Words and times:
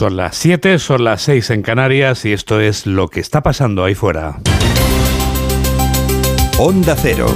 Son 0.00 0.16
las 0.16 0.34
7, 0.36 0.78
son 0.78 1.04
las 1.04 1.20
6 1.20 1.50
en 1.50 1.60
Canarias 1.60 2.24
y 2.24 2.32
esto 2.32 2.58
es 2.58 2.86
lo 2.86 3.08
que 3.08 3.20
está 3.20 3.42
pasando 3.42 3.84
ahí 3.84 3.94
fuera. 3.94 4.38
Onda 6.56 6.96
Cero. 6.96 7.26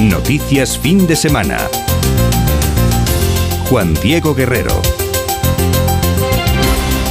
Noticias 0.00 0.78
fin 0.78 1.06
de 1.06 1.16
semana. 1.16 1.58
Juan 3.68 3.92
Diego 4.02 4.34
Guerrero. 4.34 4.72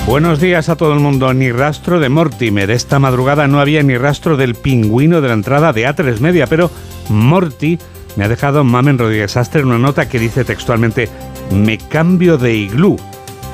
Buenos 0.08 0.40
días 0.40 0.70
a 0.70 0.76
todo 0.76 0.94
el 0.94 1.00
mundo. 1.00 1.32
Ni 1.36 1.52
rastro 1.52 2.00
de 2.00 2.10
Mortimer. 2.10 2.72
Esta 2.72 2.98
madrugada 2.98 3.48
no 3.48 3.60
había 3.60 3.84
ni 3.84 3.96
rastro 3.96 4.38
del 4.38 4.56
pingüino 4.56 5.22
de 5.22 5.28
la 5.28 5.36
entrada 5.36 5.72
de 5.72 5.88
A3 5.88 6.20
Media, 6.20 6.48
pero 6.48 6.72
Morty 7.10 7.78
me 8.16 8.26
ha 8.26 8.28
dejado 8.28 8.64
Mamen 8.64 8.98
Rodríguez 8.98 9.38
Astre 9.38 9.62
una 9.64 9.78
nota 9.78 10.10
que 10.10 10.18
dice 10.18 10.46
textualmente: 10.46 11.10
Me 11.52 11.78
cambio 11.78 12.40
de 12.40 12.56
iglú. 12.56 12.98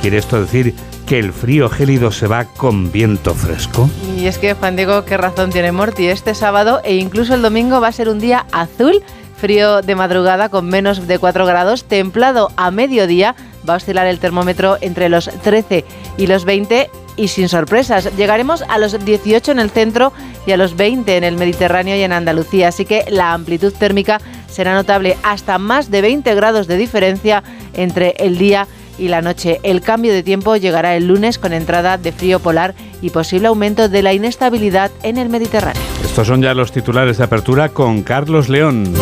¿Quiere 0.05 0.19
esto 0.19 0.39
decir 0.39 0.75
que 1.07 1.17
el 1.17 1.33
frío 1.33 1.67
gélido 1.67 2.11
se 2.11 2.27
va 2.27 2.45
con 2.45 2.91
viento 2.91 3.33
fresco? 3.33 3.89
Y 4.15 4.27
es 4.27 4.37
que, 4.37 4.53
Juan 4.53 4.75
Diego, 4.75 5.03
qué 5.03 5.17
razón 5.17 5.49
tiene 5.49 5.71
Morty. 5.71 6.09
Este 6.09 6.35
sábado 6.35 6.79
e 6.83 6.97
incluso 6.97 7.33
el 7.33 7.41
domingo 7.41 7.81
va 7.81 7.87
a 7.87 7.91
ser 7.91 8.09
un 8.09 8.19
día 8.19 8.45
azul 8.51 9.01
frío 9.35 9.81
de 9.81 9.95
madrugada 9.95 10.49
con 10.49 10.67
menos 10.67 11.07
de 11.07 11.17
4 11.17 11.47
grados, 11.47 11.85
templado 11.85 12.51
a 12.55 12.69
mediodía, 12.69 13.35
va 13.67 13.73
a 13.73 13.77
oscilar 13.77 14.05
el 14.05 14.19
termómetro 14.19 14.77
entre 14.79 15.09
los 15.09 15.27
13 15.41 15.83
y 16.17 16.27
los 16.27 16.45
20 16.45 16.87
y 17.17 17.27
sin 17.29 17.49
sorpresas. 17.49 18.15
Llegaremos 18.15 18.61
a 18.61 18.77
los 18.77 19.03
18 19.03 19.53
en 19.53 19.59
el 19.59 19.71
centro 19.71 20.13
y 20.45 20.51
a 20.51 20.57
los 20.57 20.75
20 20.75 21.17
en 21.17 21.23
el 21.23 21.35
Mediterráneo 21.35 21.95
y 21.95 22.03
en 22.03 22.13
Andalucía, 22.13 22.67
así 22.67 22.85
que 22.85 23.05
la 23.09 23.33
amplitud 23.33 23.73
térmica 23.73 24.21
será 24.47 24.75
notable 24.75 25.17
hasta 25.23 25.57
más 25.57 25.89
de 25.89 26.01
20 26.01 26.35
grados 26.35 26.67
de 26.67 26.77
diferencia 26.77 27.41
entre 27.73 28.13
el 28.19 28.37
día 28.37 28.67
y 28.67 28.84
la 28.97 29.21
noche. 29.21 29.59
El 29.63 29.81
cambio 29.81 30.13
de 30.13 30.23
tiempo 30.23 30.55
llegará 30.55 30.95
el 30.95 31.07
lunes 31.07 31.37
con 31.37 31.53
entrada 31.53 31.97
de 31.97 32.11
frío 32.11 32.39
polar 32.39 32.73
y 33.01 33.09
posible 33.09 33.47
aumento 33.47 33.89
de 33.89 34.01
la 34.01 34.13
inestabilidad 34.13 34.91
en 35.03 35.17
el 35.17 35.29
Mediterráneo. 35.29 35.81
Estos 36.03 36.27
son 36.27 36.41
ya 36.41 36.53
los 36.53 36.71
titulares 36.71 37.17
de 37.17 37.23
apertura 37.25 37.69
con 37.69 38.03
Carlos 38.03 38.49
León. 38.49 38.93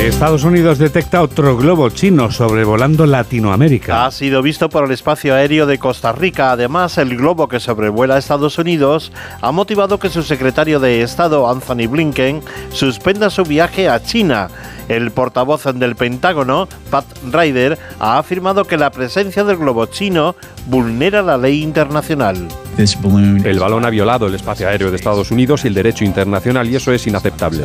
Estados 0.00 0.44
Unidos 0.44 0.78
detecta 0.78 1.22
otro 1.22 1.56
globo 1.56 1.88
chino 1.88 2.30
sobrevolando 2.30 3.06
Latinoamérica. 3.06 4.04
Ha 4.04 4.10
sido 4.10 4.42
visto 4.42 4.68
por 4.68 4.84
el 4.84 4.90
espacio 4.90 5.34
aéreo 5.34 5.66
de 5.66 5.78
Costa 5.78 6.12
Rica. 6.12 6.52
Además, 6.52 6.98
el 6.98 7.16
globo 7.16 7.48
que 7.48 7.58
sobrevuela 7.58 8.18
Estados 8.18 8.58
Unidos 8.58 9.12
ha 9.40 9.50
motivado 9.50 9.98
que 9.98 10.10
su 10.10 10.22
secretario 10.22 10.78
de 10.78 11.02
Estado, 11.02 11.48
Anthony 11.48 11.88
Blinken, 11.88 12.42
suspenda 12.70 13.30
su 13.30 13.44
viaje 13.44 13.88
a 13.88 14.02
China. 14.02 14.48
El 14.88 15.10
portavoz 15.10 15.64
del 15.74 15.96
Pentágono, 15.96 16.68
Pat 16.90 17.06
Ryder, 17.32 17.78
ha 17.98 18.18
afirmado 18.18 18.66
que 18.66 18.76
la 18.76 18.90
presencia 18.90 19.42
del 19.44 19.56
globo 19.56 19.86
chino 19.86 20.36
vulnera 20.66 21.22
la 21.22 21.38
ley 21.38 21.62
internacional. 21.62 22.48
El 22.76 23.58
balón 23.58 23.86
ha 23.86 23.90
violado 23.90 24.26
el 24.26 24.34
espacio 24.34 24.68
aéreo 24.68 24.90
de 24.90 24.96
Estados 24.96 25.30
Unidos 25.30 25.64
y 25.64 25.68
el 25.68 25.74
derecho 25.74 26.04
internacional 26.04 26.68
y 26.68 26.76
eso 26.76 26.92
es 26.92 27.06
inaceptable. 27.06 27.64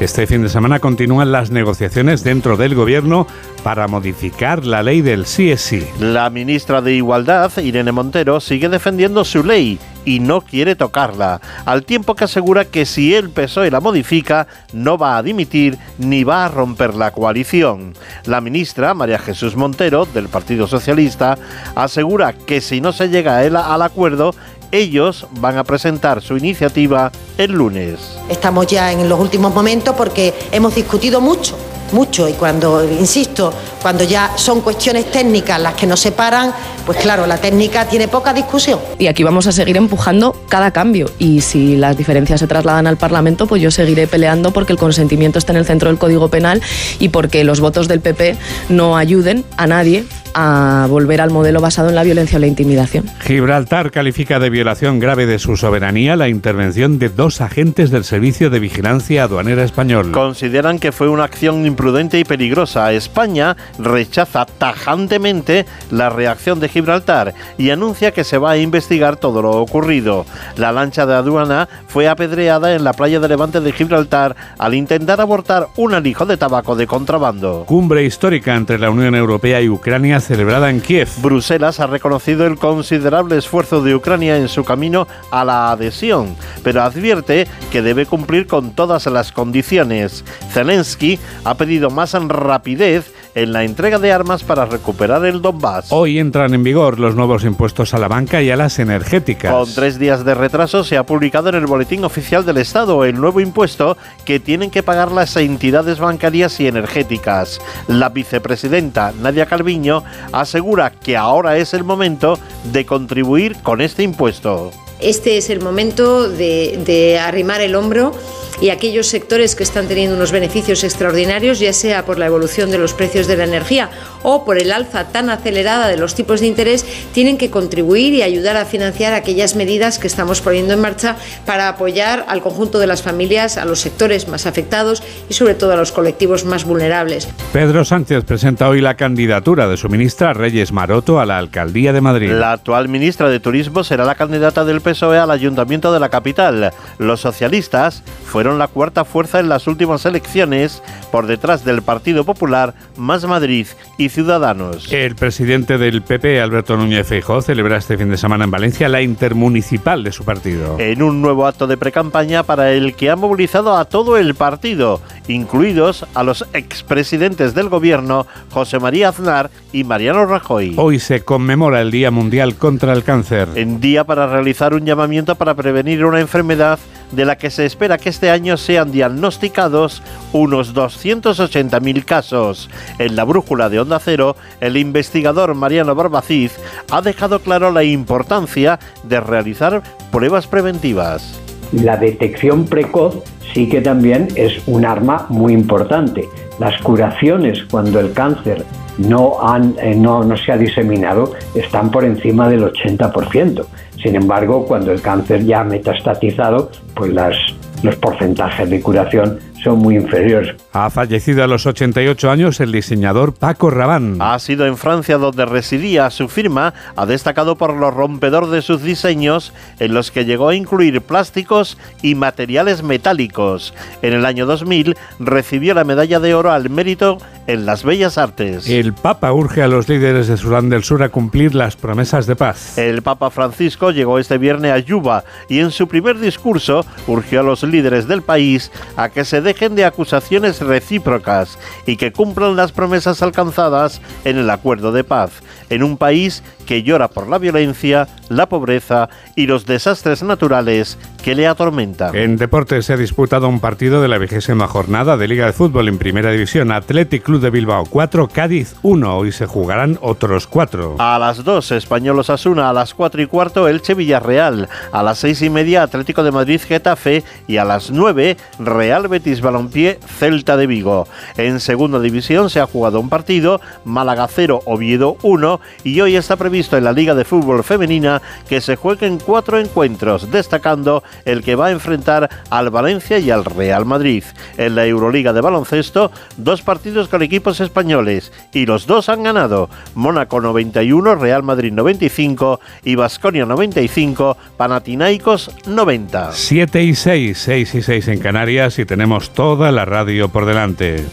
Este 0.00 0.26
fin 0.26 0.40
de 0.40 0.48
semana 0.48 0.80
continúan 0.80 1.30
las 1.30 1.50
negociaciones 1.50 2.24
dentro 2.24 2.56
del 2.56 2.74
gobierno 2.74 3.26
para 3.62 3.86
modificar 3.86 4.64
la 4.64 4.82
ley 4.82 5.02
del 5.02 5.24
CSI. 5.24 5.86
La 6.00 6.30
ministra 6.30 6.80
de 6.80 6.94
Igualdad, 6.94 7.52
Irene 7.58 7.92
Montero, 7.92 8.40
sigue 8.40 8.70
defendiendo 8.70 9.26
su 9.26 9.44
ley 9.44 9.78
y 10.06 10.20
no 10.20 10.40
quiere 10.40 10.74
tocarla, 10.74 11.42
al 11.66 11.84
tiempo 11.84 12.14
que 12.14 12.24
asegura 12.24 12.64
que 12.64 12.86
si 12.86 13.14
el 13.14 13.28
PSOE 13.28 13.70
la 13.70 13.80
modifica, 13.80 14.46
no 14.72 14.96
va 14.96 15.18
a 15.18 15.22
dimitir 15.22 15.76
ni 15.98 16.24
va 16.24 16.46
a 16.46 16.48
romper 16.48 16.94
la 16.94 17.10
coalición. 17.10 17.92
La 18.24 18.40
ministra, 18.40 18.94
María 18.94 19.18
Jesús 19.18 19.54
Montero, 19.54 20.06
del 20.06 20.28
Partido 20.28 20.66
Socialista, 20.66 21.36
asegura 21.74 22.32
que 22.32 22.62
si 22.62 22.80
no 22.80 22.92
se 22.92 23.10
llega 23.10 23.40
al 23.40 23.82
acuerdo, 23.82 24.34
ellos 24.72 25.26
van 25.32 25.58
a 25.58 25.64
presentar 25.64 26.22
su 26.22 26.36
iniciativa 26.36 27.10
el 27.38 27.52
lunes. 27.52 28.18
Estamos 28.28 28.66
ya 28.66 28.92
en 28.92 29.08
los 29.08 29.18
últimos 29.18 29.54
momentos 29.54 29.94
porque 29.96 30.34
hemos 30.52 30.74
discutido 30.74 31.20
mucho 31.20 31.56
mucho 31.92 32.28
y 32.28 32.32
cuando, 32.32 32.84
insisto, 32.84 33.52
cuando 33.82 34.04
ya 34.04 34.32
son 34.36 34.60
cuestiones 34.60 35.10
técnicas 35.10 35.60
las 35.60 35.74
que 35.74 35.86
nos 35.86 36.00
separan, 36.00 36.52
pues 36.86 36.98
claro, 36.98 37.26
la 37.26 37.38
técnica 37.38 37.86
tiene 37.86 38.08
poca 38.08 38.32
discusión. 38.32 38.78
Y 38.98 39.06
aquí 39.06 39.22
vamos 39.22 39.46
a 39.46 39.52
seguir 39.52 39.76
empujando 39.76 40.34
cada 40.48 40.70
cambio 40.70 41.10
y 41.18 41.40
si 41.40 41.76
las 41.76 41.96
diferencias 41.96 42.40
se 42.40 42.46
trasladan 42.46 42.86
al 42.86 42.96
Parlamento, 42.96 43.46
pues 43.46 43.62
yo 43.62 43.70
seguiré 43.70 44.06
peleando 44.06 44.52
porque 44.52 44.72
el 44.72 44.78
consentimiento 44.78 45.38
esté 45.38 45.52
en 45.52 45.58
el 45.58 45.66
centro 45.66 45.88
del 45.88 45.98
Código 45.98 46.28
Penal 46.28 46.62
y 46.98 47.08
porque 47.08 47.44
los 47.44 47.60
votos 47.60 47.88
del 47.88 48.00
PP 48.00 48.36
no 48.68 48.96
ayuden 48.96 49.44
a 49.56 49.66
nadie 49.66 50.04
a 50.34 50.86
volver 50.88 51.20
al 51.20 51.30
modelo 51.30 51.60
basado 51.60 51.88
en 51.88 51.94
la 51.94 52.02
violencia 52.02 52.36
o 52.36 52.40
la 52.40 52.46
intimidación. 52.46 53.04
Gibraltar 53.20 53.90
califica 53.90 54.38
de 54.38 54.50
violación 54.50 54.98
grave 54.98 55.26
de 55.26 55.38
su 55.38 55.56
soberanía 55.56 56.16
la 56.16 56.28
intervención 56.28 56.98
de 56.98 57.08
dos 57.08 57.40
agentes 57.40 57.90
del 57.90 58.04
Servicio 58.04 58.50
de 58.50 58.60
Vigilancia 58.60 59.24
Aduanera 59.24 59.64
Español. 59.64 60.12
Consideran 60.12 60.78
que 60.78 60.92
fue 60.92 61.08
una 61.08 61.24
acción 61.24 61.66
imprudente 61.66 62.18
y 62.18 62.24
peligrosa. 62.24 62.92
España 62.92 63.56
rechaza 63.78 64.46
tajantemente 64.46 65.66
la 65.90 66.10
reacción 66.10 66.60
de 66.60 66.68
Gibraltar 66.68 67.34
y 67.58 67.70
anuncia 67.70 68.12
que 68.12 68.24
se 68.24 68.38
va 68.38 68.52
a 68.52 68.58
investigar 68.58 69.16
todo 69.16 69.42
lo 69.42 69.50
ocurrido. 69.52 70.26
La 70.56 70.72
lancha 70.72 71.06
de 71.06 71.14
aduana 71.14 71.68
fue 71.88 72.08
apedreada 72.08 72.74
en 72.74 72.84
la 72.84 72.92
playa 72.92 73.20
de 73.20 73.28
Levante 73.28 73.60
de 73.60 73.72
Gibraltar 73.72 74.36
al 74.58 74.74
intentar 74.74 75.20
abortar 75.20 75.68
un 75.76 75.94
alijo 75.94 76.26
de 76.26 76.36
tabaco 76.36 76.76
de 76.76 76.86
contrabando. 76.86 77.64
Cumbre 77.66 78.04
histórica 78.04 78.54
entre 78.54 78.78
la 78.78 78.90
Unión 78.90 79.14
Europea 79.14 79.60
y 79.60 79.68
Ucrania 79.68 80.19
celebrada 80.20 80.70
en 80.70 80.80
Kiev. 80.80 81.08
Bruselas 81.22 81.80
ha 81.80 81.86
reconocido 81.86 82.46
el 82.46 82.58
considerable 82.58 83.36
esfuerzo 83.36 83.82
de 83.82 83.94
Ucrania 83.94 84.36
en 84.36 84.48
su 84.48 84.64
camino 84.64 85.06
a 85.30 85.44
la 85.44 85.70
adhesión, 85.70 86.36
pero 86.62 86.82
advierte 86.82 87.46
que 87.70 87.82
debe 87.82 88.06
cumplir 88.06 88.46
con 88.46 88.70
todas 88.74 89.06
las 89.06 89.32
condiciones. 89.32 90.24
Zelensky 90.52 91.18
ha 91.44 91.54
pedido 91.54 91.90
más 91.90 92.14
rapidez 92.14 93.12
en 93.34 93.52
la 93.52 93.64
entrega 93.64 93.98
de 93.98 94.12
armas 94.12 94.42
para 94.42 94.64
recuperar 94.64 95.24
el 95.24 95.42
Donbass. 95.42 95.86
Hoy 95.90 96.18
entran 96.18 96.54
en 96.54 96.62
vigor 96.62 96.98
los 96.98 97.14
nuevos 97.14 97.44
impuestos 97.44 97.94
a 97.94 97.98
la 97.98 98.08
banca 98.08 98.42
y 98.42 98.50
a 98.50 98.56
las 98.56 98.78
energéticas. 98.78 99.52
Con 99.52 99.72
tres 99.74 99.98
días 99.98 100.24
de 100.24 100.34
retraso 100.34 100.84
se 100.84 100.96
ha 100.96 101.04
publicado 101.04 101.48
en 101.48 101.56
el 101.56 101.66
Boletín 101.66 102.04
Oficial 102.04 102.44
del 102.44 102.58
Estado 102.58 103.04
el 103.04 103.20
nuevo 103.20 103.40
impuesto 103.40 103.96
que 104.24 104.40
tienen 104.40 104.70
que 104.70 104.82
pagar 104.82 105.12
las 105.12 105.36
entidades 105.36 105.98
bancarias 105.98 106.60
y 106.60 106.66
energéticas. 106.66 107.60
La 107.88 108.08
vicepresidenta 108.08 109.12
Nadia 109.20 109.46
Calviño 109.46 110.02
asegura 110.32 110.90
que 110.90 111.16
ahora 111.16 111.56
es 111.56 111.74
el 111.74 111.84
momento 111.84 112.38
de 112.72 112.84
contribuir 112.86 113.56
con 113.62 113.80
este 113.80 114.02
impuesto. 114.02 114.70
Este 115.00 115.38
es 115.38 115.48
el 115.48 115.60
momento 115.60 116.28
de, 116.28 116.82
de 116.84 117.18
arrimar 117.18 117.62
el 117.62 117.74
hombro 117.74 118.12
y 118.60 118.70
aquellos 118.70 119.06
sectores 119.06 119.54
que 119.54 119.62
están 119.62 119.88
teniendo 119.88 120.16
unos 120.16 120.32
beneficios 120.32 120.84
extraordinarios, 120.84 121.58
ya 121.58 121.72
sea 121.72 122.04
por 122.04 122.18
la 122.18 122.26
evolución 122.26 122.70
de 122.70 122.78
los 122.78 122.94
precios 122.94 123.26
de 123.26 123.36
la 123.36 123.44
energía 123.44 123.90
o 124.22 124.44
por 124.44 124.58
el 124.58 124.72
alza 124.72 125.08
tan 125.08 125.30
acelerada 125.30 125.88
de 125.88 125.96
los 125.96 126.14
tipos 126.14 126.40
de 126.40 126.46
interés, 126.46 126.84
tienen 127.12 127.38
que 127.38 127.50
contribuir 127.50 128.14
y 128.14 128.22
ayudar 128.22 128.56
a 128.56 128.64
financiar 128.64 129.14
aquellas 129.14 129.56
medidas 129.56 129.98
que 129.98 130.06
estamos 130.06 130.40
poniendo 130.40 130.74
en 130.74 130.80
marcha 130.80 131.16
para 131.46 131.68
apoyar 131.68 132.24
al 132.28 132.42
conjunto 132.42 132.78
de 132.78 132.86
las 132.86 133.02
familias, 133.02 133.56
a 133.56 133.64
los 133.64 133.80
sectores 133.80 134.28
más 134.28 134.46
afectados 134.46 135.02
y 135.28 135.34
sobre 135.34 135.54
todo 135.54 135.72
a 135.72 135.76
los 135.76 135.92
colectivos 135.92 136.44
más 136.44 136.64
vulnerables. 136.64 137.28
Pedro 137.52 137.84
Sánchez 137.84 138.24
presenta 138.24 138.68
hoy 138.68 138.80
la 138.80 138.96
candidatura 138.96 139.68
de 139.68 139.76
su 139.76 139.88
ministra 139.88 140.32
Reyes 140.32 140.72
Maroto 140.72 141.20
a 141.20 141.26
la 141.26 141.38
alcaldía 141.38 141.92
de 141.92 142.00
Madrid. 142.00 142.30
La 142.30 142.52
actual 142.52 142.88
ministra 142.88 143.28
de 143.28 143.40
Turismo 143.40 143.84
será 143.84 144.04
la 144.04 144.14
candidata 144.14 144.64
del 144.64 144.80
PSOE 144.80 145.18
al 145.18 145.30
ayuntamiento 145.30 145.92
de 145.92 146.00
la 146.00 146.08
capital. 146.08 146.72
Los 146.98 147.20
socialistas 147.20 148.02
fueron 148.26 148.49
la 148.58 148.68
cuarta 148.68 149.04
fuerza 149.04 149.40
en 149.40 149.48
las 149.48 149.66
últimas 149.66 150.04
elecciones 150.06 150.82
por 151.10 151.26
detrás 151.26 151.64
del 151.64 151.82
Partido 151.82 152.24
Popular, 152.24 152.74
Más 152.96 153.24
Madrid 153.24 153.66
y 153.98 154.08
Ciudadanos. 154.08 154.92
El 154.92 155.16
presidente 155.16 155.78
del 155.78 156.02
PP, 156.02 156.40
Alberto 156.40 156.76
Núñez 156.76 157.06
Feijóo, 157.06 157.42
celebra 157.42 157.76
este 157.76 157.98
fin 157.98 158.10
de 158.10 158.16
semana 158.16 158.44
en 158.44 158.50
Valencia 158.50 158.88
la 158.88 159.02
intermunicipal 159.02 160.04
de 160.04 160.12
su 160.12 160.24
partido. 160.24 160.76
En 160.78 161.02
un 161.02 161.22
nuevo 161.22 161.46
acto 161.46 161.66
de 161.66 161.76
precampaña 161.76 162.42
para 162.42 162.72
el 162.72 162.94
que 162.94 163.10
ha 163.10 163.16
movilizado 163.16 163.76
a 163.76 163.84
todo 163.84 164.16
el 164.16 164.34
partido, 164.34 165.00
incluidos 165.28 166.06
a 166.14 166.22
los 166.22 166.46
expresidentes 166.52 167.54
del 167.54 167.68
gobierno 167.68 168.26
José 168.50 168.78
María 168.78 169.08
Aznar 169.08 169.50
y 169.72 169.84
Mariano 169.84 170.26
Rajoy. 170.26 170.74
Hoy 170.76 170.98
se 170.98 171.24
conmemora 171.24 171.80
el 171.80 171.90
Día 171.90 172.10
Mundial 172.10 172.56
contra 172.56 172.92
el 172.92 173.04
Cáncer. 173.04 173.48
En 173.54 173.80
día 173.80 174.04
para 174.04 174.26
realizar 174.26 174.74
un 174.74 174.84
llamamiento 174.84 175.34
para 175.34 175.54
prevenir 175.54 176.04
una 176.04 176.20
enfermedad 176.20 176.78
de 177.12 177.24
la 177.24 177.36
que 177.36 177.50
se 177.50 177.66
espera 177.66 177.98
que 177.98 178.08
este 178.08 178.30
año 178.30 178.56
sean 178.56 178.92
diagnosticados 178.92 180.02
unos 180.32 180.74
280.000 180.74 182.04
casos. 182.04 182.70
En 182.98 183.16
la 183.16 183.24
brújula 183.24 183.68
de 183.68 183.80
Onda 183.80 183.98
Cero, 183.98 184.36
el 184.60 184.76
investigador 184.76 185.54
Mariano 185.54 185.94
Barbaciz 185.94 186.58
ha 186.90 187.02
dejado 187.02 187.40
claro 187.40 187.70
la 187.70 187.84
importancia 187.84 188.78
de 189.04 189.20
realizar 189.20 189.82
pruebas 190.10 190.46
preventivas. 190.46 191.40
La 191.72 191.96
detección 191.96 192.66
precoz 192.66 193.22
sí 193.54 193.68
que 193.68 193.80
también 193.80 194.28
es 194.34 194.60
un 194.66 194.84
arma 194.84 195.26
muy 195.28 195.52
importante. 195.52 196.28
Las 196.58 196.80
curaciones 196.82 197.64
cuando 197.70 198.00
el 198.00 198.12
cáncer 198.12 198.64
no, 198.98 199.38
han, 199.40 199.76
eh, 199.80 199.96
se 200.44 200.52
ha 200.52 200.56
diseminado 200.56 201.32
están 201.54 201.90
por 201.90 202.04
encima 202.04 202.48
del 202.48 202.64
80%. 202.64 203.64
Sin 204.02 204.16
embargo, 204.16 204.64
cuando 204.66 204.92
el 204.92 205.02
cáncer 205.02 205.44
ya 205.44 205.60
ha 205.60 205.64
metastatizado, 205.64 206.70
pues 206.94 207.12
las, 207.12 207.36
los 207.82 207.96
porcentajes 207.96 208.68
de 208.70 208.80
curación 208.80 209.38
son 209.62 209.78
muy 209.78 209.96
inferiores. 209.96 210.56
Ha 210.72 210.90
fallecido 210.90 211.44
a 211.44 211.46
los 211.46 211.66
88 211.66 212.30
años 212.30 212.60
el 212.60 212.72
diseñador 212.72 213.34
Paco 213.34 213.70
Rabanne. 213.70 214.16
Ha 214.20 214.38
sido 214.38 214.66
en 214.66 214.76
Francia 214.76 215.18
donde 215.18 215.46
residía. 215.46 216.10
Su 216.10 216.28
firma 216.28 216.74
ha 216.96 217.06
destacado 217.06 217.56
por 217.56 217.74
lo 217.74 217.90
rompedor 217.90 218.50
de 218.50 218.62
sus 218.62 218.82
diseños, 218.82 219.52
en 219.78 219.94
los 219.94 220.10
que 220.10 220.24
llegó 220.24 220.48
a 220.48 220.54
incluir 220.54 221.00
plásticos 221.02 221.78
y 222.02 222.14
materiales 222.14 222.82
metálicos. 222.82 223.74
En 224.02 224.12
el 224.12 224.24
año 224.26 224.46
2000 224.46 224.96
recibió 225.18 225.74
la 225.74 225.84
medalla 225.84 226.20
de 226.20 226.34
oro 226.34 226.52
al 226.52 226.70
mérito 226.70 227.18
en 227.46 227.66
las 227.66 227.84
bellas 227.84 228.16
artes. 228.18 228.68
El 228.68 228.92
Papa 228.92 229.32
urge 229.32 229.62
a 229.62 229.68
los 229.68 229.88
líderes 229.88 230.28
de 230.28 230.36
Sudán 230.36 230.70
del 230.70 230.84
Sur 230.84 231.02
a 231.02 231.08
cumplir 231.08 231.54
las 231.54 231.76
promesas 231.76 232.26
de 232.26 232.36
paz. 232.36 232.78
El 232.78 233.02
Papa 233.02 233.30
Francisco 233.30 233.90
llegó 233.90 234.18
este 234.18 234.38
viernes 234.38 234.72
a 234.72 234.78
Yuba 234.78 235.24
y 235.48 235.58
en 235.58 235.70
su 235.70 235.88
primer 235.88 236.18
discurso 236.18 236.84
urgió 237.06 237.40
a 237.40 237.42
los 237.42 237.62
líderes 237.62 238.06
del 238.06 238.22
país 238.22 238.70
a 238.96 239.08
que 239.08 239.24
se 239.24 239.40
dejen 239.50 239.74
de 239.74 239.84
acusaciones 239.84 240.60
recíprocas 240.60 241.58
y 241.84 241.96
que 241.96 242.12
cumplan 242.12 242.54
las 242.54 242.70
promesas 242.70 243.20
alcanzadas 243.20 244.00
en 244.24 244.38
el 244.38 244.48
acuerdo 244.48 244.92
de 244.92 245.02
paz, 245.02 245.32
en 245.70 245.82
un 245.82 245.96
país 245.96 246.42
que 246.66 246.82
llora 246.82 247.08
por 247.08 247.28
la 247.28 247.38
violencia, 247.38 248.08
la 248.28 248.46
pobreza 248.46 249.08
y 249.34 249.46
los 249.46 249.66
desastres 249.66 250.22
naturales 250.22 250.98
que 251.22 251.34
le 251.34 251.46
atormentan. 251.46 252.14
En 252.14 252.36
deportes 252.36 252.86
se 252.86 252.92
ha 252.92 252.96
disputado 252.96 253.48
un 253.48 253.60
partido 253.60 254.02
de 254.02 254.08
la 254.08 254.18
vigésima 254.18 254.68
jornada 254.68 255.16
de 255.16 255.28
Liga 255.28 255.46
de 255.46 255.52
Fútbol 255.52 255.88
en 255.88 255.98
Primera 255.98 256.30
División. 256.30 256.72
Athletic 256.72 257.22
Club 257.22 257.40
de 257.40 257.50
Bilbao 257.50 257.84
4, 257.88 258.28
Cádiz 258.28 258.74
1. 258.82 259.16
Hoy 259.16 259.32
se 259.32 259.46
jugarán 259.46 259.98
otros 260.00 260.46
4. 260.46 260.96
A 260.98 261.18
las 261.18 261.44
2, 261.44 261.72
Españolos 261.72 262.30
Asuna. 262.30 262.70
A 262.70 262.72
las 262.72 262.94
4 262.94 263.22
y 263.22 263.26
cuarto, 263.26 263.68
Elche 263.68 263.94
Villarreal. 263.94 264.68
A 264.92 265.02
las 265.02 265.18
6 265.18 265.42
y 265.42 265.50
media, 265.50 265.82
Atlético 265.82 266.22
de 266.22 266.32
Madrid 266.32 266.60
Getafe. 266.60 267.24
Y 267.46 267.58
a 267.58 267.64
las 267.64 267.90
9, 267.90 268.36
Real 268.58 269.08
Betis 269.08 269.40
Balompié 269.40 269.98
Celta 270.18 270.56
de 270.56 270.66
Vigo. 270.66 271.06
En 271.36 271.60
Segunda 271.60 272.00
División 272.00 272.50
se 272.50 272.60
ha 272.60 272.66
jugado 272.66 273.00
un 273.00 273.08
partido, 273.08 273.60
Málaga 273.84 274.26
0, 274.28 274.62
Oviedo 274.66 275.16
1. 275.22 275.59
Y 275.84 276.00
hoy 276.00 276.16
está 276.16 276.36
previsto 276.36 276.76
en 276.76 276.84
la 276.84 276.92
Liga 276.92 277.14
de 277.14 277.24
Fútbol 277.24 277.64
Femenina 277.64 278.20
que 278.48 278.60
se 278.60 278.76
jueguen 278.76 279.18
cuatro 279.18 279.58
encuentros, 279.58 280.30
destacando 280.30 281.02
el 281.24 281.42
que 281.42 281.54
va 281.54 281.66
a 281.66 281.70
enfrentar 281.70 282.28
al 282.50 282.70
Valencia 282.70 283.18
y 283.18 283.30
al 283.30 283.44
Real 283.44 283.84
Madrid. 283.86 284.24
En 284.56 284.74
la 284.74 284.86
Euroliga 284.86 285.32
de 285.32 285.40
baloncesto, 285.40 286.10
dos 286.36 286.62
partidos 286.62 287.08
con 287.08 287.22
equipos 287.22 287.60
españoles 287.60 288.32
y 288.52 288.66
los 288.66 288.86
dos 288.86 289.08
han 289.08 289.22
ganado. 289.22 289.70
Mónaco 289.94 290.40
91, 290.40 291.16
Real 291.16 291.42
Madrid 291.42 291.72
95 291.72 292.60
y 292.84 292.94
Basconia 292.94 293.46
95, 293.46 294.36
Panathinaikos 294.56 295.50
90. 295.66 296.32
7 296.32 296.82
y 296.82 296.94
6, 296.94 297.38
6 297.38 297.74
y 297.74 297.82
6 297.82 298.08
en 298.08 298.18
Canarias 298.20 298.78
y 298.78 298.84
tenemos 298.84 299.30
toda 299.30 299.72
la 299.72 299.84
radio 299.84 300.28
por 300.28 300.46
delante. 300.46 301.04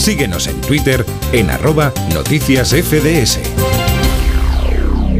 Síguenos 0.00 0.46
en 0.46 0.58
Twitter 0.62 1.04
en 1.34 1.50
arroba 1.50 1.92
noticias 2.14 2.70
FDS. 2.70 3.38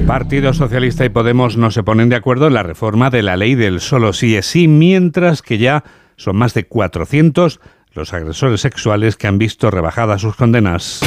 Partido 0.07 0.55
Socialista 0.55 1.05
y 1.05 1.11
Podemos 1.11 1.59
no 1.59 1.71
se 1.71 1.83
ponen 1.83 2.09
de 2.09 2.17
acuerdo 2.17 2.47
en 2.47 2.55
la 2.55 2.63
reforma 2.63 3.11
de 3.11 3.23
la 3.23 3.37
ley 3.37 3.55
del 3.57 3.81
solo 3.81 4.15
sí 4.15 4.37
es 4.37 4.47
sí, 4.47 4.69
mientras 4.69 5.43
que 5.43 5.59
ya 5.59 5.85
son 6.17 6.37
más 6.37 6.55
de 6.55 6.65
400 6.65 7.61
los 7.93 8.15
agresores 8.15 8.63
sexuales 8.63 9.17
que 9.17 9.27
han 9.27 9.37
visto 9.37 9.71
rebajadas 9.71 10.23
sus 10.23 10.35
condenas. 10.35 11.01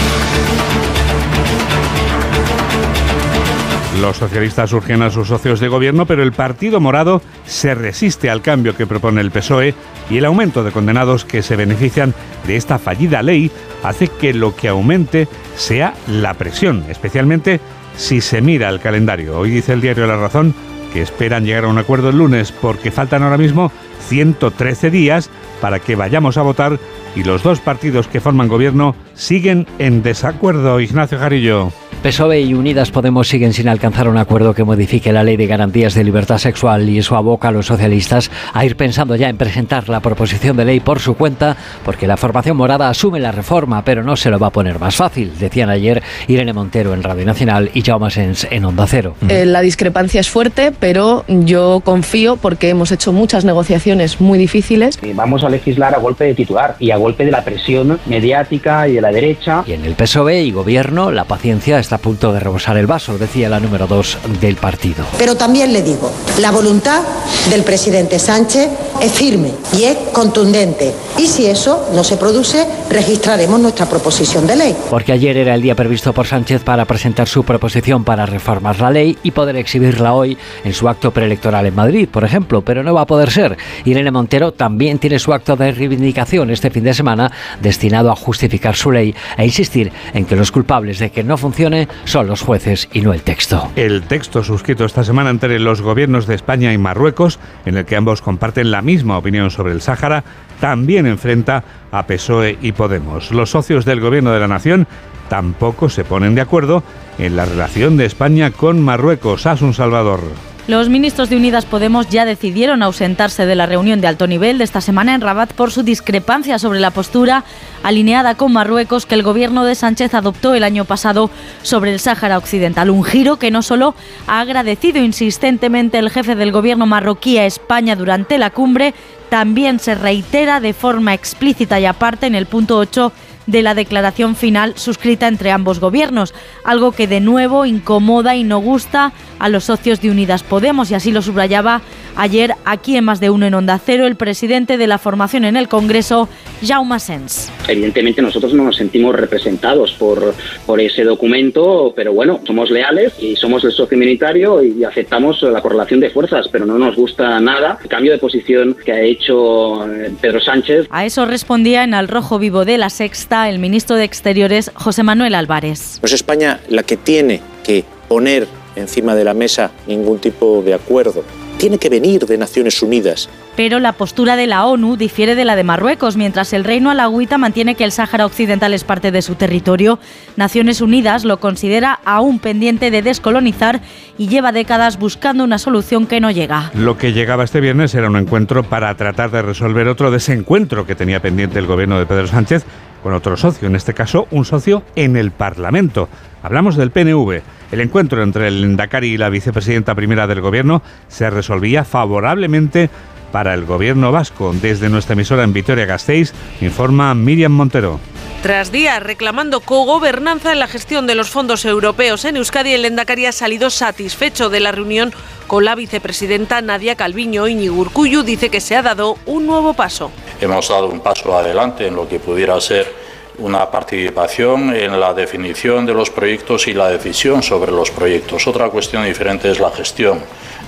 Los 4.00 4.18
socialistas 4.18 4.72
urgen 4.74 5.02
a 5.02 5.10
sus 5.10 5.30
socios 5.30 5.60
de 5.60 5.68
gobierno, 5.68 6.06
pero 6.06 6.22
el 6.22 6.32
Partido 6.32 6.80
Morado 6.80 7.22
se 7.46 7.74
resiste 7.74 8.30
al 8.30 8.44
cambio 8.44 8.76
que 8.76 8.86
propone 8.86 9.22
el 9.22 9.32
PSOE 9.32 9.74
y 10.10 10.18
el 10.18 10.26
aumento 10.26 10.64
de 10.64 10.72
condenados 10.72 11.26
que 11.26 11.44
se 11.44 11.56
benefician 11.56 12.14
de 12.48 12.56
esta 12.56 12.80
fallida 12.80 13.22
ley 13.22 13.52
hace 13.84 14.08
que 14.08 14.34
lo 14.34 14.56
que 14.56 14.68
aumente 14.68 15.28
sea 15.56 15.94
la 16.08 16.34
presión, 16.34 16.86
especialmente 16.90 17.60
si 17.96 18.22
se 18.22 18.42
mira 18.42 18.70
el 18.70 18.80
calendario. 18.80 19.38
Hoy 19.38 19.50
dice 19.50 19.74
el 19.74 19.82
diario 19.82 20.08
La 20.08 20.18
Razón 20.18 20.54
que 20.92 21.02
esperan 21.02 21.46
llegar 21.46 21.66
a 21.66 21.70
un 21.70 21.78
acuerdo 21.78 22.10
el 22.10 22.18
lunes 22.18 22.52
porque 22.52 22.92
faltan 22.92 23.24
ahora 23.24 23.38
mismo 23.38 23.72
113 24.08 24.92
días 24.92 25.30
para 25.62 25.80
que 25.80 25.96
vayamos 25.96 26.38
a 26.38 26.42
votar 26.42 26.80
y 27.16 27.24
los 27.24 27.44
dos 27.44 27.60
partidos 27.60 28.08
que 28.08 28.22
forman 28.22 28.48
gobierno 28.48 28.96
siguen 29.14 29.68
en 29.80 30.04
desacuerdo. 30.04 30.80
Ignacio 30.80 31.20
Jarillo. 31.20 31.72
PSOE 32.04 32.42
y 32.42 32.54
Unidas 32.54 32.92
Podemos 32.92 33.30
siguen 33.30 33.54
sin 33.54 33.70
alcanzar 33.70 34.10
un 34.10 34.18
acuerdo 34.18 34.54
que 34.54 34.66
modifique 34.66 35.14
la 35.14 35.24
ley 35.24 35.38
de 35.38 35.48
garantías 35.48 35.94
de 35.94 36.04
libertad 36.04 36.38
sexual 36.38 36.90
y 36.90 36.98
eso 36.98 37.16
aboca 37.16 37.48
a 37.48 37.52
los 37.52 37.68
socialistas 37.68 38.30
a 38.52 38.66
ir 38.66 38.76
pensando 38.76 39.16
ya 39.16 39.30
en 39.30 39.38
presentar 39.38 39.88
la 39.88 40.02
proposición 40.02 40.58
de 40.58 40.66
ley 40.66 40.80
por 40.82 41.00
su 41.00 41.16
cuenta 41.16 41.56
porque 41.86 42.06
la 42.06 42.18
formación 42.18 42.58
morada 42.58 42.90
asume 42.90 43.22
la 43.22 43.32
reforma 43.32 43.86
pero 43.86 44.04
no 44.04 44.18
se 44.18 44.30
lo 44.30 44.38
va 44.38 44.48
a 44.48 44.50
poner 44.50 44.80
más 44.80 44.98
fácil, 44.98 45.32
decían 45.40 45.70
ayer 45.70 46.04
Irene 46.28 46.52
Montero 46.52 46.94
en 46.94 47.04
Radio 47.04 47.26
Nacional 47.26 47.72
y 47.74 47.84
Jaume 47.84 48.12
Sens 48.12 48.48
en 48.52 48.66
Onda 48.66 48.86
Cero. 48.86 49.16
Eh, 49.30 49.46
la 49.46 49.62
discrepancia 49.62 50.20
es 50.20 50.30
fuerte 50.30 50.74
pero 50.78 51.24
yo 51.30 51.82
confío 51.86 52.36
porque 52.36 52.68
hemos 52.68 52.92
hecho 52.92 53.14
muchas 53.14 53.46
negociaciones 53.46 54.20
muy 54.20 54.38
difíciles. 54.38 55.00
Vamos 55.16 55.43
a 55.46 55.50
legislar 55.50 55.94
a 55.96 56.00
golpe 56.00 56.26
de 56.26 56.34
titular 56.34 56.76
y 56.80 56.92
a 56.92 56.98
golpe 56.98 57.26
de 57.26 57.32
la 57.32 57.44
presión 57.44 58.00
mediática 58.06 58.88
y 58.88 58.94
de 58.94 59.02
la 59.02 59.12
derecha. 59.12 59.64
Y 59.66 59.74
en 59.74 59.86
el 59.86 59.96
PSOE 59.96 60.42
y 60.42 60.52
gobierno 60.52 61.12
la 61.12 61.26
paciencia 61.26 61.80
está 61.80 61.96
a 61.96 62.00
punto 62.00 62.34
de 62.34 62.40
rebosar 62.40 62.78
el 62.78 62.88
vaso, 62.88 63.18
decía 63.18 63.50
la 63.50 63.60
número 63.60 63.88
dos 63.88 64.18
del 64.42 64.56
partido. 64.56 65.06
Pero 65.18 65.36
también 65.36 65.74
le 65.74 65.82
digo, 65.82 66.12
la 66.40 66.52
voluntad 66.52 67.02
del 67.50 67.64
presidente 67.64 68.20
Sánchez 68.20 68.70
es 69.02 69.12
firme 69.12 69.52
y 69.78 69.84
es 69.84 69.98
contundente. 70.14 70.94
Y 71.18 71.28
si 71.28 71.46
eso 71.46 71.90
no 71.94 72.04
se 72.04 72.18
produce, 72.18 72.66
registraremos 72.90 73.60
nuestra 73.60 73.86
proposición 73.86 74.48
de 74.48 74.56
ley. 74.56 74.76
Porque 74.90 75.12
ayer 75.12 75.38
era 75.38 75.56
el 75.56 75.62
día 75.62 75.76
previsto 75.76 76.14
por 76.14 76.28
Sánchez 76.28 76.64
para 76.64 76.86
presentar 76.86 77.28
su 77.28 77.44
proposición 77.44 78.04
para 78.04 78.26
reformar 78.26 78.80
la 78.80 78.92
ley 78.92 79.18
y 79.24 79.32
poder 79.32 79.56
exhibirla 79.58 80.14
hoy 80.14 80.38
en 80.64 80.74
su 80.74 80.88
acto 80.90 81.12
preelectoral 81.12 81.66
en 81.66 81.76
Madrid, 81.76 82.08
por 82.10 82.24
ejemplo, 82.24 82.62
pero 82.62 82.84
no 82.84 82.94
va 82.94 83.02
a 83.02 83.08
poder 83.08 83.32
ser. 83.32 83.58
Irene 83.86 84.12
Montero 84.12 84.52
también 84.54 85.00
tiene 85.00 85.20
su 85.20 85.33
acto 85.34 85.56
de 85.56 85.72
reivindicación 85.72 86.50
este 86.50 86.70
fin 86.70 86.84
de 86.84 86.94
semana 86.94 87.32
destinado 87.62 88.12
a 88.12 88.16
justificar 88.16 88.76
su 88.76 88.92
ley 88.92 89.16
e 89.38 89.46
insistir 89.46 89.92
en 90.14 90.26
que 90.26 90.36
los 90.36 90.52
culpables 90.52 91.00
de 91.00 91.12
que 91.12 91.24
no 91.24 91.38
funcione 91.38 91.88
son 92.06 92.28
los 92.28 92.42
jueces 92.42 92.90
y 92.94 93.02
no 93.02 93.14
el 93.14 93.22
texto. 93.22 93.72
El 93.76 94.04
texto 94.04 94.44
suscrito 94.44 94.86
esta 94.86 95.04
semana 95.04 95.30
entre 95.30 95.60
los 95.60 95.82
gobiernos 95.82 96.28
de 96.28 96.36
España 96.36 96.74
y 96.74 96.78
Marruecos, 96.78 97.40
en 97.66 97.78
el 97.78 97.86
que 97.86 97.96
ambos 97.96 98.22
comparten 98.22 98.72
la 98.72 98.82
misma 98.82 99.18
opinión 99.18 99.52
sobre 99.52 99.74
el 99.74 99.82
Sáhara, 99.82 100.24
también 100.60 101.06
enfrenta 101.06 101.64
a 101.92 102.06
PSOE 102.06 102.58
y 102.62 102.72
Podemos. 102.72 103.32
Los 103.32 103.52
socios 103.52 103.86
del 103.86 104.00
gobierno 104.00 104.32
de 104.32 104.40
la 104.40 104.48
nación 104.48 104.88
tampoco 105.30 105.90
se 105.90 106.04
ponen 106.04 106.36
de 106.36 106.42
acuerdo 106.42 106.84
en 107.18 107.36
la 107.36 107.46
relación 107.46 107.98
de 107.98 108.06
España 108.06 108.52
con 108.52 108.82
Marruecos. 108.82 109.46
Asun 109.46 109.74
Salvador. 109.74 110.53
Los 110.66 110.88
ministros 110.88 111.30
de 111.30 111.36
Unidas 111.36 111.66
Podemos 111.66 112.08
ya 112.08 112.24
decidieron 112.24 112.84
ausentarse 112.84 113.46
de 113.46 113.54
la 113.54 113.66
reunión 113.66 114.00
de 114.00 114.08
alto 114.08 114.28
nivel 114.28 114.58
de 114.58 114.64
esta 114.64 114.80
semana 114.80 115.14
en 115.14 115.20
Rabat 115.20 115.52
por 115.52 115.72
su 115.72 115.84
discrepancia 115.84 116.58
sobre 116.58 116.80
la 116.80 116.92
postura 116.92 117.44
alineada 117.84 118.36
con 118.36 118.54
Marruecos 118.54 119.06
que 119.06 119.16
el 119.16 119.24
gobierno 119.24 119.66
de 119.66 119.76
Sánchez 119.76 120.14
adoptó 120.14 120.56
el 120.56 120.64
año 120.64 120.86
pasado 120.86 121.30
sobre 121.64 121.92
el 121.92 122.00
Sáhara 122.00 122.38
Occidental. 122.38 122.92
Un 122.92 123.04
giro 123.04 123.40
que 123.40 123.52
no 123.52 123.62
solo 123.62 123.94
ha 124.26 124.40
agradecido 124.40 125.04
insistentemente 125.04 126.00
el 126.00 126.10
jefe 126.10 126.34
del 126.34 126.54
gobierno 126.54 126.86
marroquí 126.86 127.38
a 127.38 127.46
España 127.46 127.98
durante 127.98 128.38
la 128.38 128.50
cumbre, 128.50 128.94
también 129.30 129.80
se 129.80 129.96
reitera 129.96 130.62
de 130.62 130.72
forma 130.72 131.14
explícita 131.14 131.78
y 131.82 131.86
aparte 131.86 132.26
en 132.26 132.36
el 132.36 132.46
punto 132.46 132.78
8 132.78 133.12
de 133.48 133.62
la 133.62 133.76
declaración 133.76 134.36
final 134.36 134.74
suscrita 134.78 135.28
entre 135.28 135.52
ambos 135.52 135.80
gobiernos, 135.80 136.34
algo 136.64 136.92
que 136.92 137.08
de 137.08 137.20
nuevo 137.20 137.66
incomoda 137.66 138.36
y 138.36 138.44
no 138.44 138.60
gusta 138.60 139.14
a 139.40 139.50
los 139.50 139.66
socios 139.66 140.02
de 140.02 140.12
Unidas 140.12 140.44
Podemos 140.44 140.92
y 140.92 140.96
así 140.96 141.12
lo 141.12 141.22
subrayaba 141.22 141.82
ayer 142.16 142.54
aquí 142.66 142.96
en 142.96 143.06
más 143.06 143.20
de 143.20 143.30
uno 143.30 143.46
en 143.46 143.54
Onda 143.54 143.80
Cero 143.84 144.06
el 144.06 144.16
presidente 144.16 144.78
de 144.78 144.88
la 144.88 144.98
formación 144.98 145.46
en 145.46 145.58
el 145.58 145.68
Congreso, 145.68 146.30
Jaume 146.66 147.00
Sens. 147.00 147.52
Evidentemente 147.68 148.22
nosotros 148.22 148.54
no 148.54 148.64
nos 148.64 148.78
sentimos 148.78 149.16
representados 149.16 149.94
por, 149.94 150.34
por 150.66 150.80
ese 150.80 151.04
documento, 151.04 151.94
pero 151.96 152.14
bueno, 152.14 152.40
somos 152.46 152.70
leales 152.70 153.14
y 153.20 153.36
somos 153.36 153.64
el 153.64 153.72
socio 153.72 153.98
minoritario 153.98 154.64
y 154.64 154.84
aceptamos 154.84 155.42
la 155.42 155.62
correlación 155.62 156.00
de 156.00 156.10
fuerzas, 156.10 156.48
pero 156.52 156.66
no 156.66 156.78
nos 156.78 156.96
gusta 156.96 157.40
nada 157.40 157.80
el 157.82 157.90
cambio 157.90 158.12
de 158.12 158.20
posición 158.20 158.76
que 158.86 158.92
ha 158.92 159.02
hecho 159.02 159.86
eh, 159.92 160.12
Pedro 160.22 160.40
Sánchez. 160.40 160.88
A 160.90 161.06
eso 161.06 161.26
respondía 161.26 161.84
en 161.84 161.94
Al 161.94 162.08
Rojo 162.08 162.40
Vivo 162.40 162.66
de 162.66 162.78
la 162.78 162.90
Sexta 162.90 163.33
el 163.34 163.58
ministro 163.58 163.96
de 163.96 164.04
Exteriores, 164.04 164.72
José 164.76 165.02
Manuel 165.02 165.34
Álvarez. 165.34 166.00
No 166.02 166.06
es 166.06 166.14
España 166.14 166.60
la 166.70 166.84
que 166.84 166.98
tiene 166.98 167.42
que 167.64 167.84
poner 168.08 168.48
encima 168.76 169.16
de 169.16 169.24
la 169.24 169.34
mesa 169.34 169.72
ningún 169.88 170.20
tipo 170.20 170.62
de 170.62 170.76
acuerdo 170.76 171.24
tiene 171.64 171.78
que 171.78 171.88
venir 171.88 172.26
de 172.26 172.38
Naciones 172.38 172.82
Unidas. 172.82 173.30
Pero 173.56 173.80
la 173.80 173.94
postura 173.94 174.36
de 174.36 174.48
la 174.48 174.66
ONU 174.66 174.98
difiere 174.98 175.34
de 175.34 175.46
la 175.46 175.56
de 175.56 175.64
Marruecos. 175.64 176.18
Mientras 176.18 176.52
el 176.52 176.66
reino 176.66 176.92
alagüita 176.92 177.38
mantiene 177.38 177.76
que 177.76 177.86
el 177.86 177.94
Sáhara 177.94 178.26
Occidental 178.26 178.74
es 178.74 178.84
parte 178.84 179.12
de 179.12 179.22
su 179.22 179.36
territorio, 179.36 179.98
Naciones 180.36 180.82
Unidas 180.82 181.24
lo 181.24 181.40
considera 181.40 182.02
aún 182.04 182.40
pendiente 182.40 182.92
de 182.92 183.02
descolonizar 183.02 183.80
y 184.18 184.28
lleva 184.28 184.52
décadas 184.52 185.00
buscando 185.00 185.46
una 185.46 185.58
solución 185.58 186.06
que 186.06 186.20
no 186.20 186.32
llega. 186.32 186.70
Lo 186.74 186.98
que 186.98 187.14
llegaba 187.14 187.46
este 187.46 187.62
viernes 187.62 187.96
era 187.96 188.10
un 188.10 188.18
encuentro 188.18 188.64
para 188.64 188.94
tratar 188.98 189.32
de 189.32 189.42
resolver 189.42 189.88
otro 189.88 190.12
desencuentro 190.12 190.86
que 190.86 190.96
tenía 190.96 191.22
pendiente 191.22 191.60
el 191.60 191.68
gobierno 191.68 191.98
de 191.98 192.06
Pedro 192.06 192.28
Sánchez 192.28 192.66
con 193.04 193.14
otro 193.14 193.38
socio, 193.38 193.68
en 193.68 193.76
este 193.76 193.94
caso 193.94 194.28
un 194.32 194.46
socio 194.46 194.84
en 194.96 195.18
el 195.18 195.32
Parlamento. 195.32 196.10
Hablamos 196.42 196.78
del 196.78 196.92
PNV. 196.92 197.42
El 197.72 197.82
encuentro 197.82 198.24
entre 198.24 198.48
el 198.48 198.64
Endacari 198.64 199.10
y 199.10 199.18
la 199.18 199.30
vicepresidenta 199.30 199.94
primera 199.94 200.26
del 200.26 200.42
gobierno 200.42 200.82
se 201.10 201.30
resolvía 201.30 201.84
favorablemente 201.84 202.90
para 203.32 203.54
el 203.54 203.66
gobierno 203.66 204.12
vasco. 204.12 204.54
Desde 204.62 204.90
nuestra 204.90 205.14
emisora 205.14 205.44
en 205.44 205.54
Vitoria-Gasteiz 205.54 206.34
informa 206.62 207.14
Miriam 207.14 207.52
Montero. 207.52 208.00
Tras 208.44 208.74
días 208.74 209.02
reclamando 209.02 209.62
cogobernanza 209.62 210.52
en 210.52 210.60
la 210.60 210.68
gestión 210.68 211.08
de 211.08 211.16
los 211.16 211.30
fondos 211.30 211.64
europeos 211.64 212.26
en 212.26 212.36
Euskadi, 212.36 212.74
el 212.74 212.84
Endacari 212.84 213.26
ha 213.26 213.32
salido 213.32 213.70
satisfecho 213.70 214.50
de 214.50 214.60
la 214.60 214.74
reunión 214.74 215.14
con 215.48 215.64
la 215.64 215.76
vicepresidenta 215.76 216.60
Nadia 216.60 216.96
Calviño. 216.96 217.48
Iñigo 217.48 217.78
Urcuyu 217.78 218.22
dice 218.22 218.50
que 218.50 218.60
se 218.60 218.76
ha 218.76 218.82
dado 218.82 219.18
un 219.28 219.48
nuevo 219.48 219.74
paso. 219.74 220.12
Hemos 220.42 220.68
dado 220.68 220.90
un 220.90 221.00
paso 221.00 221.34
adelante 221.38 221.88
en 221.88 221.96
lo 221.96 222.06
que 222.06 222.20
pudiera 222.20 222.60
ser 222.60 222.94
una 223.38 223.72
participación 223.72 224.76
en 224.76 225.00
la 225.00 225.14
definición 225.14 225.86
de 225.86 225.94
los 225.94 226.10
proyectos 226.10 226.68
y 226.68 226.74
la 226.74 226.90
decisión 226.90 227.44
sobre 227.44 227.72
los 227.72 227.92
proyectos. 227.92 228.46
Otra 228.46 228.70
cuestión 228.70 229.06
diferente 229.06 229.50
es 229.50 229.62
la 229.62 229.72
gestión 229.72 230.20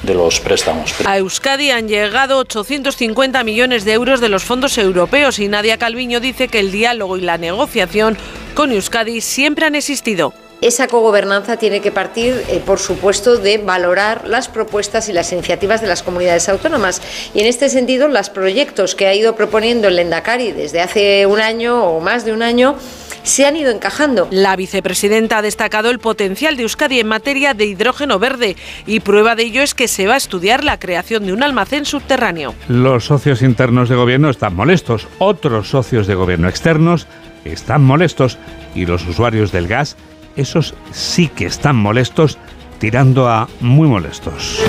de 0.06 0.14
los 0.14 0.40
préstamos. 0.40 0.94
A 1.06 1.18
Euskadi 1.18 1.72
han 1.72 1.88
llegado 1.88 2.40
850 2.40 3.44
millones 3.44 3.86
de 3.86 3.94
euros 3.94 4.22
de 4.22 4.30
los 4.30 4.44
fondos 4.44 4.78
europeos 4.78 5.40
y 5.40 5.48
Nadia 5.48 5.78
Calviño 5.78 6.20
dice 6.20 6.48
que 6.48 6.60
el 6.60 6.72
diálogo 6.72 7.18
y 7.18 7.22
la 7.22 7.38
negociación 7.38 8.18
con 8.54 8.72
Euskadi 8.72 9.22
siempre 9.22 9.66
han 9.66 9.76
existido. 9.76 10.34
Esa 10.62 10.88
cogobernanza 10.88 11.58
tiene 11.58 11.82
que 11.82 11.92
partir, 11.92 12.44
eh, 12.48 12.62
por 12.66 12.80
supuesto, 12.80 13.36
de 13.36 13.58
valorar 13.58 14.28
las 14.28 14.48
propuestas 14.48 15.10
y 15.10 15.14
las 15.14 15.32
iniciativas 15.34 15.82
de 15.82 15.88
las 15.88 16.02
comunidades 16.02 16.48
autónomas. 16.48 17.02
Y 17.34 17.42
en 17.42 17.46
este 17.48 17.70
sentido, 17.70 18.08
los 18.08 18.30
proyectos 18.30 18.96
que 18.96 19.06
ha 19.06 19.14
ido 19.14 19.36
proponiendo 19.36 19.90
el 19.90 19.98
Lendakari 19.98 20.54
desde 20.54 20.82
hace 20.82 21.26
un 21.26 21.42
año 21.42 21.84
o 21.84 22.00
más 22.00 22.24
de 22.24 22.32
un 22.32 22.42
año 22.42 22.78
se 23.26 23.46
han 23.46 23.58
ido 23.58 23.72
encajando. 23.72 24.28
La 24.32 24.56
vicepresidenta 24.56 25.40
ha 25.40 25.42
destacado 25.42 25.90
el 25.90 26.00
potencial 26.00 26.56
de 26.56 26.64
Euskadi 26.64 27.00
en 27.00 27.08
materia 27.08 27.54
de 27.54 27.66
hidrógeno 27.66 28.20
verde 28.20 28.56
y 28.86 29.02
prueba 29.02 29.36
de 29.36 29.44
ello 29.44 29.62
es 29.62 29.74
que 29.74 29.88
se 29.88 30.08
va 30.08 30.14
a 30.14 30.18
estudiar 30.18 30.64
la 30.64 30.80
creación 30.80 31.26
de 31.26 31.34
un 31.34 31.44
almacén 31.44 31.86
subterráneo. 31.86 32.54
Los 32.70 33.06
socios 33.06 33.42
internos 33.42 33.90
de 33.90 33.96
gobierno 33.96 34.30
están 34.30 34.56
molestos, 34.56 35.08
otros 35.18 35.70
socios 35.70 36.08
de 36.08 36.16
gobierno 36.16 36.48
externos 36.48 37.08
están 37.44 37.84
molestos 37.84 38.38
y 38.74 38.86
los 38.86 39.06
usuarios 39.08 39.52
del 39.52 39.68
gas, 39.68 39.98
esos 40.36 40.76
sí 40.92 41.28
que 41.28 41.46
están 41.46 41.76
molestos, 41.76 42.38
tirando 42.80 43.30
a 43.30 43.48
muy 43.60 43.88
molestos. 43.88 44.62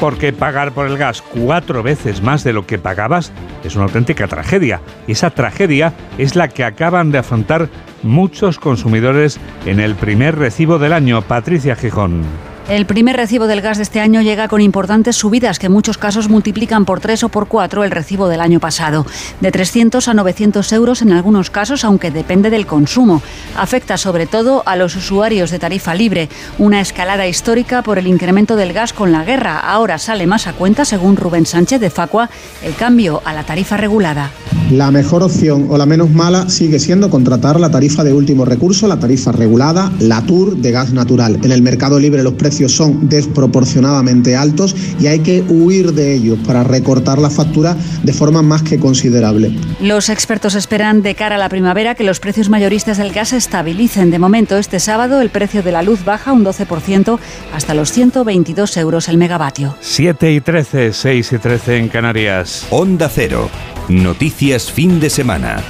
Porque 0.00 0.32
pagar 0.32 0.72
por 0.72 0.86
el 0.86 0.98
gas 0.98 1.22
cuatro 1.22 1.82
veces 1.82 2.22
más 2.22 2.44
de 2.44 2.52
lo 2.52 2.66
que 2.66 2.78
pagabas 2.78 3.32
es 3.64 3.76
una 3.76 3.84
auténtica 3.84 4.28
tragedia. 4.28 4.80
Y 5.06 5.12
esa 5.12 5.30
tragedia 5.30 5.94
es 6.18 6.36
la 6.36 6.48
que 6.48 6.64
acaban 6.64 7.10
de 7.10 7.18
afrontar 7.18 7.68
muchos 8.02 8.58
consumidores 8.58 9.40
en 9.64 9.80
el 9.80 9.94
primer 9.94 10.36
recibo 10.36 10.78
del 10.78 10.92
año. 10.92 11.22
Patricia 11.22 11.76
Gijón. 11.76 12.22
El 12.68 12.84
primer 12.84 13.14
recibo 13.14 13.46
del 13.46 13.60
gas 13.60 13.76
de 13.76 13.84
este 13.84 14.00
año 14.00 14.22
llega 14.22 14.48
con 14.48 14.60
importantes 14.60 15.14
subidas 15.14 15.60
que 15.60 15.66
en 15.66 15.72
muchos 15.72 15.98
casos 15.98 16.28
multiplican 16.28 16.84
por 16.84 16.98
tres 16.98 17.22
o 17.22 17.28
por 17.28 17.46
cuatro 17.46 17.84
el 17.84 17.92
recibo 17.92 18.26
del 18.26 18.40
año 18.40 18.58
pasado. 18.58 19.06
De 19.40 19.52
300 19.52 20.08
a 20.08 20.14
900 20.14 20.72
euros 20.72 21.00
en 21.00 21.12
algunos 21.12 21.50
casos, 21.50 21.84
aunque 21.84 22.10
depende 22.10 22.50
del 22.50 22.66
consumo. 22.66 23.22
Afecta 23.56 23.96
sobre 23.96 24.26
todo 24.26 24.64
a 24.66 24.74
los 24.74 24.96
usuarios 24.96 25.52
de 25.52 25.60
tarifa 25.60 25.94
libre. 25.94 26.28
Una 26.58 26.80
escalada 26.80 27.28
histórica 27.28 27.82
por 27.82 28.00
el 28.00 28.08
incremento 28.08 28.56
del 28.56 28.72
gas 28.72 28.92
con 28.92 29.12
la 29.12 29.22
guerra. 29.22 29.60
Ahora 29.60 29.98
sale 29.98 30.26
más 30.26 30.48
a 30.48 30.52
cuenta, 30.52 30.84
según 30.84 31.16
Rubén 31.16 31.46
Sánchez 31.46 31.80
de 31.80 31.90
Facua, 31.90 32.30
el 32.64 32.74
cambio 32.74 33.22
a 33.24 33.32
la 33.32 33.44
tarifa 33.44 33.76
regulada. 33.76 34.32
La 34.72 34.90
mejor 34.90 35.22
opción 35.22 35.68
o 35.70 35.78
la 35.78 35.86
menos 35.86 36.10
mala 36.10 36.48
sigue 36.48 36.80
siendo 36.80 37.10
contratar 37.10 37.60
la 37.60 37.70
tarifa 37.70 38.02
de 38.02 38.12
último 38.12 38.44
recurso, 38.44 38.88
la 38.88 38.98
tarifa 38.98 39.30
regulada, 39.30 39.92
la 40.00 40.22
TUR 40.22 40.56
de 40.56 40.72
gas 40.72 40.92
natural. 40.92 41.38
En 41.44 41.52
el 41.52 41.62
mercado 41.62 42.00
libre 42.00 42.24
los 42.24 42.32
precios 42.32 42.55
son 42.68 43.08
desproporcionadamente 43.08 44.36
altos 44.36 44.74
y 44.98 45.06
hay 45.06 45.20
que 45.20 45.44
huir 45.48 45.92
de 45.92 46.14
ellos 46.14 46.38
para 46.46 46.64
recortar 46.64 47.18
la 47.18 47.30
factura 47.30 47.76
de 48.02 48.12
forma 48.12 48.42
más 48.42 48.62
que 48.62 48.78
considerable. 48.78 49.52
Los 49.80 50.08
expertos 50.08 50.54
esperan 50.54 51.02
de 51.02 51.14
cara 51.14 51.36
a 51.36 51.38
la 51.38 51.48
primavera 51.48 51.94
que 51.94 52.04
los 52.04 52.20
precios 52.20 52.48
mayoristas 52.48 52.98
del 52.98 53.12
gas 53.12 53.28
se 53.28 53.36
estabilicen. 53.36 54.10
De 54.10 54.18
momento, 54.18 54.56
este 54.56 54.80
sábado 54.80 55.20
el 55.20 55.30
precio 55.30 55.62
de 55.62 55.72
la 55.72 55.82
luz 55.82 56.04
baja 56.04 56.32
un 56.32 56.44
12% 56.44 57.18
hasta 57.54 57.74
los 57.74 57.92
122 57.92 58.76
euros 58.76 59.08
el 59.08 59.18
megavatio. 59.18 59.76
7 59.80 60.32
y 60.32 60.40
13, 60.40 60.92
6 60.92 61.32
y 61.32 61.38
13 61.38 61.76
en 61.78 61.88
Canarias. 61.88 62.66
Onda 62.70 63.10
Cero. 63.12 63.50
Noticias 63.88 64.70
fin 64.72 64.98
de 64.98 65.10
semana. 65.10 65.62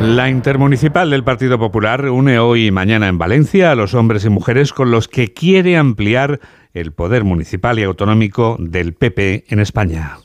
La 0.00 0.30
intermunicipal 0.30 1.10
del 1.10 1.24
Partido 1.24 1.58
Popular 1.58 2.08
une 2.08 2.38
hoy 2.38 2.68
y 2.68 2.70
mañana 2.70 3.08
en 3.08 3.18
Valencia 3.18 3.70
a 3.70 3.74
los 3.74 3.92
hombres 3.92 4.24
y 4.24 4.30
mujeres 4.30 4.72
con 4.72 4.90
los 4.90 5.08
que 5.08 5.34
quiere 5.34 5.76
ampliar 5.76 6.40
el 6.72 6.92
poder 6.92 7.22
municipal 7.22 7.78
y 7.78 7.82
autonómico 7.82 8.56
del 8.58 8.94
PP 8.94 9.44
en 9.48 9.60
España. 9.60 10.16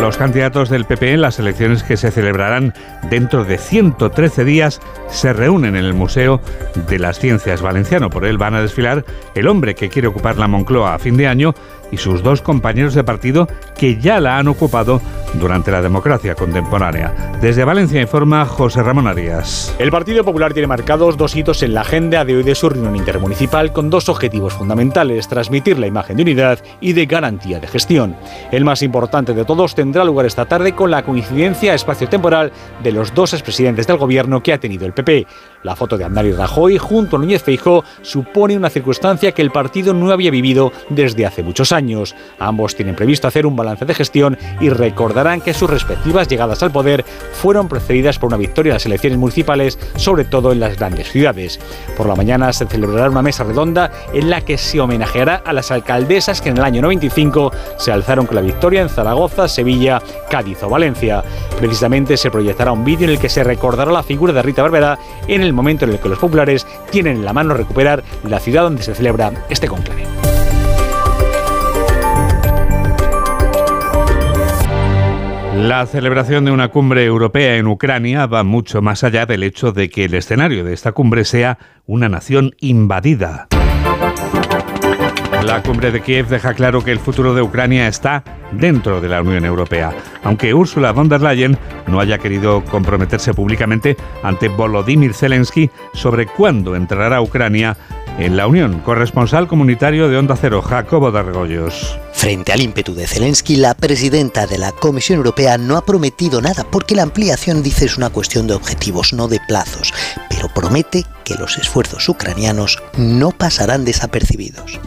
Los 0.00 0.16
candidatos 0.16 0.68
del 0.70 0.84
PP 0.84 1.12
en 1.12 1.20
las 1.20 1.38
elecciones 1.38 1.84
que 1.84 1.96
se 1.96 2.10
celebrarán 2.10 2.74
dentro 3.08 3.44
de 3.44 3.58
113 3.58 4.44
días 4.44 4.80
se 5.08 5.32
reúnen 5.32 5.76
en 5.76 5.84
el 5.84 5.94
Museo 5.94 6.40
de 6.88 6.98
las 6.98 7.20
Ciencias 7.20 7.62
Valenciano. 7.62 8.10
Por 8.10 8.24
él 8.24 8.38
van 8.38 8.56
a 8.56 8.62
desfilar 8.62 9.04
el 9.36 9.46
hombre 9.46 9.76
que 9.76 9.88
quiere 9.88 10.08
ocupar 10.08 10.36
la 10.36 10.48
Moncloa 10.48 10.94
a 10.94 10.98
fin 10.98 11.16
de 11.16 11.28
año 11.28 11.54
y 11.92 11.98
sus 11.98 12.24
dos 12.24 12.42
compañeros 12.42 12.94
de 12.94 13.04
partido 13.04 13.46
que 13.78 14.00
ya 14.00 14.18
la 14.18 14.38
han 14.38 14.48
ocupado 14.48 15.00
durante 15.34 15.70
la 15.70 15.80
democracia 15.80 16.34
contemporánea. 16.34 17.36
Desde 17.40 17.64
Valencia 17.64 18.00
informa 18.00 18.44
José 18.46 18.82
Ramón 18.82 19.06
Arias. 19.06 19.74
El 19.78 19.90
Partido 19.90 20.24
Popular 20.24 20.52
tiene 20.52 20.66
marcados 20.66 21.16
dos 21.16 21.36
hitos 21.36 21.62
en 21.62 21.74
la 21.74 21.82
agenda 21.82 22.24
de 22.24 22.36
hoy 22.36 22.42
de 22.42 22.54
su 22.54 22.68
reunión 22.68 22.96
intermunicipal 22.96 23.72
con 23.72 23.90
dos 23.90 24.08
objetivos 24.08 24.54
fundamentales, 24.54 25.28
transmitir 25.28 25.78
la 25.78 25.86
imagen 25.86 26.16
de 26.16 26.22
unidad 26.22 26.58
y 26.80 26.94
de 26.94 27.06
garantía 27.06 27.60
de 27.60 27.68
gestión. 27.68 28.16
El 28.50 28.64
más 28.64 28.82
importante 28.82 29.34
de 29.34 29.44
todos 29.44 29.74
tendrá 29.74 30.04
lugar 30.04 30.26
esta 30.26 30.46
tarde 30.46 30.74
con 30.74 30.90
la 30.90 31.04
coincidencia 31.04 31.74
espacio-temporal 31.74 32.52
de 32.82 32.92
los 32.92 33.14
dos 33.14 33.34
expresidentes 33.34 33.86
del 33.86 33.98
gobierno 33.98 34.42
que 34.42 34.52
ha 34.52 34.58
tenido 34.58 34.86
el 34.86 34.92
PP. 34.94 35.26
La 35.62 35.76
foto 35.76 35.96
de 35.96 36.04
Andar 36.04 36.26
y 36.26 36.32
Rajoy 36.32 36.76
junto 36.76 37.16
a 37.16 37.18
Núñez 37.20 37.44
Feijó 37.44 37.84
supone 38.02 38.56
una 38.56 38.68
circunstancia 38.68 39.30
que 39.30 39.42
el 39.42 39.52
partido 39.52 39.94
no 39.94 40.10
había 40.10 40.32
vivido 40.32 40.72
desde 40.88 41.24
hace 41.24 41.44
muchos 41.44 41.70
años. 41.70 42.16
Ambos 42.40 42.74
tienen 42.74 42.96
previsto 42.96 43.28
hacer 43.28 43.46
un 43.46 43.54
balance 43.54 43.84
de 43.84 43.94
gestión 43.94 44.36
y 44.60 44.70
recordarán 44.70 45.40
que 45.40 45.54
sus 45.54 45.70
respectivas 45.70 46.26
llegadas 46.26 46.64
al 46.64 46.72
poder 46.72 47.04
fueron 47.32 47.68
precedidas 47.68 48.18
por 48.18 48.28
una 48.28 48.38
victoria 48.38 48.70
en 48.70 48.74
las 48.74 48.86
elecciones 48.86 49.20
municipales, 49.20 49.78
sobre 49.94 50.24
todo 50.24 50.50
en 50.50 50.58
las 50.58 50.76
grandes 50.76 51.10
ciudades. 51.10 51.60
Por 51.96 52.08
la 52.08 52.16
mañana 52.16 52.52
se 52.52 52.66
celebrará 52.66 53.08
una 53.08 53.22
mesa 53.22 53.44
redonda 53.44 53.92
en 54.12 54.30
la 54.30 54.40
que 54.40 54.58
se 54.58 54.80
homenajeará 54.80 55.42
a 55.44 55.52
las 55.52 55.70
alcaldesas 55.70 56.40
que 56.40 56.48
en 56.48 56.56
el 56.56 56.64
año 56.64 56.82
95 56.82 57.52
se 57.78 57.92
alzaron 57.92 58.26
con 58.26 58.34
la 58.34 58.42
victoria 58.42 58.82
en 58.82 58.88
Zaragoza, 58.88 59.46
Sevilla, 59.46 60.02
Cádiz 60.28 60.60
o 60.64 60.68
Valencia. 60.68 61.22
Precisamente 61.58 62.16
se 62.16 62.32
proyectará 62.32 62.72
un 62.72 62.84
vídeo 62.84 63.04
en 63.04 63.10
el 63.10 63.20
que 63.20 63.28
se 63.28 63.44
recordará 63.44 63.92
la 63.92 64.02
figura 64.02 64.32
de 64.32 64.42
Rita 64.42 64.62
Barberá 64.62 64.98
en 65.28 65.51
el 65.52 65.56
momento 65.56 65.84
en 65.84 65.92
el 65.92 66.00
que 66.00 66.08
los 66.08 66.18
populares 66.18 66.66
tienen 66.90 67.18
en 67.18 67.24
la 67.24 67.32
mano 67.32 67.54
recuperar 67.54 68.02
la 68.24 68.40
ciudad 68.40 68.62
donde 68.62 68.82
se 68.82 68.94
celebra 68.94 69.32
este 69.48 69.68
conclave. 69.68 70.04
La 75.54 75.86
celebración 75.86 76.44
de 76.44 76.50
una 76.50 76.68
cumbre 76.68 77.04
europea 77.04 77.56
en 77.56 77.66
Ucrania 77.66 78.26
va 78.26 78.42
mucho 78.42 78.82
más 78.82 79.04
allá 79.04 79.26
del 79.26 79.42
hecho 79.42 79.72
de 79.72 79.90
que 79.90 80.06
el 80.06 80.14
escenario 80.14 80.64
de 80.64 80.72
esta 80.72 80.92
cumbre 80.92 81.24
sea 81.24 81.58
una 81.86 82.08
nación 82.08 82.52
invadida. 82.58 83.48
La 85.44 85.60
cumbre 85.60 85.90
de 85.90 86.00
Kiev 86.00 86.28
deja 86.28 86.54
claro 86.54 86.84
que 86.84 86.92
el 86.92 87.00
futuro 87.00 87.34
de 87.34 87.42
Ucrania 87.42 87.88
está 87.88 88.22
dentro 88.52 89.00
de 89.00 89.08
la 89.08 89.22
Unión 89.22 89.44
Europea, 89.44 89.92
aunque 90.22 90.54
Ursula 90.54 90.92
von 90.92 91.08
der 91.08 91.20
Leyen 91.20 91.58
no 91.88 91.98
haya 91.98 92.18
querido 92.18 92.64
comprometerse 92.64 93.34
públicamente 93.34 93.96
ante 94.22 94.48
Volodymyr 94.48 95.14
Zelensky 95.14 95.68
sobre 95.94 96.26
cuándo 96.26 96.76
entrará 96.76 97.20
Ucrania 97.20 97.76
en 98.18 98.36
la 98.36 98.46
Unión. 98.46 98.80
Corresponsal 98.80 99.48
comunitario 99.48 100.08
de 100.08 100.16
Onda 100.16 100.36
Cero, 100.36 100.62
Jacobo 100.62 101.10
Dargollos. 101.10 101.98
Frente 102.12 102.52
al 102.52 102.60
ímpetu 102.60 102.94
de 102.94 103.06
Zelensky, 103.06 103.56
la 103.56 103.74
presidenta 103.74 104.46
de 104.46 104.58
la 104.58 104.70
Comisión 104.70 105.16
Europea 105.16 105.58
no 105.58 105.76
ha 105.76 105.84
prometido 105.84 106.40
nada 106.40 106.64
porque 106.70 106.94
la 106.94 107.02
ampliación, 107.02 107.62
dice, 107.62 107.86
es 107.86 107.96
una 107.96 108.10
cuestión 108.10 108.46
de 108.46 108.54
objetivos, 108.54 109.12
no 109.12 109.26
de 109.26 109.40
plazos, 109.48 109.92
pero 110.28 110.48
promete 110.48 111.04
que 111.22 111.34
los 111.34 111.58
esfuerzos 111.58 112.08
ucranianos 112.08 112.82
no 112.96 113.30
pasarán 113.30 113.84
desapercibidos. 113.84 114.80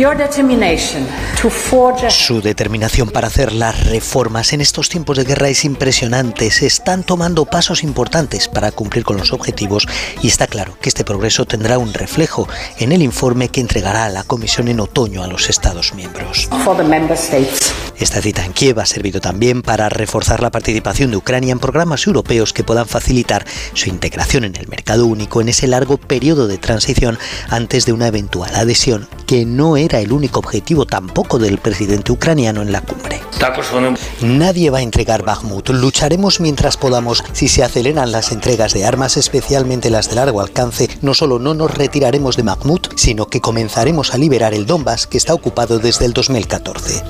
Su 2.09 2.41
determinación 2.41 3.09
para 3.09 3.27
hacer 3.27 3.53
las 3.53 3.87
reformas 3.87 4.53
en 4.53 4.61
estos 4.61 4.89
tiempos 4.89 5.17
de 5.17 5.23
guerra 5.23 5.49
es 5.49 5.65
impresionante. 5.65 6.51
Se 6.51 6.65
están 6.65 7.03
tomando 7.03 7.45
pasos 7.45 7.83
importantes 7.83 8.47
para 8.47 8.71
cumplir 8.71 9.03
con 9.03 9.17
los 9.17 9.33
objetivos 9.33 9.87
y 10.21 10.27
está 10.27 10.47
claro 10.47 10.77
que 10.81 10.89
este 10.89 11.05
progreso 11.05 11.45
tendrá 11.45 11.77
un 11.77 11.93
reflejo 11.93 12.47
en 12.77 12.91
el 12.91 13.01
informe 13.01 13.49
que 13.49 13.61
entregará 13.61 14.09
la 14.09 14.23
Comisión 14.23 14.67
en 14.67 14.79
otoño 14.79 15.23
a 15.23 15.27
los 15.27 15.49
Estados 15.49 15.93
miembros. 15.93 16.49
Esta 17.97 18.21
cita 18.21 18.43
en 18.43 18.53
Kiev 18.53 18.79
ha 18.79 18.85
servido 18.85 19.21
también 19.21 19.61
para 19.61 19.87
reforzar 19.87 20.41
la 20.41 20.51
participación 20.51 21.11
de 21.11 21.17
Ucrania 21.17 21.53
en 21.53 21.59
programas 21.59 22.05
europeos 22.07 22.51
que 22.51 22.63
puedan 22.63 22.87
facilitar 22.87 23.45
su 23.73 23.89
integración 23.89 24.43
en 24.43 24.55
el 24.55 24.67
mercado 24.67 25.05
único 25.05 25.39
en 25.41 25.49
ese 25.49 25.67
largo 25.67 25.97
periodo 25.97 26.24
de 26.33 26.57
transición 26.57 27.19
antes 27.49 27.85
de 27.85 27.93
una 27.93 28.07
eventual 28.07 28.55
adhesión, 28.55 29.07
que 29.27 29.45
no 29.45 29.77
era 29.77 29.99
el 29.99 30.11
único 30.11 30.39
objetivo 30.39 30.87
tampoco 30.87 31.37
del 31.37 31.59
presidente 31.59 32.11
ucraniano 32.11 32.63
en 32.63 32.71
la 32.71 32.81
cumbre. 32.81 33.21
Nadie 34.21 34.71
va 34.71 34.79
a 34.79 34.81
entregar 34.81 35.23
Bakhmut. 35.23 35.69
Lucharemos 35.69 36.39
mientras 36.39 36.77
podamos. 36.77 37.23
Si 37.33 37.47
se 37.47 37.63
aceleran 37.63 38.11
las 38.11 38.31
entregas 38.31 38.73
de 38.73 38.85
armas, 38.85 39.17
especialmente 39.17 39.91
las 39.91 40.09
de 40.09 40.15
largo 40.15 40.41
alcance, 40.41 40.89
no 41.01 41.13
solo 41.13 41.37
no 41.37 41.53
nos 41.53 41.71
retiraremos 41.75 42.37
de 42.37 42.43
Bakhmut, 42.43 42.87
sino 42.95 43.27
que 43.27 43.41
comenzaremos 43.41 44.13
a 44.13 44.17
liberar 44.17 44.55
el 44.55 44.65
Donbass 44.65 45.05
que 45.05 45.17
está 45.17 45.35
ocupado 45.35 45.77
desde 45.77 46.05
el 46.05 46.13
2014. 46.13 47.03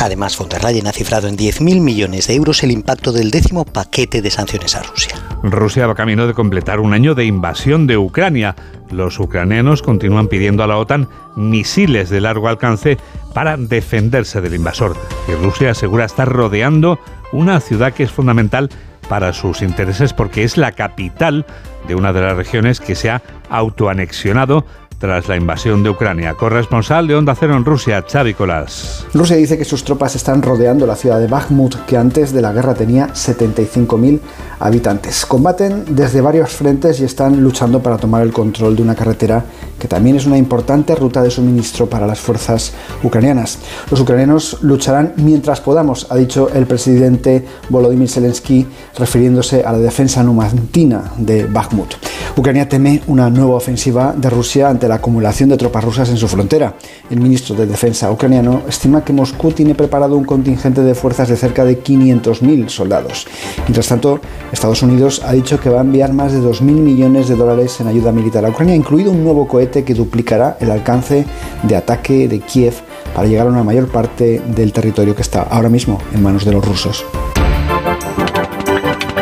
Además, 0.00 0.36
von 0.36 0.48
der 0.48 0.64
Leyen 0.64 0.86
ha 0.86 0.92
cifrado 0.92 1.28
en 1.28 1.36
10.000 1.36 1.80
millones 1.80 2.26
de 2.26 2.34
euros 2.34 2.62
el 2.62 2.70
impacto 2.70 3.12
del 3.12 3.30
décimo 3.30 3.64
paquete 3.64 4.22
de 4.22 4.30
sanciones 4.30 4.74
a 4.74 4.82
Rusia. 4.82 5.14
Rusia 5.42 5.86
va 5.86 5.94
camino 5.94 6.26
de 6.26 6.34
completar 6.34 6.80
un 6.80 6.94
año 6.94 7.14
de 7.14 7.24
invasión 7.24 7.86
de 7.86 7.98
Ucrania. 7.98 8.47
Los 8.90 9.18
ucranianos 9.18 9.82
continúan 9.82 10.28
pidiendo 10.28 10.62
a 10.62 10.66
la 10.66 10.78
OTAN 10.78 11.08
misiles 11.36 12.10
de 12.10 12.20
largo 12.20 12.48
alcance 12.48 12.98
para 13.34 13.56
defenderse 13.56 14.40
del 14.40 14.54
invasor. 14.54 14.96
Y 15.28 15.32
Rusia 15.42 15.70
asegura 15.70 16.04
estar 16.04 16.28
rodeando 16.28 16.98
una 17.32 17.60
ciudad 17.60 17.92
que 17.92 18.04
es 18.04 18.10
fundamental 18.10 18.70
para 19.08 19.32
sus 19.32 19.62
intereses 19.62 20.12
porque 20.12 20.44
es 20.44 20.56
la 20.56 20.72
capital 20.72 21.46
de 21.86 21.94
una 21.94 22.12
de 22.12 22.20
las 22.20 22.36
regiones 22.36 22.80
que 22.80 22.94
se 22.94 23.10
ha 23.10 23.22
autoanexionado 23.48 24.64
tras 24.98 25.28
la 25.28 25.36
invasión 25.36 25.82
de 25.82 25.90
Ucrania. 25.90 26.34
Corresponsal 26.34 27.06
de 27.06 27.14
Onda 27.14 27.34
Cero 27.34 27.56
en 27.56 27.64
Rusia, 27.64 28.04
Xavi 28.06 28.34
Colás. 28.34 29.06
Rusia 29.14 29.36
dice 29.36 29.56
que 29.56 29.64
sus 29.64 29.84
tropas 29.84 30.16
están 30.16 30.42
rodeando 30.42 30.86
la 30.86 30.96
ciudad 30.96 31.20
de 31.20 31.28
Bakhmut, 31.28 31.86
que 31.86 31.96
antes 31.96 32.32
de 32.32 32.42
la 32.42 32.52
guerra 32.52 32.74
tenía 32.74 33.08
75.000 33.08 34.20
habitantes. 34.58 35.24
Combaten 35.24 35.84
desde 35.90 36.20
varios 36.20 36.50
frentes 36.50 37.00
y 37.00 37.04
están 37.04 37.40
luchando 37.40 37.80
para 37.80 37.96
tomar 37.96 38.22
el 38.22 38.32
control 38.32 38.74
de 38.74 38.82
una 38.82 38.94
carretera 38.94 39.44
que 39.78 39.86
también 39.86 40.16
es 40.16 40.26
una 40.26 40.36
importante 40.36 40.94
ruta 40.96 41.22
de 41.22 41.30
suministro 41.30 41.88
para 41.88 42.06
las 42.06 42.18
fuerzas 42.18 42.72
ucranianas. 43.02 43.58
Los 43.90 44.00
ucranianos 44.00 44.58
lucharán 44.62 45.12
mientras 45.16 45.60
podamos, 45.60 46.08
ha 46.10 46.16
dicho 46.16 46.48
el 46.52 46.66
presidente 46.66 47.46
Volodymyr 47.68 48.08
Zelensky, 48.08 48.66
refiriéndose 48.96 49.62
a 49.62 49.72
la 49.72 49.78
defensa 49.78 50.22
numantina 50.24 51.12
de 51.16 51.46
Bakhmut. 51.46 51.94
Ucrania 52.36 52.68
teme 52.68 53.02
una 53.06 53.30
nueva 53.30 53.54
ofensiva 53.54 54.14
de 54.16 54.30
Rusia 54.30 54.68
ante 54.68 54.87
la 54.88 54.96
acumulación 54.96 55.48
de 55.48 55.56
tropas 55.56 55.84
rusas 55.84 56.08
en 56.08 56.16
su 56.16 56.28
frontera. 56.28 56.74
El 57.10 57.20
ministro 57.20 57.54
de 57.54 57.66
Defensa 57.66 58.10
ucraniano 58.10 58.62
estima 58.68 59.04
que 59.04 59.12
Moscú 59.12 59.52
tiene 59.52 59.74
preparado 59.74 60.16
un 60.16 60.24
contingente 60.24 60.82
de 60.82 60.94
fuerzas 60.94 61.28
de 61.28 61.36
cerca 61.36 61.64
de 61.64 61.82
500.000 61.82 62.68
soldados. 62.68 63.26
Mientras 63.58 63.88
tanto, 63.88 64.20
Estados 64.52 64.82
Unidos 64.82 65.22
ha 65.24 65.32
dicho 65.32 65.60
que 65.60 65.70
va 65.70 65.78
a 65.78 65.84
enviar 65.84 66.12
más 66.12 66.32
de 66.32 66.40
2.000 66.40 66.62
millones 66.62 67.28
de 67.28 67.36
dólares 67.36 67.80
en 67.80 67.86
ayuda 67.86 68.12
militar 68.12 68.44
a 68.44 68.50
Ucrania, 68.50 68.74
incluido 68.74 69.10
un 69.10 69.24
nuevo 69.24 69.46
cohete 69.46 69.84
que 69.84 69.94
duplicará 69.94 70.56
el 70.60 70.70
alcance 70.70 71.24
de 71.62 71.76
ataque 71.76 72.28
de 72.28 72.40
Kiev 72.40 72.74
para 73.14 73.28
llegar 73.28 73.46
a 73.46 73.50
una 73.50 73.64
mayor 73.64 73.88
parte 73.88 74.40
del 74.54 74.72
territorio 74.72 75.14
que 75.14 75.22
está 75.22 75.42
ahora 75.42 75.68
mismo 75.68 75.98
en 76.14 76.22
manos 76.22 76.44
de 76.44 76.52
los 76.52 76.64
rusos. 76.64 77.04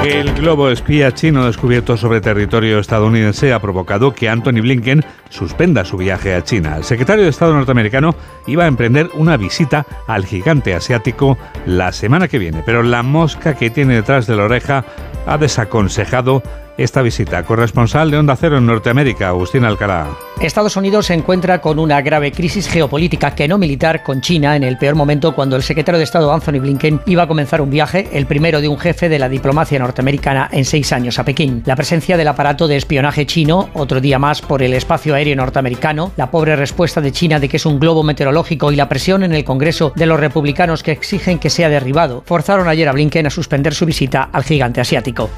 El 0.06 0.32
globo 0.34 0.70
espía 0.70 1.12
chino 1.12 1.46
descubierto 1.46 1.96
sobre 1.96 2.20
territorio 2.20 2.78
estadounidense 2.78 3.52
ha 3.52 3.58
provocado 3.58 4.14
que 4.14 4.28
Anthony 4.28 4.60
Blinken 4.62 5.04
suspenda 5.30 5.84
su 5.84 5.96
viaje 5.96 6.32
a 6.32 6.44
China. 6.44 6.76
El 6.76 6.84
secretario 6.84 7.24
de 7.24 7.30
Estado 7.30 7.52
norteamericano 7.54 8.14
iba 8.46 8.64
a 8.64 8.68
emprender 8.68 9.10
una 9.14 9.36
visita 9.36 9.84
al 10.06 10.24
gigante 10.24 10.74
asiático 10.74 11.36
la 11.66 11.90
semana 11.90 12.28
que 12.28 12.38
viene, 12.38 12.62
pero 12.64 12.84
la 12.84 13.02
mosca 13.02 13.56
que 13.56 13.68
tiene 13.68 13.94
detrás 13.94 14.28
de 14.28 14.36
la 14.36 14.44
oreja 14.44 14.84
ha 15.26 15.38
desaconsejado 15.38 16.40
esta 16.76 17.02
visita. 17.02 17.42
Corresponsal 17.42 18.10
de 18.10 18.18
Onda 18.18 18.36
Cero 18.36 18.58
en 18.58 18.66
Norteamérica, 18.66 19.28
Agustín 19.28 19.64
Alcalá. 19.64 20.08
Estados 20.40 20.76
Unidos 20.76 21.06
se 21.06 21.14
encuentra 21.14 21.62
con 21.62 21.78
una 21.78 22.02
grave 22.02 22.30
crisis 22.30 22.68
geopolítica 22.68 23.34
que 23.34 23.48
no 23.48 23.56
militar 23.56 24.02
con 24.02 24.20
China 24.20 24.54
en 24.54 24.64
el 24.64 24.76
peor 24.76 24.94
momento 24.94 25.34
cuando 25.34 25.56
el 25.56 25.62
secretario 25.62 25.96
de 25.96 26.04
Estado 26.04 26.30
Anthony 26.30 26.60
Blinken 26.60 27.00
iba 27.06 27.22
a 27.22 27.26
comenzar 27.26 27.62
un 27.62 27.70
viaje, 27.70 28.08
el 28.12 28.26
primero 28.26 28.60
de 28.60 28.68
un 28.68 28.78
jefe 28.78 29.08
de 29.08 29.18
la 29.18 29.30
diplomacia 29.30 29.78
norteamericana 29.78 30.50
en 30.52 30.66
seis 30.66 30.92
años 30.92 31.18
a 31.18 31.24
Pekín. 31.24 31.62
La 31.64 31.74
presencia 31.74 32.18
del 32.18 32.28
aparato 32.28 32.68
de 32.68 32.76
espionaje 32.76 33.24
chino, 33.24 33.70
otro 33.72 34.02
día 34.02 34.18
más 34.18 34.42
por 34.42 34.62
el 34.62 34.74
espacio 34.74 35.14
aéreo 35.14 35.36
norteamericano, 35.36 36.12
la 36.16 36.30
pobre 36.30 36.54
respuesta 36.54 37.00
de 37.00 37.12
China 37.12 37.40
de 37.40 37.48
que 37.48 37.56
es 37.56 37.64
un 37.64 37.80
globo 37.80 38.02
meteorológico 38.02 38.70
y 38.70 38.76
la 38.76 38.90
presión 38.90 39.22
en 39.22 39.32
el 39.32 39.44
Congreso 39.44 39.92
de 39.96 40.04
los 40.04 40.20
republicanos 40.20 40.82
que 40.82 40.92
exigen 40.92 41.38
que 41.38 41.48
sea 41.48 41.70
derribado, 41.70 42.22
forzaron 42.26 42.68
ayer 42.68 42.88
a 42.88 42.92
Blinken 42.92 43.26
a 43.26 43.30
suspender 43.30 43.72
su 43.72 43.86
visita 43.86 44.28
al 44.30 44.44
gigante 44.44 44.82
asiático. 44.82 45.30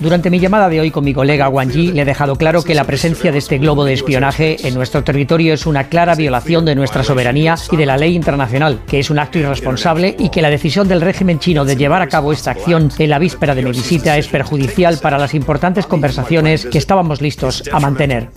Durante 0.00 0.30
mi 0.30 0.38
llamada 0.38 0.68
de 0.68 0.80
hoy 0.80 0.90
con 0.90 1.04
mi 1.04 1.14
colega 1.14 1.48
Wang 1.48 1.70
Yi, 1.70 1.92
le 1.92 2.02
he 2.02 2.04
dejado 2.04 2.36
claro 2.36 2.62
que 2.62 2.74
la 2.74 2.84
presencia 2.84 3.32
de 3.32 3.38
este 3.38 3.58
globo 3.58 3.84
de 3.84 3.92
espionaje 3.92 4.56
en 4.66 4.74
nuestro 4.74 5.04
territorio 5.04 5.54
es 5.54 5.66
una 5.66 5.88
clara 5.88 6.14
violación 6.14 6.64
de 6.64 6.74
nuestra 6.74 7.02
soberanía 7.02 7.56
y 7.70 7.76
de 7.76 7.86
la 7.86 7.96
ley 7.96 8.14
internacional, 8.14 8.80
que 8.86 8.98
es 8.98 9.10
un 9.10 9.18
acto 9.18 9.38
irresponsable 9.38 10.16
y 10.18 10.28
que 10.30 10.42
la 10.42 10.50
decisión 10.50 10.88
del 10.88 11.00
régimen 11.00 11.38
chino 11.38 11.64
de 11.64 11.76
llevar 11.76 12.02
a 12.02 12.08
cabo 12.08 12.32
esta 12.32 12.52
acción 12.52 12.90
en 12.98 13.10
la 13.10 13.18
víspera 13.18 13.54
de 13.54 13.62
mi 13.62 13.70
visita 13.70 14.16
es 14.18 14.28
perjudicial 14.28 14.98
para 14.98 15.18
las 15.18 15.34
importantes 15.34 15.86
conversaciones 15.86 16.66
que 16.66 16.78
estábamos 16.78 17.20
listos 17.20 17.62
a 17.72 17.80
mantener. 17.80 18.28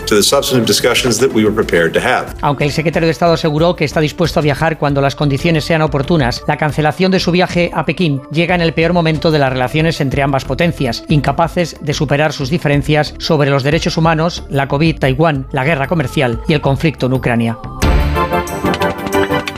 Aunque 2.41 2.63
el 2.63 2.71
secretario 2.71 3.07
de 3.07 3.11
Estado 3.11 3.33
aseguró 3.33 3.75
que 3.75 3.85
está 3.85 3.99
dispuesto 3.99 4.39
a 4.39 4.43
viajar 4.43 4.77
cuando 4.77 5.01
las 5.01 5.15
condiciones 5.15 5.63
sean 5.63 5.81
oportunas, 5.81 6.43
la 6.47 6.57
cancelación 6.57 7.11
de 7.11 7.19
su 7.19 7.31
viaje 7.31 7.71
a 7.73 7.85
Pekín 7.85 8.21
llega 8.31 8.55
en 8.55 8.61
el 8.61 8.73
peor 8.73 8.93
momento 8.93 9.31
de 9.31 9.39
las 9.39 9.51
relaciones 9.51 10.01
entre 10.01 10.21
ambas 10.21 10.45
potencias, 10.45 10.74
incapaces 11.07 11.77
de 11.81 11.93
superar 11.93 12.33
sus 12.33 12.49
diferencias 12.49 13.13
sobre 13.17 13.49
los 13.49 13.63
derechos 13.63 13.97
humanos, 13.97 14.45
la 14.49 14.67
COVID, 14.67 14.99
Taiwán, 14.99 15.47
la 15.51 15.63
guerra 15.63 15.87
comercial 15.87 16.41
y 16.47 16.53
el 16.53 16.61
conflicto 16.61 17.05
en 17.07 17.13
Ucrania. 17.13 17.57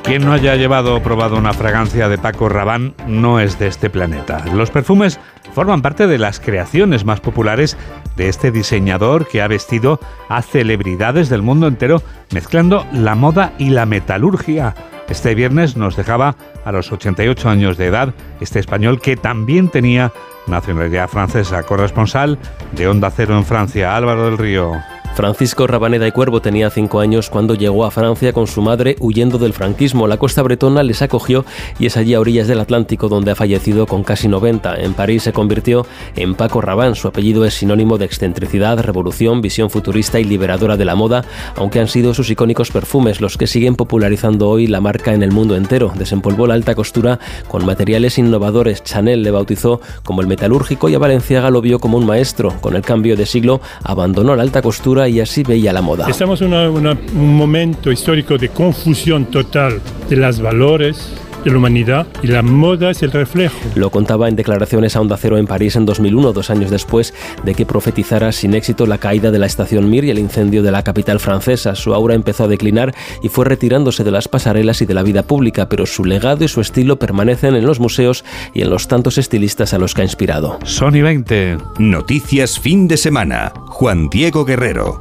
Quien 0.04 0.26
no 0.26 0.32
haya 0.32 0.56
llevado 0.56 0.96
o 0.96 1.04
probado 1.04 1.38
una 1.38 1.52
fragancia 1.52 2.08
de 2.08 2.18
Paco 2.18 2.48
Rabanne 2.48 2.94
no 3.08 3.42
es 3.42 3.60
de 3.60 3.68
este 3.68 3.90
planeta. 3.90 4.46
Los 4.54 4.72
perfumes 4.72 5.20
forman 5.54 5.82
parte 5.82 6.08
de 6.08 6.18
las 6.18 6.40
creaciones 6.40 7.04
más 7.04 7.20
populares 7.20 7.76
de 8.16 8.30
este 8.30 8.52
diseñador 8.52 9.28
que 9.28 9.42
ha 9.42 9.50
vestido 9.50 10.00
a 10.30 10.42
celebridades 10.42 11.28
del 11.28 11.42
mundo 11.42 11.68
entero 11.68 12.02
mezclando 12.32 12.86
la 12.94 13.16
moda 13.16 13.52
y 13.58 13.70
la 13.70 13.86
metalurgia. 13.86 14.76
Este 15.10 15.36
viernes 15.36 15.76
nos 15.76 15.98
dejaba 15.98 16.36
a 16.64 16.72
los 16.72 16.92
88 16.92 17.50
años 17.50 17.78
de 17.78 17.88
edad 17.88 18.14
este 18.40 18.60
español 18.60 19.02
que 19.02 19.18
también 19.18 19.70
tenía 19.70 20.14
nacionalidad 20.48 21.10
francesa. 21.10 21.64
Corresponsal 21.64 22.38
de 22.72 22.88
Onda 22.88 23.12
Cero 23.12 23.38
en 23.38 23.46
Francia, 23.46 23.96
Álvaro 23.96 24.26
del 24.26 24.38
Río. 24.38 24.74
Francisco 25.18 25.66
Rabaneda 25.66 26.08
y 26.08 26.12
Cuervo 26.12 26.44
tenía 26.44 26.70
cinco 26.70 27.00
años 27.00 27.32
cuando 27.32 27.56
llegó 27.56 27.86
a 27.86 27.90
Francia 27.90 28.34
con 28.34 28.46
su 28.46 28.62
madre 28.62 28.96
huyendo 29.00 29.40
del 29.40 29.52
franquismo. 29.52 30.06
La 30.06 30.18
costa 30.18 30.44
bretona 30.44 30.84
les 30.84 31.02
acogió 31.02 31.44
y 31.80 31.88
es 31.88 31.98
allí 31.98 32.14
a 32.14 32.20
orillas 32.20 32.48
del 32.48 32.60
Atlántico 32.60 33.10
donde 33.10 33.32
ha 33.32 33.36
fallecido 33.36 33.88
con 33.88 34.04
casi 34.04 34.28
90. 34.28 34.76
En 34.76 34.94
París 34.94 35.24
se 35.24 35.34
convirtió 35.34 35.88
en 36.16 36.36
Paco 36.36 36.62
Rabanne. 36.62 36.94
Su 36.94 37.08
apellido 37.08 37.46
es 37.46 37.56
sinónimo 37.56 37.98
de 37.98 38.06
excentricidad, 38.06 38.80
revolución, 38.80 39.42
visión 39.42 39.72
futurista 39.72 40.20
y 40.20 40.24
liberadora 40.24 40.78
de 40.78 40.86
la 40.86 40.94
moda, 40.94 41.26
aunque 41.56 41.80
han 41.80 41.88
sido 41.88 42.14
sus 42.14 42.30
icónicos 42.30 42.70
perfumes 42.70 43.20
los 43.20 43.38
que 43.38 43.48
siguen 43.48 43.76
popularizando 43.76 44.48
hoy 44.48 44.68
la 44.68 44.82
marca 44.82 45.16
en 45.16 45.24
el 45.24 45.32
mundo 45.32 45.56
entero. 45.56 45.92
Desempolvó 45.98 46.46
la 46.46 46.54
alta 46.54 46.76
costura 46.76 47.18
con 47.48 47.66
materiales 47.66 48.20
innovadores. 48.20 48.84
Chanel 48.84 49.24
le 49.24 49.32
bautizó 49.32 49.82
como 50.04 50.22
el 50.22 50.28
metalúrgico 50.28 50.90
y 50.90 50.94
a 50.94 51.00
Valenciaga 51.00 51.50
lo 51.50 51.62
vio 51.62 51.80
como 51.80 51.98
un 51.98 52.06
maestro. 52.06 52.54
Con 52.62 52.76
el 52.76 52.84
cambio 52.84 53.16
de 53.16 53.26
siglo 53.26 53.62
abandonó 53.82 54.36
la 54.36 54.44
alta 54.44 54.62
costura 54.62 55.07
y 55.08 55.20
así 55.20 55.44
veía 55.44 55.74
la 55.74 55.82
moda. 55.82 56.08
Estamos 56.10 56.42
en 56.42 56.54
un 56.54 57.36
momento 57.36 57.92
histórico 57.92 58.38
de 58.38 58.50
confusión 58.50 59.26
total 59.26 59.82
de 60.10 60.16
los 60.16 60.40
valores 60.40 61.14
de 61.48 61.54
la 61.54 61.60
humanidad 61.60 62.08
y 62.22 62.28
la 62.28 62.42
moda 62.42 62.92
es 62.92 63.02
el 63.04 63.12
reflejo. 63.12 63.58
Lo 63.76 63.90
contaba 63.90 64.28
en 64.28 64.36
declaraciones 64.36 64.96
a 64.96 65.02
Onda 65.02 65.18
Cero 65.18 65.38
en 65.38 65.48
París 65.48 65.76
en 65.76 65.86
2001, 65.86 66.34
dos 66.34 66.50
años 66.50 66.70
después 66.70 67.14
de 67.44 67.56
que 67.56 67.66
profetizara 67.66 68.32
sin 68.32 68.54
éxito 68.54 68.86
la 68.86 68.98
caída 68.98 69.32
de 69.32 69.40
la 69.40 69.46
estación 69.46 69.90
Mir 69.90 70.04
y 70.04 70.12
el 70.12 70.20
incendio 70.20 70.62
de 70.62 70.72
la 70.72 70.84
capital 70.84 71.20
francesa. 71.20 71.76
Su 71.76 71.94
aura 71.94 72.16
empezó 72.16 72.44
a 72.44 72.48
declinar 72.48 72.94
y 73.24 73.30
fue 73.30 73.46
retirándose 73.46 74.04
de 74.04 74.12
las 74.12 74.28
pasarelas 74.28 74.82
y 74.82 74.86
de 74.86 74.94
la 74.94 75.04
vida 75.04 75.24
pública, 75.24 75.70
pero 75.70 75.86
su 75.86 76.04
legado 76.04 76.44
y 76.44 76.50
su 76.50 76.60
estilo 76.60 77.00
permanecen 77.00 77.56
en 77.56 77.66
los 77.66 77.80
museos 77.80 78.26
y 78.54 78.62
en 78.62 78.70
los 78.70 78.88
tantos 78.88 79.18
estilistas 79.18 79.74
a 79.74 79.78
los 79.78 79.94
que 79.94 80.02
ha 80.02 80.06
inspirado. 80.06 80.60
Sony 80.66 81.02
20. 81.02 81.58
Noticias 81.80 82.60
fin 82.60 82.88
de 82.88 82.98
semana. 82.98 83.54
Juan 83.68 84.10
Diego 84.10 84.44
Guerrero. 84.44 85.00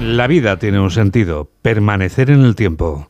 La 0.00 0.26
vida 0.26 0.58
tiene 0.58 0.80
un 0.80 0.90
sentido, 0.90 1.48
permanecer 1.62 2.28
en 2.30 2.42
el 2.42 2.56
tiempo. 2.56 3.08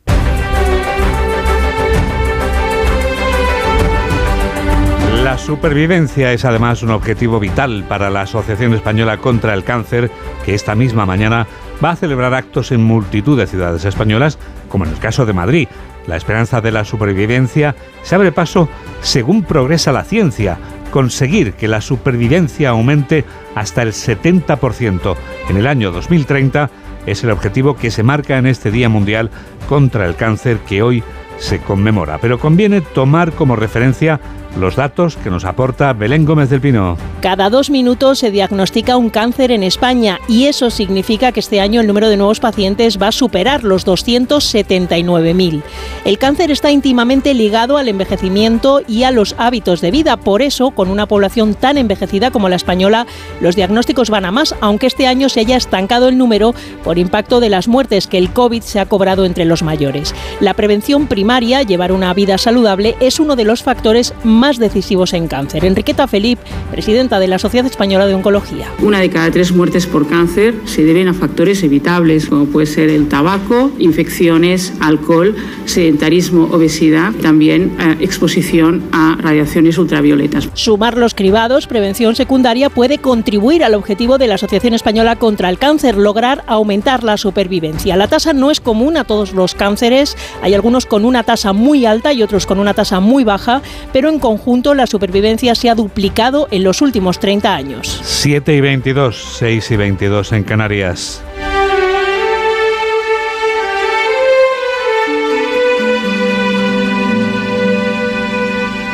La 5.33 5.39
supervivencia 5.39 6.31
es 6.35 6.45
además 6.45 6.83
un 6.83 6.91
objetivo 6.91 7.41
vital 7.41 7.87
para 7.89 8.11
la 8.11 8.21
Asociación 8.21 8.75
Española 8.75 9.17
contra 9.17 9.55
el 9.55 9.65
Cáncer, 9.65 10.11
que 10.45 10.55
esta 10.55 10.75
misma 10.75 11.07
mañana 11.07 11.47
va 11.83 11.93
a 11.93 11.97
celebrar 11.97 12.35
actos 12.35 12.71
en 12.71 12.83
multitud 12.83 13.39
de 13.39 13.47
ciudades 13.47 13.87
españolas, 13.87 14.39
como 14.69 14.85
en 14.85 14.91
el 14.91 14.99
caso 14.99 15.25
de 15.25 15.33
Madrid. 15.33 15.69
La 16.07 16.17
esperanza 16.17 16.61
de 16.61 16.71
la 16.71 16.85
supervivencia 16.85 17.75
se 18.03 18.15
abre 18.15 18.31
paso 18.31 18.69
según 19.01 19.43
progresa 19.43 19.91
la 19.91 20.05
ciencia, 20.05 20.59
conseguir 20.91 21.55
que 21.55 21.67
la 21.67 21.81
supervivencia 21.81 22.69
aumente 22.69 23.25
hasta 23.55 23.81
el 23.81 23.93
70% 23.95 25.17
en 25.49 25.57
el 25.57 25.67
año 25.67 25.93
2030 25.93 26.69
es 27.07 27.25
el 27.25 27.31
objetivo 27.31 27.75
que 27.75 27.91
se 27.91 28.03
marca 28.03 28.37
en 28.37 28.45
este 28.45 28.71
Día 28.71 28.91
Mundial 28.91 29.31
contra 29.67 30.05
el 30.05 30.15
Cáncer 30.15 30.59
que 30.59 30.83
hoy 30.83 31.03
se 31.39 31.59
conmemora. 31.59 32.19
Pero 32.19 32.39
conviene 32.39 32.83
tomar 32.83 33.33
como 33.33 33.57
referencia 33.57 34.21
los 34.59 34.77
datos 34.77 35.17
que 35.17 35.31
nos 35.31 35.45
aporta 35.45 35.93
Belén 35.93 36.25
Gómez 36.25 36.51
del 36.51 36.61
Pino. 36.61 36.97
Cada 37.21 37.51
dos 37.51 37.71
minutos 37.71 38.19
se 38.19 38.31
diagnostica 38.31 38.97
un 38.97 39.11
cáncer 39.11 39.51
en 39.51 39.63
España 39.63 40.19
y 40.29 40.45
eso 40.45 40.71
significa 40.71 41.33
que 41.33 41.41
este 41.41 41.61
año 41.61 41.81
el 41.81 41.87
número 41.87 42.09
de 42.09 42.17
nuevos 42.17 42.41
pacientes 42.41 43.01
va 43.01 43.09
a 43.09 43.13
superar 43.13 43.65
los 43.65 43.87
279.000. 43.87 45.63
El 46.05 46.19
cáncer 46.19 46.51
está 46.51 46.71
íntimamente 46.71 47.35
ligado 47.35 47.79
al 47.79 47.89
envejecimiento 47.89 48.83
y 48.87 49.05
a 49.05 49.11
los 49.11 49.35
hábitos 49.39 49.81
de 49.81 49.91
vida. 49.91 50.17
Por 50.17 50.43
eso, 50.43 50.73
con 50.73 50.89
una 50.89 51.07
población 51.07 51.55
tan 51.55 51.79
envejecida 51.79 52.31
como 52.31 52.49
la 52.49 52.57
española, 52.57 53.07
los 53.41 53.57
diagnósticos 53.57 54.11
van 54.11 54.25
a 54.25 54.33
más, 54.33 54.55
aunque 54.61 54.87
este 54.87 55.07
año 55.07 55.29
se 55.29 55.41
haya 55.41 55.57
estancado 55.57 56.09
el 56.09 56.19
número 56.19 56.55
por 56.85 56.99
impacto 56.99 57.41
de 57.41 57.49
las 57.49 57.69
muertes 57.69 58.07
que 58.07 58.19
el 58.19 58.33
COVID 58.33 58.63
se 58.63 58.81
ha 58.81 58.87
cobrado 58.87 59.25
entre 59.25 59.45
los 59.45 59.63
mayores. 59.63 60.15
La 60.41 60.55
prevención 60.55 61.07
primaria, 61.07 61.63
llevar 61.63 61.93
una 61.93 62.13
vida 62.15 62.37
saludable, 62.39 62.97
es 63.01 63.21
uno 63.21 63.37
de 63.37 63.45
los 63.45 63.63
factores 63.63 64.13
más 64.25 64.42
más 64.43 64.59
decisivos 64.59 65.13
en 65.13 65.29
cáncer. 65.29 65.65
Enriqueta 65.65 66.09
Felip, 66.09 66.41
presidenta 66.73 67.21
de 67.21 67.29
la 67.29 67.39
Sociedad 67.39 67.65
Española 67.65 68.09
de 68.09 68.15
Oncología. 68.15 68.67
Una 68.81 68.99
de 68.99 69.09
cada 69.09 69.31
tres 69.31 69.53
muertes 69.53 69.87
por 69.87 70.09
cáncer 70.09 70.57
se 70.65 70.83
deben 70.83 71.07
a 71.07 71.15
factores 71.15 71.63
evitables, 71.63 72.27
como 72.27 72.47
puede 72.47 72.67
ser 72.67 72.91
el 72.91 73.09
tabaco, 73.09 73.71
infecciones, 73.79 74.73
alcohol, 74.81 75.37
sedentarismo, 75.65 76.49
obesidad, 76.51 77.13
también 77.23 77.77
eh, 77.79 77.99
exposición 78.01 78.83
a 78.91 79.17
radiaciones 79.21 79.79
ultravioletas. 79.79 80.49
Sumar 80.55 80.99
los 80.99 81.15
cribados, 81.15 81.69
prevención 81.69 82.17
secundaria, 82.17 82.69
puede 82.69 82.99
contribuir 82.99 83.63
al 83.63 83.75
objetivo 83.75 84.19
de 84.19 84.27
la 84.27 84.35
Asociación 84.35 84.75
Española 84.75 85.15
contra 85.15 85.51
el 85.51 85.59
Cáncer, 85.59 85.97
lograr 85.97 86.43
aumentar 86.49 87.05
la 87.05 87.17
supervivencia. 87.17 87.97
La 87.97 88.09
tasa 88.09 88.33
no 88.33 88.51
es 88.51 88.61
común 88.61 88.97
a 88.97 89.05
todos 89.05 89.35
los 89.35 89.55
cánceres, 89.55 90.17
hay 90.43 90.55
algunos 90.55 90.85
con 90.85 91.05
una 91.05 91.23
tasa 91.23 91.53
muy 91.53 91.87
alta 91.87 92.13
y 92.13 92.25
otros 92.25 92.45
con 92.45 92.59
una 92.59 92.75
tasa 92.75 92.99
muy 92.99 93.23
baja, 93.23 93.63
pero 93.93 94.09
en 94.09 94.19
conjunto 94.33 94.73
la 94.73 94.87
supervivencia 94.87 95.55
se 95.55 95.69
ha 95.69 95.75
duplicado 95.75 96.49
en 96.51 96.65
los 96.65 96.81
últimos 96.81 97.21
30 97.21 97.55
años. 97.55 98.01
7 98.03 98.57
y 98.57 98.61
22, 98.63 99.37
6 99.39 99.71
y 99.71 99.77
22 99.77 100.33
en 100.33 100.45
Canarias. 100.45 101.23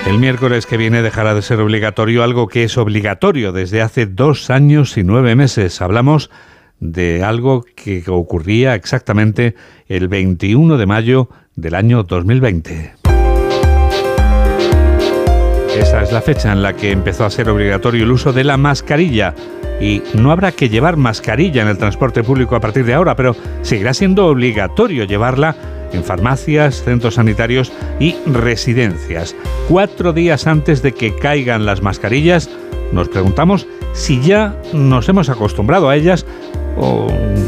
El 0.09 0.19
miércoles 0.19 0.67
que 0.67 0.77
viene 0.77 1.03
dejará 1.03 1.35
de 1.35 1.43
ser 1.43 1.61
obligatorio 1.61 2.25
algo 2.25 2.49
que 2.49 2.65
es 2.65 2.77
obligatorio 2.77 3.53
desde 3.53 3.81
hace 3.81 4.07
dos 4.07 4.51
años 4.51 4.97
y 4.99 5.05
nueve 5.05 5.37
meses. 5.37 5.81
Hablamos 5.81 6.31
de 6.81 7.23
algo 7.23 7.65
que 7.77 8.03
ocurría 8.09 8.75
exactamente 8.75 9.55
el 9.87 10.09
21 10.09 10.79
de 10.79 10.87
mayo 10.87 11.29
del 11.55 11.77
año 11.77 12.03
2020. 12.03 12.98
Esa 15.79 16.03
es 16.03 16.11
la 16.11 16.21
fecha 16.21 16.53
en 16.53 16.61
la 16.61 16.73
que 16.73 16.91
empezó 16.91 17.25
a 17.25 17.31
ser 17.31 17.49
obligatorio 17.49 18.03
el 18.03 18.11
uso 18.11 18.33
de 18.33 18.43
la 18.43 18.57
mascarilla. 18.57 19.33
Y 19.81 20.03
no 20.13 20.33
habrá 20.33 20.51
que 20.51 20.69
llevar 20.69 20.97
mascarilla 20.97 21.63
en 21.63 21.69
el 21.69 21.79
transporte 21.79 22.25
público 22.25 22.57
a 22.57 22.61
partir 22.61 22.85
de 22.85 22.95
ahora, 22.95 23.15
pero 23.15 23.37
seguirá 23.63 23.95
siendo 23.95 24.27
obligatorio 24.27 25.05
llevarla 25.05 25.55
en 25.93 26.03
farmacias, 26.03 26.83
centros 26.83 27.15
sanitarios 27.15 27.73
y 28.01 28.17
residencias. 28.27 29.37
Cuatro 29.69 30.13
días 30.13 30.49
antes 30.49 30.83
de 30.83 30.93
que 30.93 31.15
caigan 31.15 31.65
las 31.65 31.81
mascarillas, 31.81 32.51
nos 32.93 33.09
preguntamos 33.09 33.69
si 33.93 34.21
ya 34.21 34.57
nos 34.73 35.09
hemos 35.09 35.29
acostumbrado 35.29 35.89
a 35.89 35.95
ellas 35.95 36.27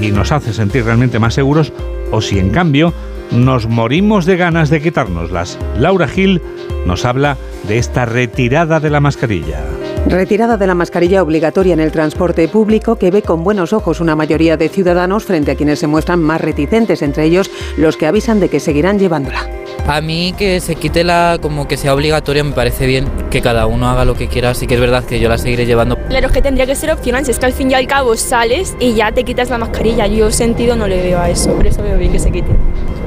y 0.00 0.12
nos 0.12 0.30
hace 0.30 0.52
sentir 0.52 0.84
realmente 0.84 1.18
más 1.18 1.34
seguros 1.34 1.72
o 2.12 2.20
si 2.20 2.38
en 2.38 2.50
cambio 2.50 2.94
nos 3.32 3.68
morimos 3.68 4.26
de 4.26 4.36
ganas 4.36 4.70
de 4.70 4.80
quitárnoslas. 4.80 5.58
Laura 5.76 6.08
Gil 6.08 6.40
nos 6.86 7.04
habla 7.04 7.36
de 7.68 7.78
esta 7.78 8.06
retirada 8.06 8.80
de 8.80 8.90
la 8.90 9.00
mascarilla. 9.00 9.60
Retirada 10.06 10.56
de 10.56 10.66
la 10.66 10.74
mascarilla 10.74 11.22
obligatoria 11.22 11.74
en 11.74 11.80
el 11.80 11.92
transporte 11.92 12.48
público 12.48 12.96
que 12.96 13.10
ve 13.10 13.22
con 13.22 13.44
buenos 13.44 13.72
ojos 13.72 14.00
una 14.00 14.16
mayoría 14.16 14.56
de 14.56 14.68
ciudadanos 14.68 15.24
frente 15.24 15.50
a 15.50 15.56
quienes 15.56 15.78
se 15.78 15.86
muestran 15.86 16.22
más 16.22 16.40
reticentes, 16.40 17.02
entre 17.02 17.24
ellos 17.24 17.50
los 17.76 17.96
que 17.96 18.06
avisan 18.06 18.40
de 18.40 18.48
que 18.48 18.60
seguirán 18.60 18.98
llevándola. 18.98 19.59
A 19.86 20.00
mí 20.00 20.34
que 20.36 20.60
se 20.60 20.76
quite 20.76 21.04
la, 21.04 21.38
como 21.40 21.66
que 21.66 21.76
sea 21.76 21.94
obligatoria, 21.94 22.44
me 22.44 22.52
parece 22.52 22.86
bien 22.86 23.06
que 23.30 23.42
cada 23.42 23.66
uno 23.66 23.88
haga 23.88 24.04
lo 24.04 24.14
que 24.14 24.28
quiera, 24.28 24.50
así 24.50 24.66
que 24.66 24.74
es 24.74 24.80
verdad 24.80 25.04
que 25.04 25.18
yo 25.18 25.28
la 25.28 25.38
seguiré 25.38 25.66
llevando. 25.66 25.96
Claro, 26.08 26.26
es 26.28 26.32
que 26.32 26.42
tendría 26.42 26.66
que 26.66 26.74
ser 26.74 26.90
opcional, 26.90 27.24
si 27.24 27.32
es 27.32 27.38
que 27.38 27.46
al 27.46 27.52
fin 27.52 27.70
y 27.70 27.74
al 27.74 27.86
cabo 27.86 28.16
sales 28.16 28.76
y 28.78 28.94
ya 28.94 29.12
te 29.12 29.24
quitas 29.24 29.50
la 29.50 29.58
mascarilla. 29.58 30.06
Yo 30.06 30.30
sentido 30.30 30.76
no 30.76 30.86
le 30.86 31.02
veo 31.02 31.18
a 31.18 31.28
eso, 31.28 31.54
por 31.54 31.66
eso 31.66 31.82
veo 31.82 31.98
bien 31.98 32.12
que 32.12 32.18
se 32.18 32.30
quite. 32.30 32.50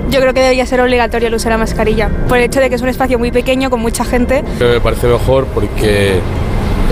Yo 0.10 0.20
creo 0.20 0.34
que 0.34 0.42
debería 0.42 0.66
ser 0.66 0.82
obligatorio 0.82 1.30
el 1.30 1.38
de 1.38 1.50
la 1.50 1.58
mascarilla, 1.58 2.10
por 2.28 2.38
el 2.38 2.44
hecho 2.44 2.60
de 2.60 2.70
que 2.70 2.76
es 2.76 2.82
un 2.82 2.90
espacio 2.90 3.18
muy 3.18 3.32
pequeño 3.32 3.70
con 3.70 3.80
mucha 3.80 4.04
gente. 4.04 4.44
Me 4.60 4.82
parece 4.82 5.08
mejor 5.08 5.46
porque 5.48 6.20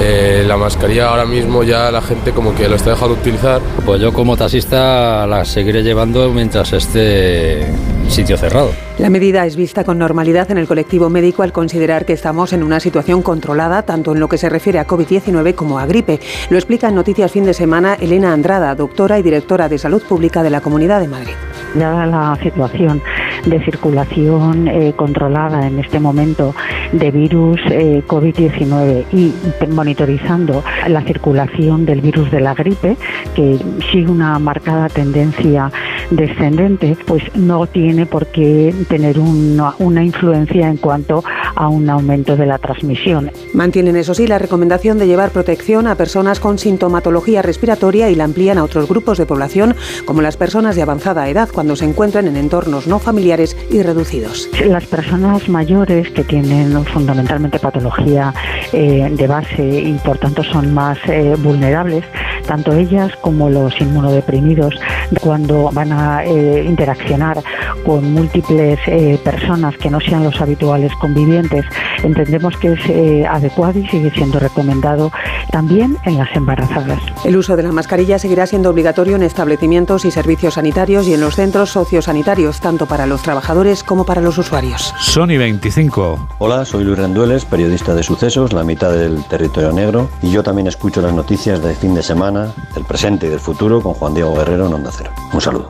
eh, 0.02 0.44
la 0.48 0.58
mascarilla 0.58 1.10
ahora 1.10 1.26
mismo 1.26 1.64
ya 1.64 1.92
la 1.92 2.02
gente 2.02 2.32
como 2.32 2.56
que 2.56 2.68
lo 2.68 2.76
está 2.76 2.92
dejando 2.92 3.16
de 3.16 3.22
utilizar. 3.22 3.62
Pues 3.86 4.02
yo 4.02 4.14
como 4.14 4.38
taxista 4.38 5.28
la 5.28 5.46
seguiré 5.46 5.84
llevando 5.84 6.30
mientras 6.32 6.72
esté 6.74 7.68
sitio 8.12 8.38
cerrado. 8.38 8.72
La 8.98 9.10
medida 9.10 9.46
es 9.46 9.56
vista 9.56 9.84
con 9.84 9.98
normalidad 9.98 10.52
en 10.52 10.58
el 10.58 10.68
colectivo 10.68 11.10
médico 11.10 11.44
al 11.44 11.52
considerar 11.52 12.06
que 12.06 12.14
estamos 12.14 12.54
en 12.54 12.62
una 12.62 12.80
situación 12.80 13.22
controlada 13.22 13.82
tanto 13.84 14.12
en 14.12 14.20
lo 14.20 14.28
que 14.28 14.38
se 14.38 14.50
refiere 14.50 14.80
a 14.80 14.86
COVID-19 14.86 15.56
como 15.56 15.80
a 15.80 15.86
gripe. 15.86 16.20
Lo 16.50 16.58
explica 16.58 16.90
en 16.90 16.96
Noticias 16.96 17.32
Fin 17.32 17.46
de 17.46 17.54
Semana 17.54 17.96
Elena 17.96 18.34
Andrada, 18.34 18.76
doctora 18.76 19.18
y 19.18 19.24
directora 19.24 19.70
de 19.70 19.78
Salud 19.78 20.04
Pública 20.04 20.44
de 20.44 20.50
la 20.50 20.62
Comunidad 20.62 21.00
de 21.00 21.08
Madrid. 21.08 21.34
Dada 21.74 22.06
la 22.06 22.38
situación 22.44 23.02
de 23.46 23.64
circulación 23.64 24.68
eh, 24.68 24.94
controlada 24.96 25.66
en 25.66 25.80
este 25.80 26.00
momento 26.00 26.54
de 26.92 27.12
virus 27.12 27.60
eh, 27.70 28.04
COVID-19 28.06 29.06
y 29.14 29.34
monitorizando 29.70 30.64
la 30.88 31.02
circulación 31.02 31.86
del 31.86 32.02
virus 32.02 32.30
de 32.30 32.42
la 32.42 32.54
gripe, 32.54 32.98
que 33.36 33.58
sigue 33.92 34.12
una 34.12 34.38
marcada 34.38 34.90
tendencia 34.90 35.72
descendente, 36.10 36.98
pues 37.06 37.24
no 37.36 37.66
tiene 37.68 38.01
por 38.06 38.28
qué 38.28 38.74
tener 38.90 39.20
una, 39.20 39.76
una 39.80 40.04
influencia 40.04 40.68
en 40.68 40.78
cuanto 40.78 41.24
a 41.56 41.68
un 41.68 41.90
aumento 41.90 42.36
de 42.36 42.46
la 42.46 42.58
transmisión. 42.58 43.32
Mantienen, 43.54 43.96
eso 43.96 44.14
sí, 44.14 44.28
la 44.28 44.40
recomendación 44.40 44.98
de 44.98 45.08
llevar 45.08 45.32
protección 45.32 45.88
a 45.88 45.96
personas 45.96 46.40
con 46.40 46.60
sintomatología 46.60 47.42
respiratoria 47.42 48.10
y 48.10 48.16
la 48.16 48.26
amplían 48.26 48.58
a 48.58 48.64
otros 48.64 48.88
grupos 48.88 49.18
de 49.18 49.26
población, 49.26 49.76
como 50.06 50.22
las 50.22 50.38
personas 50.38 50.76
de 50.76 50.82
avanzada 50.82 51.30
edad, 51.30 51.50
cuando 51.52 51.76
se 51.76 51.86
encuentran 51.86 52.28
en 52.28 52.38
entornos 52.38 52.88
no 52.88 53.00
familiares 53.00 53.56
y 53.70 53.82
reducidos. 53.82 54.50
Las 54.66 54.86
personas 54.86 55.48
mayores 55.48 56.10
que 56.12 56.24
tienen 56.24 56.42
tienen 56.42 56.84
fundamentalmente 56.86 57.60
patología 57.60 58.34
eh, 58.74 59.10
de 59.12 59.28
base 59.28 59.64
y 59.64 59.94
por 60.04 60.18
tanto 60.18 60.44
son 60.44 60.74
más 60.74 60.98
eh, 61.08 61.36
vulnerables, 61.38 62.04
tanto 62.48 62.74
ellas 62.74 63.12
como 63.22 63.50
los 63.50 63.80
inmunodeprimidos, 63.80 64.74
cuando 65.22 65.70
van 65.72 65.92
a 65.92 66.24
eh, 66.26 66.64
interaccionar 66.68 67.44
con 67.92 68.14
múltiples 68.14 68.80
personas 69.22 69.76
que 69.76 69.90
no 69.90 70.00
sean 70.00 70.24
los 70.24 70.40
habituales 70.40 70.94
convivientes, 70.96 71.66
entendemos 72.04 72.56
que 72.56 72.72
es 72.72 73.28
adecuado 73.28 73.80
y 73.80 73.88
sigue 73.90 74.10
siendo 74.12 74.40
recomendado 74.40 75.12
también 75.52 75.98
en 76.06 76.18
las 76.18 76.34
embarazadas. 76.34 77.02
El 77.26 77.36
uso 77.36 77.58
de 77.58 77.64
la 77.64 77.74
mascarilla 77.74 78.18
seguirá 78.18 78.48
siendo 78.48 78.70
obligatorio 78.70 79.18
en 79.18 79.24
establecimientos 79.24 80.06
y 80.06 80.12
servicios 80.12 80.54
sanitarios 80.54 81.06
y 81.06 81.16
en 81.16 81.20
los 81.20 81.36
centros 81.36 81.72
sociosanitarios, 81.72 82.62
tanto 82.62 82.86
para 82.86 83.06
los 83.08 83.24
trabajadores 83.24 83.84
como 83.84 84.06
para 84.06 84.22
los 84.22 84.38
usuarios. 84.38 84.94
Sony 84.98 85.38
25. 85.38 86.30
Hola, 86.38 86.64
soy 86.64 86.86
Luis 86.86 86.98
Rendueles, 86.98 87.44
periodista 87.44 87.94
de 87.94 88.04
sucesos, 88.04 88.54
la 88.54 88.64
mitad 88.64 88.94
del 88.94 89.22
territorio 89.26 89.74
negro, 89.74 90.08
y 90.22 90.32
yo 90.32 90.44
también 90.44 90.68
escucho 90.68 91.02
las 91.02 91.12
noticias 91.12 91.62
de 91.62 91.76
fin 91.76 91.94
de 91.94 92.04
semana, 92.04 92.54
del 92.74 92.86
presente 92.86 93.28
y 93.28 93.30
del 93.30 93.42
futuro 93.42 93.82
con 93.82 93.96
Juan 93.96 94.14
Diego 94.14 94.34
Guerrero 94.34 94.68
en 94.68 94.76
Onda 94.76 94.92
Cero. 94.94 95.12
Un 95.34 95.42
saludo. 95.42 95.70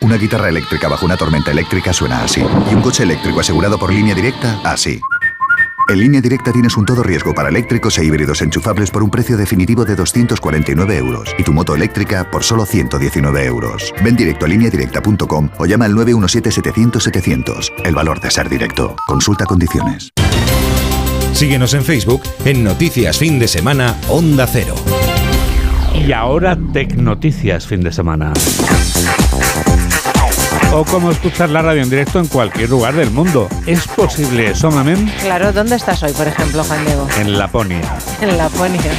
Una 0.00 0.16
guitarra 0.16 0.48
eléctrica 0.48 0.88
bajo 0.88 1.06
una 1.06 1.16
tormenta 1.16 1.50
eléctrica 1.50 1.92
suena 1.92 2.24
así. 2.24 2.44
Y 2.70 2.74
un 2.74 2.82
coche 2.82 3.04
eléctrico 3.04 3.40
asegurado 3.40 3.78
por 3.78 3.92
línea 3.92 4.14
directa, 4.14 4.60
así. 4.64 5.00
En 5.88 5.98
línea 5.98 6.20
directa 6.20 6.50
tienes 6.50 6.76
un 6.76 6.84
todo 6.86 7.02
riesgo 7.02 7.34
para 7.34 7.50
eléctricos 7.50 7.98
e 7.98 8.04
híbridos 8.04 8.40
enchufables 8.42 8.90
por 8.90 9.02
un 9.02 9.10
precio 9.10 9.36
definitivo 9.36 9.84
de 9.84 9.94
249 9.94 10.96
euros 10.96 11.34
y 11.38 11.42
tu 11.42 11.52
moto 11.52 11.74
eléctrica 11.74 12.30
por 12.30 12.42
solo 12.42 12.66
119 12.66 13.44
euros. 13.44 13.92
Ven 14.02 14.16
directo 14.16 14.46
a 14.46 14.48
lineadirecta.com 14.48 15.50
o 15.58 15.66
llama 15.66 15.84
al 15.84 15.92
917-700-700. 15.94 17.72
El 17.84 17.94
valor 17.94 18.20
de 18.20 18.30
ser 18.30 18.48
directo. 18.48 18.96
Consulta 19.06 19.44
condiciones. 19.46 20.10
Síguenos 21.32 21.74
en 21.74 21.84
Facebook 21.84 22.22
en 22.44 22.64
Noticias 22.64 23.18
Fin 23.18 23.38
de 23.38 23.48
Semana 23.48 23.96
Onda 24.08 24.46
Cero. 24.46 24.74
Y 25.94 26.12
ahora 26.12 26.58
Tecnoticias 26.72 27.66
Fin 27.66 27.82
de 27.82 27.92
Semana 27.92 28.32
o 30.74 30.84
cómo 30.84 31.12
escuchar 31.12 31.50
la 31.50 31.62
radio 31.62 31.82
en 31.82 31.90
directo 31.90 32.18
en 32.18 32.26
cualquier 32.26 32.68
lugar 32.68 32.94
del 32.94 33.10
mundo. 33.10 33.48
¿Es 33.64 33.86
posible 33.86 34.50
eso, 34.50 34.70
Mamen? 34.70 35.06
Claro, 35.20 35.52
¿dónde 35.52 35.76
estás 35.76 36.02
hoy, 36.02 36.12
por 36.12 36.26
ejemplo, 36.26 36.64
Juan 36.64 36.84
Diego? 36.84 37.06
En 37.18 37.38
Laponia. 37.38 37.80
En 38.20 38.36
Laponia. 38.36 38.92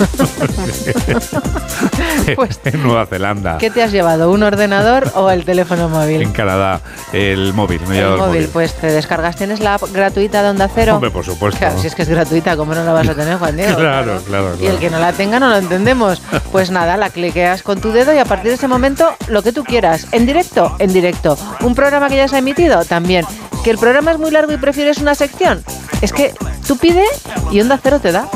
pues, 2.36 2.60
en 2.64 2.82
Nueva 2.82 3.06
Zelanda. 3.06 3.58
¿Qué 3.58 3.70
te 3.70 3.82
has 3.82 3.92
llevado? 3.92 4.30
¿Un 4.30 4.42
ordenador 4.42 5.10
o 5.14 5.30
el 5.30 5.44
teléfono 5.44 5.88
móvil? 5.88 6.22
En 6.22 6.32
Canadá, 6.32 6.80
el 7.12 7.52
móvil. 7.52 7.80
Me 7.86 7.98
el, 7.98 8.16
móvil, 8.16 8.48
pues 8.52 8.74
te 8.74 8.88
descargas. 8.88 9.36
¿Tienes 9.36 9.60
la 9.60 9.74
app 9.74 9.82
gratuita 9.92 10.42
de 10.42 10.50
Onda 10.50 10.68
Cero? 10.74 10.94
Hombre, 10.94 11.10
por 11.10 11.24
supuesto. 11.24 11.58
Claro, 11.58 11.78
si 11.78 11.86
es 11.86 11.94
que 11.94 12.02
es 12.02 12.08
gratuita, 12.08 12.56
¿cómo 12.56 12.74
no 12.74 12.84
la 12.84 12.92
vas 12.92 13.08
a 13.08 13.14
tener, 13.14 13.38
Juan 13.38 13.56
Diego? 13.56 13.76
claro, 13.76 14.20
claro, 14.26 14.52
claro, 14.52 14.56
Y 14.60 14.66
el 14.66 14.78
que 14.78 14.90
no 14.90 14.98
la 14.98 15.12
tenga 15.12 15.38
no 15.38 15.48
lo 15.48 15.56
entendemos. 15.56 16.22
Pues 16.52 16.70
nada, 16.70 16.96
la 16.96 17.10
cliqueas 17.10 17.62
con 17.62 17.80
tu 17.80 17.92
dedo 17.92 18.14
y 18.14 18.18
a 18.18 18.24
partir 18.24 18.50
de 18.50 18.54
ese 18.54 18.68
momento 18.68 19.08
lo 19.28 19.42
que 19.42 19.52
tú 19.52 19.64
quieras. 19.64 20.06
En 20.12 20.26
directo, 20.26 20.74
en 20.78 20.92
directo. 20.92 21.36
Un 21.62 21.74
programa 21.74 22.08
que 22.08 22.16
ya 22.16 22.28
se 22.28 22.36
ha 22.36 22.38
emitido, 22.38 22.84
también. 22.84 23.26
¿Que 23.64 23.70
el 23.70 23.78
programa 23.78 24.12
es 24.12 24.18
muy 24.18 24.30
largo 24.30 24.52
y 24.52 24.56
prefieres 24.56 24.98
una 24.98 25.14
sección? 25.14 25.62
Es 26.00 26.12
que 26.12 26.32
tú 26.66 26.78
pide 26.78 27.04
y 27.50 27.60
Onda 27.60 27.78
Cero 27.82 28.00
te 28.00 28.12
da. 28.12 28.28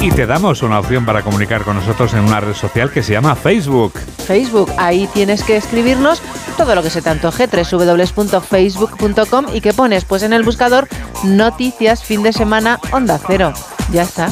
Y 0.00 0.12
te 0.12 0.26
damos 0.26 0.62
una 0.62 0.78
opción 0.78 1.04
para 1.04 1.22
comunicar 1.22 1.64
con 1.64 1.76
nosotros 1.76 2.14
en 2.14 2.20
una 2.20 2.38
red 2.38 2.54
social 2.54 2.90
que 2.90 3.02
se 3.02 3.12
llama 3.12 3.34
Facebook. 3.34 3.94
Facebook, 4.26 4.72
ahí 4.78 5.08
tienes 5.12 5.42
que 5.42 5.56
escribirnos 5.56 6.22
todo 6.56 6.74
lo 6.76 6.82
que 6.82 6.90
se 6.90 7.02
te 7.02 7.10
antoje, 7.10 7.48
www.facebook.com 7.48 9.46
y 9.52 9.60
que 9.60 9.72
pones 9.72 10.04
pues 10.04 10.22
en 10.22 10.32
el 10.32 10.44
buscador 10.44 10.88
noticias 11.24 12.04
fin 12.04 12.22
de 12.22 12.32
semana 12.32 12.78
onda 12.92 13.18
cero. 13.26 13.52
Ya 13.90 14.02
está. 14.02 14.28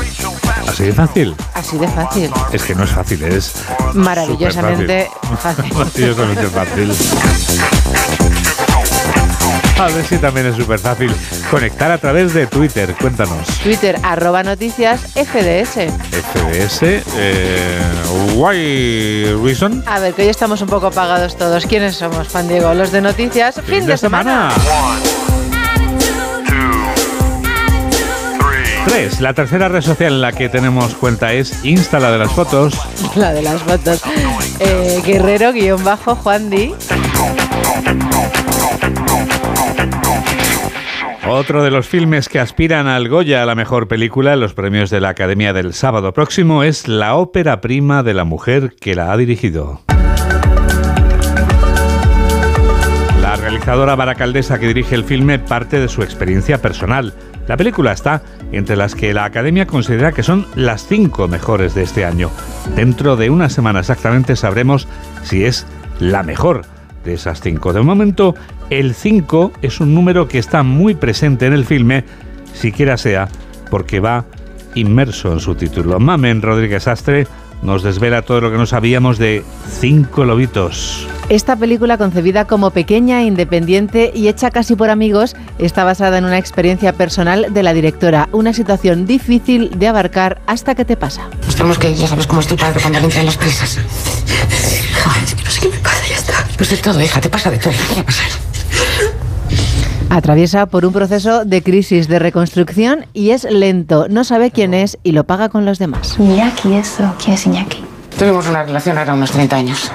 Así 0.69 0.85
de 0.85 0.93
fácil. 0.93 1.35
Así 1.55 1.79
de 1.79 1.89
fácil. 1.89 2.31
Es 2.53 2.63
que 2.63 2.75
no 2.75 2.85
es 2.85 2.91
fácil, 2.91 3.23
es 3.25 3.55
maravillosamente 3.95 5.11
fácil. 5.41 5.65
maravillosamente 5.75 6.47
fácil. 6.47 6.93
A 9.79 9.89
ver 9.89 10.05
si 10.07 10.17
también 10.17 10.47
es 10.47 10.57
súper 10.57 10.79
fácil 10.79 11.13
conectar 11.51 11.91
a 11.91 11.99
través 11.99 12.33
de 12.33 12.47
Twitter. 12.47 12.95
Cuéntanos. 12.99 13.47
Twitter, 13.63 13.99
arroba 14.03 14.43
noticias 14.43 15.03
FDS. 15.13 15.93
FDS, 16.11 16.83
eh, 17.17 17.79
why 18.37 19.35
reason? 19.43 19.85
A 19.87 19.99
ver, 19.99 20.15
que 20.15 20.23
hoy 20.23 20.29
estamos 20.29 20.63
un 20.63 20.69
poco 20.69 20.87
apagados 20.87 21.37
todos. 21.37 21.67
¿Quiénes 21.67 21.97
somos, 21.97 22.29
Juan 22.29 22.49
Diego? 22.49 22.73
Los 22.73 22.91
de 22.91 23.03
noticias, 23.03 23.61
fin, 23.67 23.85
de, 23.85 23.99
semana. 23.99 24.49
3. 28.87 29.21
La 29.21 29.35
tercera 29.35 29.69
red 29.69 29.83
social 29.83 30.15
en 30.15 30.21
la 30.23 30.33
que 30.33 30.49
tenemos 30.49 30.95
cuenta 30.95 31.35
es 31.35 31.65
Insta, 31.65 32.01
la 32.01 32.11
de 32.13 32.19
las 32.19 32.33
fotos. 32.33 32.75
La 33.15 33.35
de 33.35 33.43
las 33.43 33.61
fotos. 33.63 34.01
Eh, 34.59 35.03
Guerrero-Juan 35.05 36.49
Di. 36.49 36.75
Otro 41.29 41.65
de 41.65 41.73
los 41.73 41.89
filmes 41.89 42.29
que 42.29 42.39
aspiran 42.39 42.87
al 42.87 43.09
Goya 43.09 43.43
a 43.43 43.47
la 43.47 43.57
mejor 43.57 43.89
película 43.89 44.35
en 44.35 44.41
los 44.41 44.55
premios 44.55 44.91
de 44.91 45.01
la 45.01 45.09
Academia 45.09 45.53
del 45.53 45.75
sábado 45.75 46.13
próximo 46.13 46.63
es 46.63 46.87
la 46.87 47.17
ópera 47.17 47.61
prima 47.61 48.05
de 48.05 48.15
la 48.15 48.25
mujer 48.25 48.77
que 48.81 48.95
la 48.95 49.13
ha 49.13 49.17
dirigido. 49.17 49.81
La 53.21 53.35
realizadora 53.35 53.97
baracaldesa 53.97 54.61
que 54.61 54.69
dirige 54.69 54.95
el 54.95 55.03
filme 55.03 55.41
parte 55.41 55.81
de 55.81 55.89
su 55.89 56.03
experiencia 56.03 56.63
personal. 56.63 57.13
La 57.49 57.57
película 57.57 57.91
está 57.91 58.23
entre 58.53 58.77
las 58.77 58.95
que 58.95 59.13
la 59.13 59.25
Academia 59.25 59.67
considera 59.67 60.13
que 60.13 60.23
son 60.23 60.47
las 60.55 60.87
cinco 60.87 61.27
mejores 61.27 61.75
de 61.75 61.83
este 61.83 62.05
año. 62.05 62.31
Dentro 62.77 63.17
de 63.17 63.31
una 63.31 63.51
semana 63.51 63.81
exactamente 63.81 64.37
sabremos 64.37 64.87
si 65.25 65.45
es 65.45 65.67
la 65.99 66.23
mejor 66.23 66.63
de 67.05 67.15
esas 67.15 67.41
cinco. 67.41 67.73
De 67.73 67.81
momento, 67.81 68.35
el 68.71 68.95
5 68.95 69.53
es 69.63 69.81
un 69.81 69.95
número 69.95 70.29
que 70.29 70.39
está 70.39 70.63
muy 70.63 70.95
presente 70.95 71.47
en 71.47 71.53
el 71.53 71.65
filme, 71.65 72.05
siquiera 72.53 72.97
sea 72.97 73.29
porque 73.71 74.01
va 74.01 74.25
inmerso 74.75 75.33
en 75.33 75.41
su 75.41 75.55
título. 75.55 75.99
Mamen 75.99 76.43
Rodríguez 76.43 76.87
Astre 76.89 77.27
nos 77.63 77.83
desvela 77.83 78.23
todo 78.23 78.41
lo 78.41 78.51
que 78.51 78.59
no 78.59 78.67
sabíamos 78.67 79.19
de 79.19 79.43
Cinco 79.81 80.25
Lobitos. 80.25 81.07
Esta 81.29 81.57
película, 81.57 81.99
concebida 81.99 82.45
como 82.45 82.71
pequeña, 82.71 83.25
independiente 83.25 84.13
y 84.15 84.29
hecha 84.29 84.51
casi 84.51 84.77
por 84.77 84.91
amigos, 84.91 85.35
está 85.59 85.83
basada 85.83 86.19
en 86.19 86.25
una 86.25 86.39
experiencia 86.39 86.93
personal 86.93 87.47
de 87.51 87.63
la 87.63 87.73
directora. 87.73 88.29
Una 88.31 88.53
situación 88.53 89.07
difícil 89.07 89.71
de 89.77 89.89
abarcar 89.89 90.41
hasta 90.47 90.75
que 90.75 90.85
te 90.85 90.97
pasa. 90.97 91.29
Estamos 91.49 91.79
que 91.79 91.95
ya 91.95 92.07
sabes 92.07 92.27
cómo 92.27 92.41
es 92.41 92.47
tu 92.47 92.57
padre 92.57 92.81
cuando 92.81 93.01
le 93.01 93.07
entran 93.07 93.27
las 93.27 93.37
prisas. 93.37 93.79
Joder, 95.03 95.45
no 95.45 95.51
sé 95.51 95.61
qué 95.63 95.69
me 95.69 95.79
pasa, 95.79 96.07
ya 96.09 96.17
está. 96.17 96.47
Pues 96.57 96.71
de 96.71 96.77
todo, 96.77 97.03
hija, 97.03 97.21
te 97.21 97.29
pasa 97.29 97.51
de 97.51 97.59
todo. 97.59 97.73
¿Qué 97.89 97.95
va 97.97 98.01
a 98.03 98.05
pasar? 98.05 98.56
Atraviesa 100.11 100.67
por 100.67 100.87
un 100.87 100.93
proceso 100.93 101.45
de 101.45 101.63
crisis, 101.63 102.09
de 102.09 102.19
reconstrucción 102.19 103.07
y 103.13 103.31
es 103.31 103.45
lento. 103.45 104.07
No 104.09 104.25
sabe 104.25 104.51
quién 104.51 104.73
es 104.73 104.99
y 105.03 105.13
lo 105.13 105.25
paga 105.25 105.49
con 105.49 105.65
los 105.65 105.79
demás. 105.79 106.17
Iñaki, 106.19 106.75
eso. 106.75 107.15
¿Quién 107.23 107.35
es 107.35 107.47
Iñaki? 107.47 107.85
Tuvimos 108.19 108.49
una 108.49 108.63
relación 108.63 108.97
ahora 108.97 109.15
unos 109.15 109.33
30 109.33 109.57
años. 109.57 109.91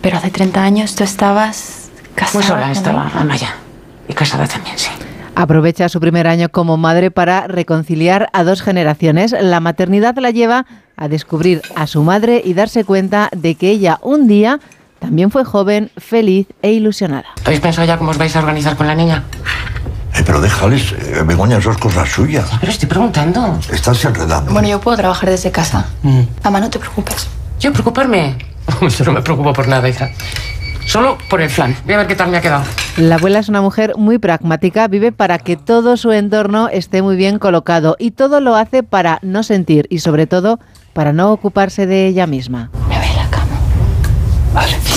Pero 0.00 0.16
hace 0.16 0.30
30 0.30 0.62
años 0.62 0.94
tú 0.94 1.04
estabas 1.04 1.90
casada. 2.14 2.38
Muy 2.38 2.48
sola 2.48 2.72
estaba, 2.72 3.10
Amaya. 3.14 3.56
Y 4.08 4.14
casada 4.14 4.46
también, 4.46 4.78
sí. 4.78 4.90
Aprovecha 5.34 5.88
su 5.88 5.98
primer 5.98 6.26
año 6.26 6.50
como 6.50 6.76
madre 6.76 7.10
para 7.10 7.46
reconciliar 7.46 8.28
a 8.32 8.44
dos 8.44 8.62
generaciones. 8.62 9.34
La 9.38 9.60
maternidad 9.60 10.16
la 10.18 10.30
lleva 10.30 10.66
a 10.96 11.08
descubrir 11.08 11.62
a 11.74 11.86
su 11.86 12.02
madre 12.02 12.42
y 12.44 12.54
darse 12.54 12.84
cuenta 12.84 13.28
de 13.34 13.54
que 13.54 13.70
ella 13.70 13.98
un 14.02 14.28
día 14.28 14.60
también 15.02 15.32
fue 15.32 15.44
joven, 15.44 15.90
feliz 15.98 16.46
e 16.62 16.70
ilusionada. 16.70 17.26
¿Habéis 17.44 17.60
pensado 17.60 17.86
ya 17.86 17.98
cómo 17.98 18.12
os 18.12 18.18
vais 18.18 18.34
a 18.36 18.38
organizar 18.38 18.76
con 18.76 18.86
la 18.86 18.94
niña? 18.94 19.24
Eh, 20.14 20.22
pero 20.24 20.40
déjales, 20.40 20.92
eh, 20.92 21.22
Begoña, 21.26 21.58
eso 21.58 21.72
es 21.72 21.76
cosa 21.76 22.06
suya. 22.06 22.44
Pero 22.60 22.70
estoy 22.70 22.88
preguntando. 22.88 23.58
Estás 23.72 24.04
enredando. 24.04 24.52
Bueno, 24.52 24.68
yo 24.68 24.80
puedo 24.80 24.96
trabajar 24.96 25.28
desde 25.28 25.50
casa. 25.50 25.86
Mamá, 26.44 26.60
no 26.60 26.70
te 26.70 26.78
preocupes. 26.78 27.26
¿Yo 27.58 27.72
preocuparme? 27.72 28.36
Yo 28.80 29.04
no 29.04 29.12
me 29.12 29.22
preocupo 29.22 29.52
por 29.52 29.66
nada, 29.66 29.88
hija. 29.88 30.10
Solo 30.86 31.18
por 31.28 31.40
el 31.40 31.50
flan. 31.50 31.76
Voy 31.84 31.94
a 31.94 31.98
ver 31.98 32.06
qué 32.06 32.14
tal 32.14 32.30
me 32.30 32.36
ha 32.36 32.40
quedado. 32.40 32.64
La 32.96 33.16
abuela 33.16 33.40
es 33.40 33.48
una 33.48 33.60
mujer 33.60 33.94
muy 33.96 34.18
pragmática, 34.18 34.86
vive 34.86 35.10
para 35.10 35.38
que 35.38 35.56
todo 35.56 35.96
su 35.96 36.12
entorno 36.12 36.68
esté 36.68 37.02
muy 37.02 37.16
bien 37.16 37.40
colocado 37.40 37.96
y 37.98 38.12
todo 38.12 38.40
lo 38.40 38.54
hace 38.54 38.82
para 38.84 39.18
no 39.22 39.42
sentir 39.42 39.86
y 39.90 39.98
sobre 39.98 40.26
todo 40.26 40.60
para 40.92 41.12
no 41.12 41.32
ocuparse 41.32 41.86
de 41.86 42.06
ella 42.06 42.26
misma. 42.26 42.70
Me 42.88 42.98
voy 42.98 43.06
a 43.06 43.24
la 43.24 43.30
cama. 43.30 43.58
Vale. 44.54 44.91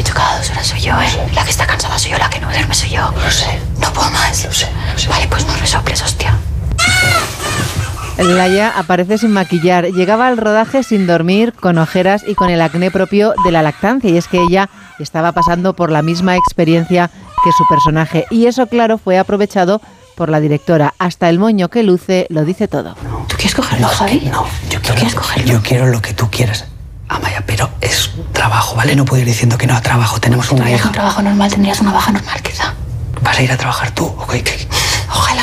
Pecho 0.00 0.14
cada 0.14 0.38
dos 0.38 0.50
horas 0.50 0.66
soy 0.66 0.80
yo, 0.80 0.94
¿eh? 0.94 1.28
La 1.34 1.44
que 1.44 1.50
está 1.50 1.66
cansada 1.66 1.98
soy 1.98 2.12
yo, 2.12 2.16
la 2.16 2.30
que 2.30 2.40
no 2.40 2.48
duerme 2.48 2.72
soy 2.72 2.88
yo. 2.88 3.12
Lo 3.22 3.30
sé. 3.30 3.60
No 3.82 3.92
puedo 3.92 4.10
más. 4.12 4.46
Lo 4.46 4.50
sé, 4.50 4.66
lo 4.90 4.98
sé. 4.98 5.08
Vale, 5.10 5.28
pues 5.28 5.46
no 5.46 5.54
resoples, 5.56 6.02
hostia. 6.02 6.38
Laia 8.16 8.72
aparece 8.78 9.18
sin 9.18 9.30
maquillar. 9.30 9.92
Llegaba 9.92 10.28
al 10.28 10.38
rodaje 10.38 10.84
sin 10.84 11.06
dormir, 11.06 11.52
con 11.52 11.76
ojeras 11.76 12.24
y 12.26 12.34
con 12.34 12.48
el 12.48 12.62
acné 12.62 12.90
propio 12.90 13.34
de 13.44 13.52
la 13.52 13.60
lactancia. 13.60 14.08
Y 14.08 14.16
es 14.16 14.26
que 14.26 14.40
ella 14.40 14.70
estaba 14.98 15.32
pasando 15.32 15.74
por 15.74 15.92
la 15.92 16.00
misma 16.00 16.34
experiencia 16.34 17.10
que 17.44 17.52
su 17.52 17.66
personaje. 17.68 18.24
Y 18.30 18.46
eso, 18.46 18.68
claro, 18.68 18.96
fue 18.96 19.18
aprovechado 19.18 19.82
por 20.16 20.30
la 20.30 20.40
directora. 20.40 20.94
Hasta 20.98 21.28
el 21.28 21.38
moño 21.38 21.68
que 21.68 21.82
luce 21.82 22.26
lo 22.30 22.46
dice 22.46 22.68
todo. 22.68 22.94
¿Tú 23.28 23.36
quieres 23.36 23.54
cogerlo, 23.54 23.88
Javi? 23.88 24.30
No, 24.32 24.46
yo 24.70 24.80
quiero, 24.80 24.94
quieres 24.94 25.14
cogerlo? 25.14 25.52
yo 25.52 25.62
quiero 25.62 25.88
lo 25.88 26.00
que 26.00 26.14
tú 26.14 26.30
quieras. 26.30 26.69
Amaya, 27.10 27.42
pero 27.44 27.68
es 27.80 28.10
trabajo, 28.32 28.76
¿vale? 28.76 28.94
No 28.94 29.04
puedo 29.04 29.20
ir 29.20 29.26
diciendo 29.26 29.58
que 29.58 29.66
no 29.66 29.74
a 29.76 29.80
trabajo. 29.80 30.20
Tenemos 30.20 30.46
una 30.50 30.58
Tendrías 30.60 30.80
un 30.80 30.86
hija. 30.86 30.92
trabajo 30.92 31.22
normal, 31.22 31.50
tendrías 31.50 31.80
una 31.80 31.92
baja 31.92 32.12
normal, 32.12 32.40
quizá. 32.42 32.74
¿Vas 33.22 33.38
a 33.38 33.42
ir 33.42 33.50
a 33.52 33.56
trabajar 33.56 33.90
tú? 33.90 34.06
¿O 34.06 34.26
qué? 34.28 34.42
qué? 34.44 34.68
Ojalá. 35.08 35.42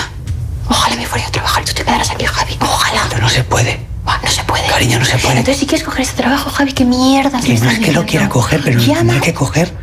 Ojalá 0.69 0.95
me 0.95 1.05
fuera 1.05 1.25
yo 1.25 1.29
a 1.29 1.31
trabajar 1.31 1.63
y 1.63 1.65
tú 1.65 1.73
te 1.73 1.83
quedaras 1.83 2.09
aquí, 2.09 2.25
Javi. 2.25 2.57
Ojalá. 2.61 3.01
Pero 3.09 3.21
no 3.21 3.29
se 3.29 3.43
puede. 3.43 3.85
No 4.23 4.29
se 4.31 4.43
puede. 4.45 4.65
Cariño, 4.67 4.99
no 4.99 5.05
se 5.05 5.17
puede. 5.17 5.39
Entonces, 5.39 5.57
si 5.57 5.65
quieres 5.67 5.85
coger 5.85 6.01
este 6.01 6.15
trabajo, 6.21 6.49
Javi, 6.49 6.71
qué 6.71 6.85
mierda. 6.85 7.41
Que 7.41 7.59
no 7.59 7.69
es 7.69 7.79
que 7.79 7.91
lo 7.91 8.05
quiera 8.05 8.29
coger, 8.29 8.61
pero 8.63 8.79
lo 8.79 8.85
tendré 8.85 9.19
que 9.21 9.33
coger. 9.33 9.73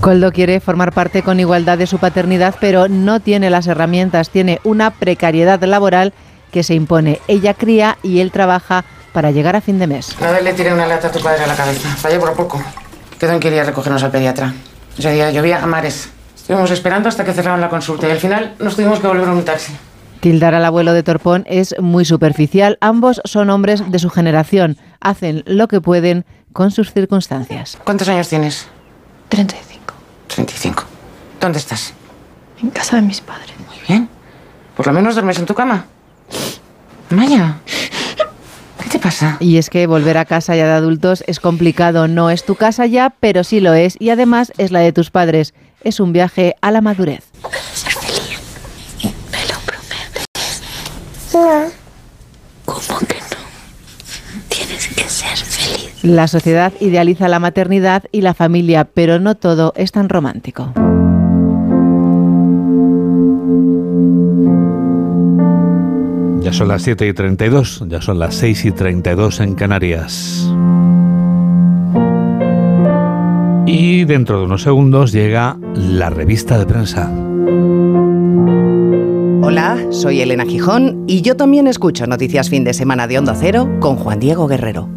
Coldo 0.00 0.32
quiere 0.32 0.60
formar 0.60 0.92
parte 0.92 1.22
con 1.22 1.38
igualdad 1.40 1.76
de 1.78 1.86
su 1.86 1.98
paternidad, 1.98 2.54
pero 2.60 2.88
no 2.88 3.20
tiene 3.20 3.50
las 3.50 3.66
herramientas, 3.66 4.30
tiene 4.30 4.60
una 4.64 4.90
precariedad 4.90 5.62
laboral 5.64 6.14
que 6.52 6.62
se 6.62 6.74
impone. 6.74 7.20
Ella 7.28 7.54
cría 7.54 7.98
y 8.02 8.20
él 8.20 8.30
trabaja 8.32 8.84
para 9.16 9.30
llegar 9.30 9.56
a 9.56 9.62
fin 9.62 9.78
de 9.78 9.86
mes. 9.86 10.14
Una 10.20 10.30
vez 10.30 10.44
le 10.44 10.52
tiré 10.52 10.74
una 10.74 10.86
lata 10.86 11.08
a 11.08 11.10
tu 11.10 11.20
padre 11.20 11.42
a 11.42 11.46
la 11.46 11.56
cabeza. 11.56 11.88
Fallé 11.88 12.18
por 12.18 12.34
poco. 12.34 12.62
Quedó 13.18 13.32
en 13.32 13.40
que 13.40 13.48
iría 13.48 13.62
a 13.62 13.64
recogernos 13.64 14.02
al 14.02 14.10
pediatra. 14.10 14.52
Ese 14.98 15.10
día 15.10 15.30
llovía 15.30 15.62
a 15.62 15.66
mares. 15.66 16.10
Estuvimos 16.36 16.70
esperando 16.70 17.08
hasta 17.08 17.24
que 17.24 17.32
cerraron 17.32 17.62
la 17.62 17.70
consulta 17.70 18.06
y 18.06 18.10
al 18.10 18.18
final 18.18 18.54
nos 18.58 18.76
tuvimos 18.76 19.00
que 19.00 19.06
volver 19.06 19.24
en 19.24 19.30
un 19.30 19.42
taxi. 19.42 19.72
Tildar 20.20 20.54
al 20.54 20.66
abuelo 20.66 20.92
de 20.92 21.02
Torpón 21.02 21.44
es 21.46 21.74
muy 21.80 22.04
superficial. 22.04 22.76
Ambos 22.82 23.22
son 23.24 23.48
hombres 23.48 23.90
de 23.90 23.98
su 23.98 24.10
generación. 24.10 24.76
Hacen 25.00 25.42
lo 25.46 25.66
que 25.66 25.80
pueden 25.80 26.26
con 26.52 26.70
sus 26.70 26.92
circunstancias. 26.92 27.78
¿Cuántos 27.84 28.10
años 28.10 28.28
tienes? 28.28 28.66
35. 29.30 29.94
35. 30.26 30.84
¿Dónde 31.40 31.58
estás? 31.58 31.94
En 32.62 32.68
casa 32.68 32.96
de 32.96 33.02
mis 33.02 33.22
padres. 33.22 33.54
Muy 33.66 33.78
bien. 33.88 34.10
Por 34.76 34.86
lo 34.86 34.92
menos 34.92 35.14
duermes 35.14 35.38
en 35.38 35.46
tu 35.46 35.54
cama. 35.54 35.86
Maya. 37.08 37.56
¿Qué 38.86 38.90
te 38.90 38.98
pasa? 39.00 39.36
Y 39.40 39.56
es 39.56 39.68
que 39.68 39.88
volver 39.88 40.16
a 40.16 40.24
casa 40.24 40.54
ya 40.54 40.64
de 40.66 40.74
adultos 40.74 41.24
es 41.26 41.40
complicado. 41.40 42.06
No 42.06 42.30
es 42.30 42.44
tu 42.44 42.54
casa 42.54 42.86
ya, 42.86 43.10
pero 43.18 43.42
sí 43.42 43.58
lo 43.58 43.74
es. 43.74 43.96
Y 43.98 44.10
además 44.10 44.52
es 44.58 44.70
la 44.70 44.78
de 44.78 44.92
tus 44.92 45.10
padres. 45.10 45.54
Es 45.82 45.98
un 45.98 46.12
viaje 46.12 46.54
a 46.60 46.70
la 46.70 46.80
madurez. 46.80 47.24
Ser 47.74 47.92
feliz. 47.94 48.38
Me 49.32 49.42
lo 49.52 49.58
prometes. 49.66 50.62
¿Cómo 52.64 52.98
que 53.00 53.16
no? 53.16 54.44
Tienes 54.48 54.86
que 54.86 55.08
ser 55.08 55.36
feliz. 55.36 56.04
La 56.04 56.28
sociedad 56.28 56.72
idealiza 56.78 57.26
la 57.26 57.40
maternidad 57.40 58.04
y 58.12 58.20
la 58.20 58.34
familia, 58.34 58.84
pero 58.84 59.18
no 59.18 59.34
todo 59.34 59.72
es 59.74 59.90
tan 59.90 60.08
romántico. 60.08 60.72
Ya 66.46 66.52
son 66.52 66.68
las 66.68 66.82
7 66.82 67.08
y 67.08 67.12
32, 67.12 67.86
ya 67.88 68.00
son 68.00 68.20
las 68.20 68.36
6 68.36 68.66
y 68.66 68.70
32 68.70 69.40
en 69.40 69.56
Canarias. 69.56 70.48
Y 73.66 74.04
dentro 74.04 74.38
de 74.38 74.44
unos 74.44 74.62
segundos 74.62 75.10
llega 75.10 75.58
la 75.74 76.08
revista 76.08 76.56
de 76.56 76.66
prensa. 76.66 77.10
Hola, 79.42 79.88
soy 79.90 80.20
Elena 80.20 80.44
Gijón 80.44 81.02
y 81.08 81.22
yo 81.22 81.34
también 81.34 81.66
escucho 81.66 82.06
Noticias 82.06 82.48
Fin 82.48 82.62
de 82.62 82.74
Semana 82.74 83.08
de 83.08 83.18
Onda 83.18 83.34
Cero 83.34 83.68
con 83.80 83.96
Juan 83.96 84.20
Diego 84.20 84.46
Guerrero. 84.46 84.88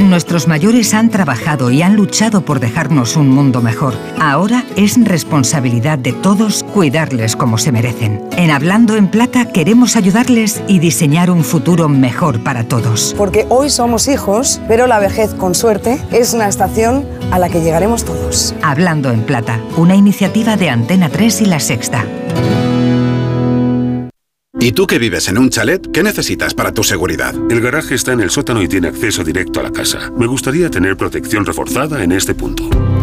Nuestros 0.00 0.46
mayores 0.46 0.94
han 0.94 1.10
trabajado 1.10 1.72
y 1.72 1.82
han 1.82 1.96
luchado 1.96 2.44
por 2.44 2.60
dejarnos 2.60 3.16
un 3.16 3.30
mundo 3.30 3.60
mejor. 3.60 3.94
Ahora 4.20 4.64
es 4.76 4.96
responsabilidad 5.04 5.98
de 5.98 6.12
todos 6.12 6.64
cuidarles 6.78 7.34
como 7.34 7.58
se 7.58 7.72
merecen. 7.72 8.22
En 8.36 8.52
Hablando 8.52 8.94
en 8.94 9.08
Plata 9.08 9.50
queremos 9.50 9.96
ayudarles 9.96 10.62
y 10.68 10.78
diseñar 10.78 11.28
un 11.28 11.42
futuro 11.42 11.88
mejor 11.88 12.44
para 12.44 12.68
todos. 12.68 13.16
Porque 13.18 13.46
hoy 13.48 13.68
somos 13.68 14.06
hijos, 14.06 14.60
pero 14.68 14.86
la 14.86 15.00
vejez, 15.00 15.34
con 15.34 15.56
suerte, 15.56 15.98
es 16.12 16.34
una 16.34 16.46
estación 16.46 17.04
a 17.32 17.40
la 17.40 17.48
que 17.48 17.62
llegaremos 17.62 18.04
todos. 18.04 18.54
Hablando 18.62 19.10
en 19.10 19.22
Plata, 19.22 19.60
una 19.76 19.96
iniciativa 19.96 20.56
de 20.56 20.70
Antena 20.70 21.08
3 21.08 21.40
y 21.40 21.46
La 21.46 21.58
Sexta. 21.58 22.04
¿Y 24.60 24.70
tú 24.70 24.86
que 24.86 25.00
vives 25.00 25.26
en 25.26 25.38
un 25.38 25.50
chalet? 25.50 25.84
¿Qué 25.90 26.04
necesitas 26.04 26.54
para 26.54 26.70
tu 26.70 26.84
seguridad? 26.84 27.34
El 27.50 27.60
garaje 27.60 27.96
está 27.96 28.12
en 28.12 28.20
el 28.20 28.30
sótano 28.30 28.62
y 28.62 28.68
tiene 28.68 28.86
acceso 28.86 29.24
directo 29.24 29.58
a 29.58 29.64
la 29.64 29.72
casa. 29.72 30.12
Me 30.16 30.28
gustaría 30.28 30.70
tener 30.70 30.96
protección 30.96 31.44
reforzada 31.44 32.04
en 32.04 32.12
este 32.12 32.36
punto. 32.36 32.70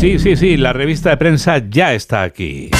Sí, 0.00 0.18
sí, 0.18 0.34
sí, 0.34 0.56
la 0.56 0.72
revista 0.72 1.10
de 1.10 1.18
prensa 1.18 1.58
ya 1.58 1.92
está 1.92 2.22
aquí. 2.22 2.70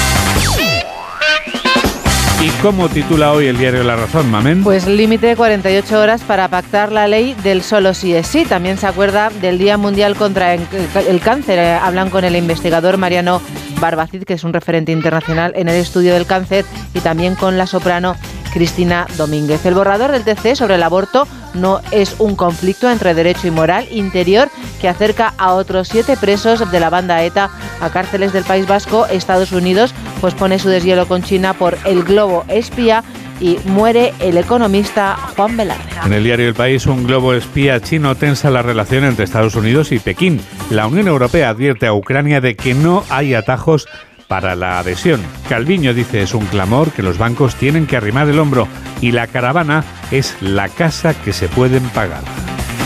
¿Y 2.41 2.49
cómo 2.63 2.89
titula 2.89 3.31
hoy 3.31 3.45
el 3.45 3.59
diario 3.59 3.83
La 3.83 3.95
Razón, 3.95 4.31
Mamen? 4.31 4.63
Pues 4.63 4.87
límite 4.87 5.27
de 5.27 5.35
48 5.35 6.01
horas 6.01 6.23
para 6.23 6.47
pactar 6.47 6.91
la 6.91 7.07
ley 7.07 7.35
del 7.43 7.61
solo 7.61 7.93
sí 7.93 8.15
es 8.15 8.25
sí. 8.25 8.43
También 8.45 8.79
se 8.79 8.87
acuerda 8.87 9.29
del 9.39 9.59
Día 9.59 9.77
Mundial 9.77 10.15
contra 10.15 10.55
el 10.55 11.19
Cáncer. 11.23 11.59
Eh, 11.59 11.73
Hablan 11.73 12.09
con 12.09 12.23
el 12.23 12.35
investigador 12.35 12.97
Mariano 12.97 13.39
Barbacid, 13.79 14.23
que 14.23 14.33
es 14.33 14.43
un 14.43 14.51
referente 14.51 14.91
internacional 14.91 15.53
en 15.55 15.69
el 15.69 15.75
estudio 15.75 16.15
del 16.15 16.25
cáncer, 16.25 16.65
y 16.95 17.01
también 17.01 17.35
con 17.35 17.55
la 17.55 17.67
soprano 17.67 18.15
Cristina 18.53 19.07
Domínguez. 19.17 19.65
El 19.65 19.75
borrador 19.75 20.11
del 20.11 20.23
TC 20.23 20.55
sobre 20.55 20.75
el 20.75 20.83
aborto 20.83 21.27
no 21.53 21.81
es 21.91 22.15
un 22.19 22.35
conflicto 22.35 22.89
entre 22.89 23.13
derecho 23.13 23.47
y 23.47 23.51
moral 23.51 23.87
interior 23.91 24.49
que 24.79 24.87
acerca 24.87 25.33
a 25.37 25.53
otros 25.53 25.87
siete 25.87 26.17
presos 26.17 26.71
de 26.71 26.79
la 26.79 26.89
banda 26.89 27.23
ETA 27.23 27.49
a 27.79 27.89
cárceles 27.89 28.33
del 28.33 28.43
País 28.43 28.67
Vasco. 28.67 29.05
Estados 29.07 29.51
Unidos 29.51 29.93
pues 30.19 30.33
pone 30.33 30.59
su 30.59 30.69
deshielo 30.69 31.07
con 31.07 31.23
China 31.23 31.53
por 31.53 31.77
el 31.85 32.03
globo 32.03 32.45
espía 32.47 33.03
y 33.41 33.57
muere 33.65 34.13
el 34.19 34.37
economista 34.37 35.15
Juan 35.35 35.57
Velarde. 35.57 35.83
En 36.05 36.13
el 36.13 36.23
diario 36.23 36.47
El 36.47 36.53
País, 36.53 36.85
un 36.85 37.03
globo 37.03 37.33
espía 37.33 37.79
chino 37.79 38.15
tensa 38.15 38.51
la 38.51 38.61
relación 38.61 39.03
entre 39.03 39.25
Estados 39.25 39.55
Unidos 39.55 39.91
y 39.91 39.99
Pekín. 39.99 40.39
La 40.69 40.85
Unión 40.85 41.07
Europea 41.07 41.49
advierte 41.49 41.87
a 41.87 41.93
Ucrania 41.93 42.39
de 42.39 42.55
que 42.55 42.75
no 42.75 43.03
hay 43.09 43.33
atajos 43.33 43.87
para 44.31 44.55
la 44.55 44.79
adhesión. 44.79 45.21
Calviño 45.49 45.93
dice 45.93 46.21
es 46.21 46.33
un 46.33 46.45
clamor 46.45 46.91
que 46.91 47.03
los 47.03 47.17
bancos 47.17 47.55
tienen 47.55 47.85
que 47.85 47.97
arrimar 47.97 48.29
el 48.29 48.39
hombro 48.39 48.65
y 49.01 49.11
la 49.11 49.27
caravana 49.27 49.83
es 50.09 50.37
la 50.39 50.69
casa 50.69 51.13
que 51.13 51.33
se 51.33 51.49
pueden 51.49 51.83
pagar. 51.89 52.21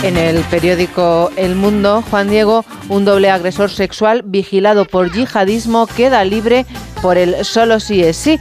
En 0.01 0.17
el 0.17 0.39
periódico 0.45 1.29
El 1.35 1.53
Mundo, 1.53 2.03
Juan 2.09 2.31
Diego, 2.31 2.65
un 2.89 3.05
doble 3.05 3.29
agresor 3.29 3.69
sexual 3.69 4.23
vigilado 4.25 4.85
por 4.85 5.11
yihadismo 5.11 5.85
queda 5.85 6.25
libre 6.25 6.65
por 7.03 7.15
el 7.15 7.45
solo 7.45 7.79
sí 7.79 8.01
es 8.01 8.17
sí. 8.17 8.39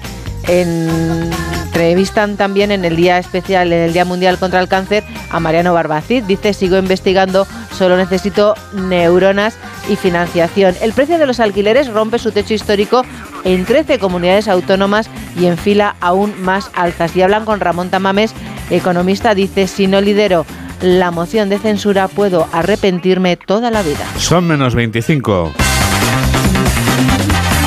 Entrevistan 0.48 2.38
también 2.38 2.70
en 2.70 2.86
el 2.86 2.96
Día 2.96 3.18
Especial, 3.18 3.70
en 3.70 3.80
el 3.80 3.92
Día 3.92 4.06
Mundial 4.06 4.38
contra 4.38 4.60
el 4.60 4.68
Cáncer, 4.68 5.04
a 5.30 5.40
Mariano 5.40 5.74
Barbacid. 5.74 6.24
Dice, 6.24 6.54
sigo 6.54 6.78
investigando, 6.78 7.46
solo 7.76 7.98
necesito 7.98 8.54
neuronas 8.72 9.58
y 9.88 9.96
financiación. 9.96 10.74
El 10.80 10.92
precio 10.92 11.18
de 11.18 11.26
los 11.26 11.40
alquileres 11.40 11.88
rompe 11.88 12.18
su 12.18 12.32
techo 12.32 12.54
histórico 12.54 13.04
en 13.44 13.64
13 13.64 13.98
comunidades 13.98 14.48
autónomas 14.48 15.10
y 15.38 15.46
en 15.46 15.58
fila 15.58 15.96
aún 16.00 16.34
más 16.42 16.70
alzas. 16.74 17.14
Y 17.16 17.22
hablan 17.22 17.44
con 17.44 17.60
Ramón 17.60 17.90
Tamames, 17.90 18.34
economista, 18.70 19.34
dice, 19.34 19.66
si 19.66 19.86
no 19.86 20.00
lidero 20.00 20.46
la 20.80 21.10
moción 21.10 21.48
de 21.48 21.58
censura 21.58 22.08
puedo 22.08 22.48
arrepentirme 22.52 23.36
toda 23.36 23.70
la 23.70 23.82
vida. 23.82 24.04
Son 24.18 24.46
menos 24.46 24.74
25. 24.74 25.52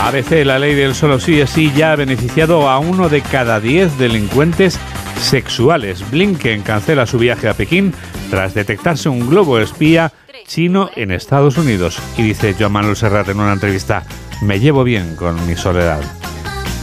ABC, 0.03 0.45
la 0.45 0.59
ley 0.59 0.74
del 0.74 0.95
solo 0.95 1.20
sí 1.20 1.41
es 1.41 1.49
sí, 1.49 1.72
ya 1.76 1.91
ha 1.91 1.95
beneficiado 1.95 2.70
a 2.70 2.80
uno 2.80 3.09
de 3.09 3.22
cada 3.22 3.59
diez 3.59 3.97
delincuentes 3.97 4.80
sexuales. 5.20 6.09
Blinken 6.11 6.61
cancela 6.61 7.05
su 7.05 7.18
viaje 7.18 7.49
a 7.49 7.53
Pekín 7.53 7.93
tras 8.30 8.53
detectarse 8.53 9.09
un 9.09 9.28
globo 9.28 9.59
espía 9.59 10.11
chino 10.47 10.89
en 10.95 11.11
Estados 11.11 11.57
Unidos. 11.57 11.99
Y 12.17 12.23
dice 12.23 12.55
Joan 12.57 12.71
Manuel 12.71 12.95
Serrat 12.95 13.29
en 13.29 13.39
una 13.39 13.53
entrevista, 13.53 14.03
me 14.41 14.59
llevo 14.59 14.83
bien 14.83 15.15
con 15.15 15.45
mi 15.45 15.55
soledad. 15.55 15.99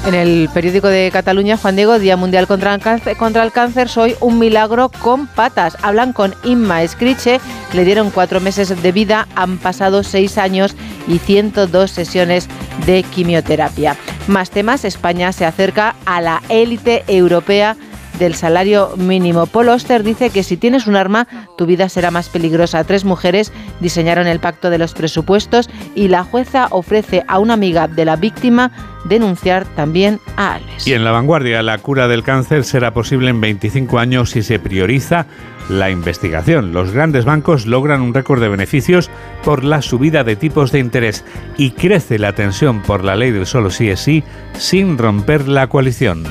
En 0.07 0.13
el 0.13 0.51
periódico 0.53 0.89
de 0.89 1.09
Cataluña, 1.11 1.57
Juan 1.57 1.77
Diego, 1.77 1.99
Día 1.99 2.19
Mundial 2.19 2.47
contra 2.47 2.75
el, 2.75 2.81
Cáncer, 2.83 3.17
contra 3.17 3.43
el 3.43 3.53
Cáncer, 3.53 3.89
soy 3.89 4.15
un 4.21 4.39
milagro 4.39 4.91
con 4.91 5.27
patas. 5.27 5.79
Hablan 5.81 6.13
con 6.13 6.35
Inma 6.45 6.83
Escriche, 6.83 7.41
le 7.73 7.87
dieron 7.87 8.11
cuatro 8.11 8.39
meses 8.39 8.83
de 8.83 8.93
vida, 8.93 9.27
han 9.35 9.57
pasado 9.57 10.03
seis 10.03 10.37
años 10.37 10.77
y 11.09 11.19
102 11.19 11.91
sesiones 11.91 12.49
de 12.85 13.03
quimioterapia. 13.03 13.97
Más 14.27 14.51
temas, 14.51 14.85
España 14.85 15.33
se 15.33 15.47
acerca 15.47 15.97
a 16.05 16.21
la 16.21 16.43
élite 16.51 17.03
europea 17.09 17.75
del 18.19 18.35
salario 18.35 18.91
mínimo. 18.97 19.47
Paul 19.47 19.69
Oster 19.71 20.03
dice 20.03 20.31
que 20.31 20.43
si 20.43 20.57
tienes 20.57 20.87
un 20.87 20.97
arma, 20.97 21.27
tu 21.57 21.67
vida 21.67 21.89
será 21.89 22.11
más 22.11 22.29
peligrosa. 22.29 22.85
Tres 22.85 23.05
mujeres 23.05 23.53
diseñaron 23.81 24.27
el 24.27 24.41
pacto 24.41 24.71
de 24.71 24.79
los 24.79 24.95
presupuestos 24.95 25.69
y 25.95 26.09
la 26.09 26.25
jueza 26.25 26.69
ofrece 26.71 27.25
a 27.29 27.39
una 27.39 27.55
amiga 27.55 27.89
de 27.89 28.05
la 28.05 28.17
víctima 28.17 28.71
denunciar 29.05 29.67
también 29.75 30.21
a 30.37 30.55
Alex. 30.55 30.87
Y 30.87 30.95
en 30.95 31.05
la 31.05 31.13
vanguardia, 31.13 31.63
la 31.63 31.79
cura 31.79 32.09
del 32.09 32.23
cáncer 32.23 32.65
será 32.65 32.93
posible 32.93 33.31
en 33.31 33.41
25 33.41 33.99
años 33.99 34.31
si 34.31 34.43
se 34.43 34.59
prioriza 34.59 35.27
la 35.69 35.91
investigación. 35.91 36.73
Los 36.73 36.93
grandes 36.93 37.25
bancos 37.25 37.67
logran 37.67 38.03
un 38.03 38.15
récord 38.15 38.41
de 38.41 38.49
beneficios 38.49 39.11
por 39.45 39.65
la 39.65 39.83
subida 39.83 40.25
de 40.25 40.37
tipos 40.37 40.73
de 40.73 40.79
interés 40.79 41.25
y 41.57 41.71
crece 41.71 42.19
la 42.19 42.35
tensión 42.35 42.83
por 42.83 43.05
la 43.05 43.17
ley 43.17 43.31
del 43.31 43.47
solo 43.47 43.71
sí 43.71 43.89
es 43.89 44.01
sí 44.01 44.25
sin 44.59 44.99
romper 44.99 45.49
la 45.49 45.69
coalición. 45.69 46.25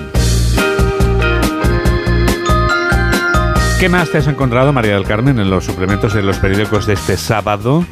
¿Qué 3.84 3.90
más 3.90 4.10
te 4.12 4.18
has 4.20 4.28
encontrado, 4.28 4.72
María 4.72 4.94
del 4.94 5.04
Carmen, 5.04 5.40
en 5.40 5.50
los 5.50 5.66
suplementos 5.66 6.14
de 6.14 6.22
los 6.24 6.38
periódicos 6.38 6.86
de 6.86 6.94
este 6.94 7.18
sábado? 7.18 7.86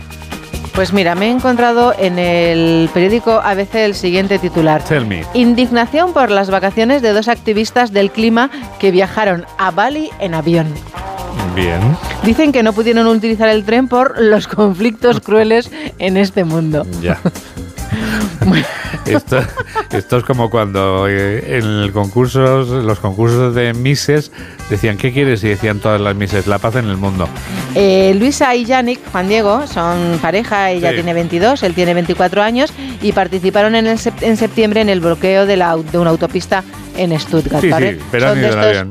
Pues 0.74 0.94
mira, 0.94 1.16
me 1.16 1.28
he 1.28 1.32
encontrado 1.32 1.94
en 2.00 2.18
el 2.18 2.90
periódico 2.94 3.42
ABC 3.44 3.76
el 3.76 3.94
siguiente 3.94 4.40
titular. 4.40 4.82
Tell 4.86 5.06
me. 5.06 5.26
Indignación 5.34 6.14
por 6.14 6.32
las 6.32 6.50
vacaciones 6.50 7.02
de 7.02 7.12
dos 7.12 7.28
activistas 7.28 7.92
del 7.92 8.10
clima 8.10 8.50
que 8.80 8.92
viajaron 8.92 9.46
a 9.58 9.72
Bali 9.72 10.10
en 10.22 10.34
avión. 10.34 10.74
Bien. 11.56 11.82
Dicen 12.24 12.54
que 12.54 12.64
no 12.64 12.72
pudieron 12.72 13.06
utilizar 13.08 13.50
el 13.50 13.66
tren 13.66 13.90
por 13.90 14.18
los 14.18 14.48
conflictos 14.48 15.20
crueles 15.26 15.70
en 16.00 16.16
este 16.16 16.46
mundo. 16.46 16.88
Ya. 17.02 17.20
Esto, 19.06 19.40
esto, 19.92 20.18
es 20.18 20.24
como 20.24 20.50
cuando 20.50 21.08
eh, 21.10 21.58
en 21.58 21.66
el 21.66 21.92
concursos, 21.92 22.70
los 22.70 23.00
concursos 23.00 23.54
de 23.54 23.74
Mises 23.74 24.32
decían 24.72 24.98
¿qué 24.98 25.12
quieres? 25.14 25.44
y 25.44 25.50
decían 25.50 25.80
todas 25.80 26.02
las 26.02 26.16
Mises, 26.16 26.48
la 26.48 26.60
paz 26.60 26.76
en 26.76 26.86
el 26.90 26.98
mundo. 26.98 27.28
Eh, 27.76 28.14
Luisa 28.20 28.54
y 28.56 28.66
Yannick, 28.66 29.00
Juan 29.12 29.28
Diego, 29.30 29.66
son 29.68 30.20
pareja, 30.22 30.72
ella 30.72 30.90
Sí. 30.90 30.96
tiene 30.96 31.14
22, 31.14 31.64
él 31.64 31.74
tiene 31.74 31.94
24 31.94 32.42
años 32.42 32.74
y 33.02 33.12
participaron 33.14 33.76
en, 33.76 33.88
el 33.88 33.98
sep- 33.98 34.22
en 34.22 34.36
septiembre 34.38 34.82
en 34.82 34.90
el 34.90 35.00
bloqueo 35.00 35.46
de, 35.46 35.58
la, 35.58 35.78
de 35.78 35.98
una 35.98 36.10
autopista 36.10 36.64
en 36.98 37.18
Stuttgart. 37.18 37.62
Sí, 37.62 37.70
¿vale? 37.70 37.94
sí, 37.94 38.00
pero 38.12 38.30
son, 38.30 38.42
de 38.42 38.50
estos, 38.50 38.88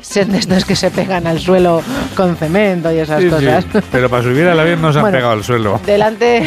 son 0.00 0.32
de 0.32 0.38
estos 0.38 0.64
que 0.64 0.76
se 0.76 0.90
pegan 0.90 1.26
al 1.26 1.40
suelo 1.40 1.82
con 2.16 2.36
cemento 2.36 2.92
y 2.92 2.98
esas 2.98 3.22
sí, 3.22 3.28
cosas. 3.28 3.64
Pero 3.90 4.08
para 4.08 4.22
subir 4.22 4.46
al 4.46 4.60
avión 4.60 4.80
no 4.80 4.92
se 4.92 4.98
han 4.98 5.04
Bueno, 5.04 5.16
pegado 5.16 5.32
al 5.32 5.42
suelo. 5.44 5.80
Delante, 5.84 6.44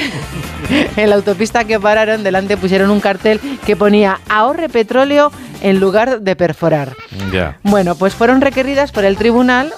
en 0.97 1.09
la 1.09 1.15
autopista 1.15 1.65
que 1.65 1.79
pararon, 1.79 2.23
delante 2.23 2.55
pusieron 2.57 2.89
un 2.89 2.99
cartel 3.01 3.39
que 3.65 3.75
ponía 3.75 4.19
ahorre 4.29 4.69
petróleo 4.69 5.31
en 5.64 5.80
lugar 5.80 6.22
de 6.22 6.36
perforar. 6.36 6.95
Ya. 7.32 7.57
Bueno, 7.64 7.95
pues 7.95 8.14
fueron 8.14 8.41
requeridas 8.41 8.91
por 8.91 9.03
el 9.05 9.18
tribunal 9.18 9.74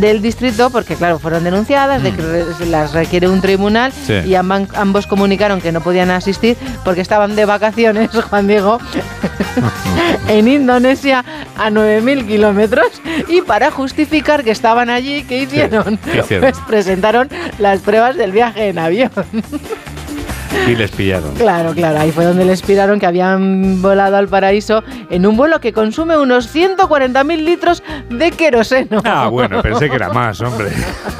del 0.00 0.20
distrito 0.22 0.70
porque 0.70 0.96
claro 0.96 1.20
fueron 1.20 1.44
denunciadas 1.44 2.02
de 2.02 2.10
que 2.12 2.66
las 2.66 2.92
requiere 2.94 3.28
un 3.28 3.40
tribunal 3.40 3.92
Mm. 3.92 4.06
Sí. 4.06 4.12
y 4.26 4.34
amban- 4.34 4.66
ambos 4.74 5.06
comunicaron 5.06 5.60
que 5.60 5.70
no 5.70 5.80
podían 5.82 6.10
asistir 6.10 6.56
porque 6.84 7.00
estaban 7.00 7.36
de 7.36 7.44
vacaciones 7.44 8.10
Juan 8.28 8.48
Diego 8.48 8.80
en 10.28 10.48
Indonesia 10.48 11.24
a 11.56 11.70
9.000 11.70 12.26
kilómetros 12.26 12.86
y 13.28 13.42
para 13.42 13.70
justificar 13.70 14.42
que 14.42 14.50
estaban 14.50 14.90
allí 14.90 15.22
¿qué 15.24 15.42
hicieron? 15.42 15.96
¿qué 15.98 16.18
hicieron? 16.18 16.50
pues 16.50 16.58
presentaron 16.66 17.28
las 17.58 17.78
pruebas 17.80 18.16
del 18.16 18.32
viaje 18.32 18.70
en 18.70 18.80
avión 18.80 19.12
Y 20.68 20.74
les 20.76 20.90
pillaron. 20.90 21.34
Claro, 21.34 21.72
claro, 21.74 22.00
ahí 22.00 22.10
fue 22.10 22.24
donde 22.24 22.44
les 22.44 22.62
piraron 22.62 22.98
que 22.98 23.06
habían 23.06 23.82
volado 23.82 24.16
al 24.16 24.28
paraíso 24.28 24.82
en 25.10 25.26
un 25.26 25.36
vuelo 25.36 25.60
que 25.60 25.72
consume 25.72 26.16
unos 26.16 26.54
140.000 26.54 27.36
litros 27.44 27.82
de 28.08 28.30
queroseno. 28.30 29.02
Ah, 29.04 29.28
bueno, 29.28 29.60
pensé 29.62 29.88
que 29.90 29.96
era 29.96 30.10
más, 30.10 30.40
hombre. 30.40 30.70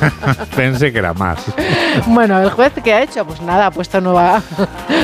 pensé 0.56 0.92
que 0.92 0.98
era 0.98 1.12
más. 1.14 1.44
Bueno, 2.06 2.40
el 2.40 2.50
juez 2.50 2.72
que 2.82 2.92
ha 2.94 3.02
hecho, 3.02 3.24
pues 3.26 3.40
nada, 3.42 3.66
ha 3.66 3.70
puesto 3.70 4.00
nueva, 4.00 4.42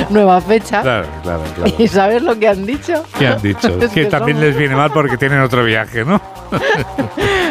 nueva 0.09 0.41
fecha. 0.41 0.81
Claro, 0.81 1.07
claro, 1.23 1.43
claro. 1.55 1.73
¿Y 1.77 1.87
sabes 1.87 2.23
lo 2.23 2.37
que 2.39 2.47
han 2.47 2.65
dicho? 2.65 3.03
¿Qué 3.19 3.27
han 3.27 3.41
dicho? 3.41 3.67
Es 3.81 3.91
que 3.91 4.03
que 4.03 4.05
también 4.07 4.37
son- 4.37 4.45
les 4.47 4.57
viene 4.57 4.75
mal 4.75 4.91
porque 4.91 5.17
tienen 5.17 5.39
otro 5.41 5.63
viaje, 5.63 6.03
¿no? 6.05 6.19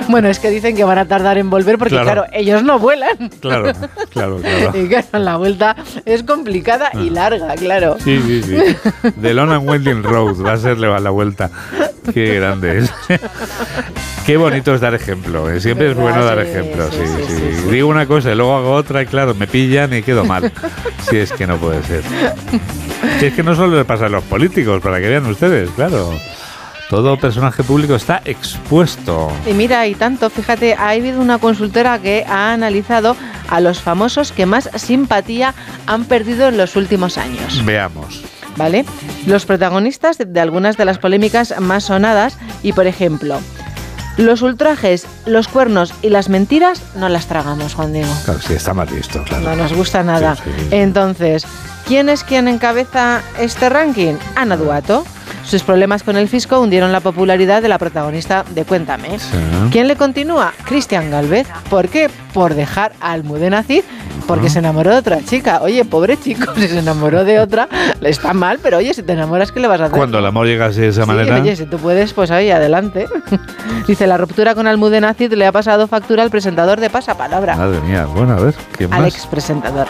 Bueno, 0.08 0.28
es 0.28 0.40
que 0.40 0.50
dicen 0.50 0.74
que 0.74 0.82
van 0.82 0.98
a 0.98 1.04
tardar 1.06 1.38
en 1.38 1.50
volver 1.50 1.78
porque, 1.78 1.90
Claro. 1.94 2.04
claro, 2.24 2.26
ellos 2.32 2.64
no 2.64 2.80
vuelan. 2.80 3.30
Claro, 3.40 3.70
claro, 4.12 4.38
claro. 4.38 4.72
Y 4.76 4.88
claro, 4.88 5.06
la 5.12 5.36
vuelta 5.36 5.76
es 6.04 6.24
complicada 6.24 6.69
y 6.94 7.10
larga, 7.10 7.54
claro. 7.54 7.96
Sí, 8.02 8.20
sí, 8.26 8.42
sí. 8.42 8.56
The 9.20 9.34
Lone 9.34 9.54
and 9.54 9.68
Winding 9.68 10.02
Road 10.02 10.44
va 10.44 10.52
a 10.52 10.58
ser 10.58 10.78
la 10.78 10.98
la 11.00 11.10
vuelta. 11.10 11.50
Qué 12.12 12.36
grande 12.36 12.78
es. 12.78 12.92
Qué 14.26 14.36
bonito 14.36 14.74
es 14.74 14.80
dar 14.80 14.94
ejemplo. 14.94 15.50
¿eh? 15.50 15.60
Siempre 15.60 15.90
es 15.90 15.96
¿Verdad? 15.96 16.12
bueno 16.12 16.24
dar 16.24 16.38
ejemplo. 16.38 16.90
Sí, 16.90 16.98
sí, 16.98 17.24
sí, 17.26 17.34
sí, 17.34 17.62
sí. 17.62 17.70
Digo 17.70 17.88
una 17.88 18.06
cosa 18.06 18.30
y 18.32 18.34
luego 18.34 18.56
hago 18.56 18.74
otra 18.74 19.02
y 19.02 19.06
claro, 19.06 19.34
me 19.34 19.46
pillan 19.46 19.92
y 19.94 20.02
quedo 20.02 20.24
mal. 20.24 20.52
Si 21.08 21.16
es 21.16 21.32
que 21.32 21.46
no 21.46 21.56
puede 21.56 21.82
ser. 21.82 22.02
Si 23.18 23.26
es 23.26 23.34
que 23.34 23.42
no 23.42 23.54
solo 23.54 23.78
le 23.78 23.84
pasa 23.86 24.06
a 24.06 24.08
los 24.10 24.22
políticos, 24.24 24.80
para 24.82 25.00
que 25.00 25.08
vean 25.08 25.24
ustedes, 25.26 25.70
claro. 25.70 26.10
Todo 26.90 27.16
personaje 27.16 27.62
público 27.62 27.94
está 27.94 28.20
expuesto. 28.24 29.30
Y 29.46 29.52
mira, 29.52 29.86
y 29.86 29.94
tanto, 29.94 30.28
fíjate, 30.28 30.74
ha 30.74 30.88
habido 30.88 31.20
una 31.20 31.38
consultora 31.38 32.00
que 32.00 32.24
ha 32.28 32.52
analizado 32.52 33.14
a 33.48 33.60
los 33.60 33.80
famosos 33.80 34.32
que 34.32 34.44
más 34.44 34.68
simpatía 34.74 35.54
han 35.86 36.04
perdido 36.04 36.48
en 36.48 36.56
los 36.56 36.74
últimos 36.74 37.16
años. 37.16 37.64
Veamos. 37.64 38.22
¿Vale? 38.56 38.84
Los 39.24 39.46
protagonistas 39.46 40.18
de, 40.18 40.40
algunas 40.40 40.76
de 40.76 40.84
las 40.84 40.98
polémicas 40.98 41.54
más 41.60 41.84
sonadas 41.84 42.36
y, 42.64 42.72
por 42.72 42.88
ejemplo, 42.88 43.38
los 44.16 44.42
ultrajes, 44.42 45.06
los 45.26 45.46
cuernos 45.46 45.94
y 46.02 46.08
las 46.08 46.28
mentiras 46.28 46.82
no 46.96 47.08
las 47.08 47.26
tragamos, 47.26 47.74
Juan 47.74 47.92
Diego. 47.92 48.12
Claro, 48.24 48.40
sí, 48.40 48.54
está 48.54 48.74
mal 48.74 48.88
visto, 48.88 49.22
claro. 49.22 49.44
No 49.44 49.54
nos 49.54 49.72
gusta 49.74 50.02
nada. 50.02 50.34
Sí, 50.34 50.42
sí, 50.44 50.50
sí. 50.58 50.66
Entonces, 50.72 51.46
¿quién 51.90 52.08
es 52.08 52.22
quien 52.22 52.46
encabeza 52.46 53.20
este 53.40 53.68
ranking? 53.68 54.14
Ana 54.36 54.56
Duato. 54.56 55.04
Sus 55.44 55.64
problemas 55.64 56.04
con 56.04 56.16
el 56.16 56.28
fisco 56.28 56.60
hundieron 56.60 56.92
la 56.92 57.00
popularidad 57.00 57.62
de 57.62 57.66
la 57.68 57.78
protagonista 57.78 58.44
de 58.50 58.64
Cuéntame. 58.64 59.18
¿Quién 59.72 59.88
le 59.88 59.96
continúa? 59.96 60.52
Cristian 60.66 61.10
Galvez. 61.10 61.48
¿Por 61.68 61.88
qué? 61.88 62.08
Por 62.32 62.54
dejar 62.54 62.92
a 63.00 63.10
Almudena 63.10 63.64
Cid 63.64 63.82
porque 64.28 64.48
se 64.50 64.60
enamoró 64.60 64.92
de 64.92 64.98
otra 64.98 65.18
chica. 65.24 65.58
Oye, 65.62 65.84
pobre 65.84 66.16
chico, 66.16 66.54
si 66.56 66.68
se 66.68 66.78
enamoró 66.78 67.24
de 67.24 67.40
otra, 67.40 67.68
le 68.00 68.08
está 68.10 68.32
mal, 68.34 68.60
pero 68.62 68.76
oye, 68.78 68.94
si 68.94 69.02
te 69.02 69.14
enamoras, 69.14 69.50
¿qué 69.50 69.58
le 69.58 69.66
vas 69.66 69.80
a 69.80 69.86
hacer? 69.86 69.98
Cuando 69.98 70.20
el 70.20 70.26
amor 70.26 70.46
llega 70.46 70.66
así 70.66 70.82
de 70.82 70.88
esa 70.88 71.02
Sí, 71.02 71.08
manera. 71.08 71.40
oye, 71.40 71.56
si 71.56 71.66
tú 71.66 71.78
puedes, 71.78 72.12
pues 72.12 72.30
ahí, 72.30 72.52
adelante. 72.52 73.08
Dice, 73.88 74.06
la 74.06 74.16
ruptura 74.16 74.54
con 74.54 74.68
Almudena 74.68 75.14
Cid 75.14 75.32
le 75.32 75.44
ha 75.48 75.50
pasado 75.52 75.88
factura 75.88 76.22
al 76.22 76.30
presentador 76.30 76.78
de 76.78 76.88
Pasapalabra. 76.90 77.56
Madre 77.56 77.80
mía, 77.80 78.04
bueno, 78.04 78.34
a 78.34 78.40
ver, 78.40 78.54
¿qué 78.78 78.86
más? 78.86 79.00
al 79.00 79.06
ex 79.06 79.26
presentador 79.26 79.88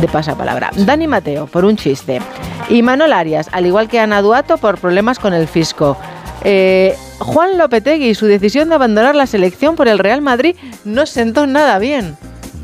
de 0.00 0.08
Pasapalabra. 0.08 0.70
Dani 0.76 1.06
Mateo, 1.06 1.46
por 1.46 1.64
un 1.64 1.76
chiste. 1.76 2.20
Y 2.68 2.82
Manol 2.82 3.12
Arias, 3.12 3.48
al 3.52 3.66
igual 3.66 3.88
que 3.88 4.00
Ana 4.00 4.22
Duato, 4.22 4.58
por 4.58 4.78
problemas 4.78 5.18
con 5.18 5.34
el 5.34 5.48
fisco. 5.48 5.96
Eh, 6.44 6.96
Juan 7.18 7.58
Lopetegui, 7.58 8.14
su 8.14 8.26
decisión 8.26 8.68
de 8.68 8.74
abandonar 8.74 9.14
la 9.14 9.26
selección 9.26 9.74
por 9.74 9.88
el 9.88 9.98
Real 9.98 10.20
Madrid 10.20 10.56
no 10.84 11.06
sentó 11.06 11.46
nada 11.46 11.78
bien. 11.78 12.16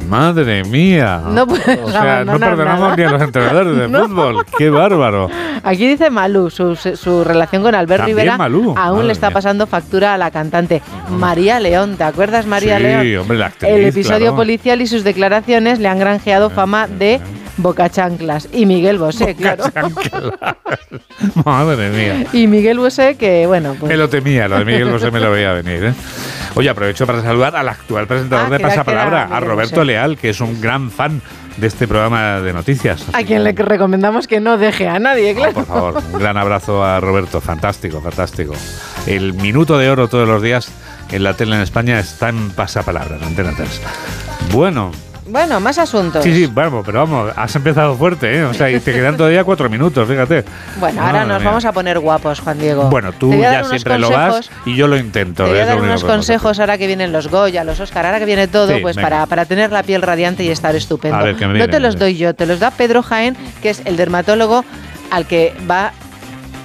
Madre 0.09 0.65
mía. 0.65 1.23
No 1.27 1.45
o 1.45 1.91
sea, 1.91 2.25
no 2.25 2.39
perdonamos 2.39 2.81
nada. 2.91 2.97
ni 2.97 3.03
a 3.05 3.11
los 3.11 3.23
entrenadores 3.23 3.77
de 3.77 3.89
No. 3.93 4.09
fútbol. 4.09 4.45
Qué 4.59 4.69
bárbaro. 4.71 5.29
Aquí 5.63 5.87
dice 5.89 6.11
Malú, 6.11 6.51
su, 6.51 6.75
su 6.77 7.25
relación 7.25 7.63
con 7.63 7.75
Albert 7.75 8.01
También 8.01 8.17
Rivera 8.19 8.37
Malú, 8.37 8.75
aún 8.77 8.95
madre 8.97 9.07
le 9.07 9.13
está 9.13 9.29
mía. 9.29 9.35
pasando 9.35 9.67
factura 9.67 10.15
a 10.15 10.19
la 10.19 10.31
cantante 10.31 10.83
María 11.11 11.61
León. 11.61 11.97
¿Te 11.97 12.05
acuerdas, 12.05 12.47
María 12.47 12.77
sí, 12.79 12.83
León? 12.83 13.23
hombre, 13.23 13.39
la 13.39 13.47
actriz, 13.47 13.71
El 13.71 13.85
episodio 13.87 14.19
claro. 14.19 14.37
policial 14.37 14.81
y 14.83 14.87
sus 14.87 15.05
declaraciones 15.05 15.79
le 15.79 15.89
han 15.89 15.99
granjeado 15.99 16.51
fama 16.51 16.87
de 16.89 17.21
bocachanclas. 17.59 18.49
Y 18.53 18.67
Miguel 18.67 18.99
Bosé, 18.99 19.35
claro. 19.35 19.65
Madre 21.45 21.91
mía. 21.91 22.27
Y 22.33 22.47
Miguel 22.47 22.79
Bosé, 22.79 23.17
que 23.17 23.47
bueno, 23.47 23.77
pues 23.79 23.91
Me 23.91 23.97
lo 23.97 24.09
temía, 24.09 24.49
lo 24.49 24.59
de 24.59 24.65
Miguel 24.65 24.91
Bosé 24.91 25.11
me 25.11 25.21
lo 25.21 25.31
veía 25.31 25.53
venir. 25.53 25.85
¿eh? 25.85 25.95
Oye, 26.55 26.69
aprovecho 26.69 27.07
para 27.07 27.23
saludar 27.23 27.57
al 27.57 27.69
actual 27.69 28.07
presentador 28.07 28.47
Ah, 28.47 28.51
de 28.51 28.61
Pasapalabra, 28.61 29.23
a 29.31 29.41
Roberto. 29.41 29.85
Leal, 29.85 30.19
que 30.19 30.31
es 30.31 30.41
un 30.41 30.61
gran 30.61 30.91
fan 30.91 31.23
de 31.57 31.67
este 31.67 31.87
programa 31.89 32.41
de 32.41 32.53
noticias. 32.53 33.05
a 33.13 33.23
quien 33.23 33.43
le 33.45 33.53
recomendamos 33.53 34.27
que 34.27 34.41
no 34.41 34.59
deje 34.59 34.89
a 34.89 34.99
nadie, 34.99 35.35
claro. 35.35 35.53
Por 35.53 35.67
favor, 35.67 36.03
un 36.13 36.19
gran 36.19 36.37
abrazo 36.37 36.85
a 36.85 37.01
Roberto, 37.01 37.41
fantástico, 37.41 38.01
fantástico. 38.01 38.53
El 39.07 39.35
minuto 39.35 39.79
de 39.79 39.91
oro 39.91 40.09
todos 40.09 40.29
los 40.29 40.43
días 40.43 40.71
en 41.11 41.23
la 41.25 41.35
tele 41.35 41.57
en 41.57 41.63
España 41.63 41.99
está 41.99 42.29
en 42.31 42.51
Pasapalabra, 42.51 43.17
en 43.17 43.25
Antena 43.25 43.53
3. 43.57 43.81
Bueno, 44.51 44.93
Bueno, 45.33 45.61
más 45.61 45.79
asuntos. 45.79 46.23
sí, 46.23 46.35
sí, 46.35 46.47
vamos, 46.53 46.85
pero 46.85 46.99
vamos, 47.01 47.33
has 47.35 47.57
empezado 47.57 47.97
fuerte, 47.97 48.37
¿eh? 48.37 48.45
O 48.45 48.53
sea, 48.53 48.71
y 48.71 48.79
te 48.81 48.93
quedan 48.95 49.17
todavía 49.17 49.45
cuatro 49.45 49.71
minutos, 49.71 50.07
fíjate. 50.07 50.45
Bueno, 50.79 51.01
ahora 51.03 51.25
nos 51.25 51.41
mía. 51.41 51.49
vamos 51.49 51.65
a 51.65 51.73
poner 51.73 51.99
guapos, 51.99 52.41
Juan 52.41 52.59
Diego. 52.59 52.91
Bueno, 52.91 53.13
tú 53.13 53.33
a 53.33 53.37
ya 53.37 53.65
siempre 53.65 53.99
lo 53.99 54.11
vas 54.11 54.51
y 54.67 54.77
yo 54.77 54.87
lo 54.87 54.99
intento. 54.99 55.45
Te 55.45 55.51
voy 55.51 55.59
a 55.59 55.63
es 55.63 55.69
lo 55.69 55.75
dar 55.77 55.83
unos 55.85 56.05
consejos 56.05 56.61
ahora 56.61 56.77
que 56.77 56.87
vienen 56.87 57.13
los 57.13 57.29
Goya, 57.29 57.65
los 57.65 57.81
Oscar, 57.81 58.05
ahora 58.05 58.19
que 58.19 58.27
viene 58.27 58.47
todo, 58.47 58.75
Sí, 58.75 58.81
pues 58.83 58.95
venga. 58.97 59.09
para, 59.09 59.27
para 59.27 59.45
tener 59.47 59.73
la 59.73 59.83
piel 59.83 60.03
radiante 60.03 60.45
y 60.45 60.51
estar 60.51 60.77
estupendo. 60.77 61.17
A 61.17 61.23
ver, 61.23 61.35
que 61.37 61.47
me 61.47 61.55
no 61.55 61.55
viene, 61.55 61.73
te 61.73 61.81
los 61.81 61.99
doy 61.99 62.17
yo, 62.19 62.35
te 62.35 62.45
los 62.45 62.61
da 62.61 62.71
Pedro 62.71 63.03
Jaén, 63.03 63.35
que 63.63 63.71
es 63.71 63.81
el 63.87 63.97
dermatólogo 63.97 64.67
al 65.11 65.27
que 65.27 65.55
va 65.71 65.93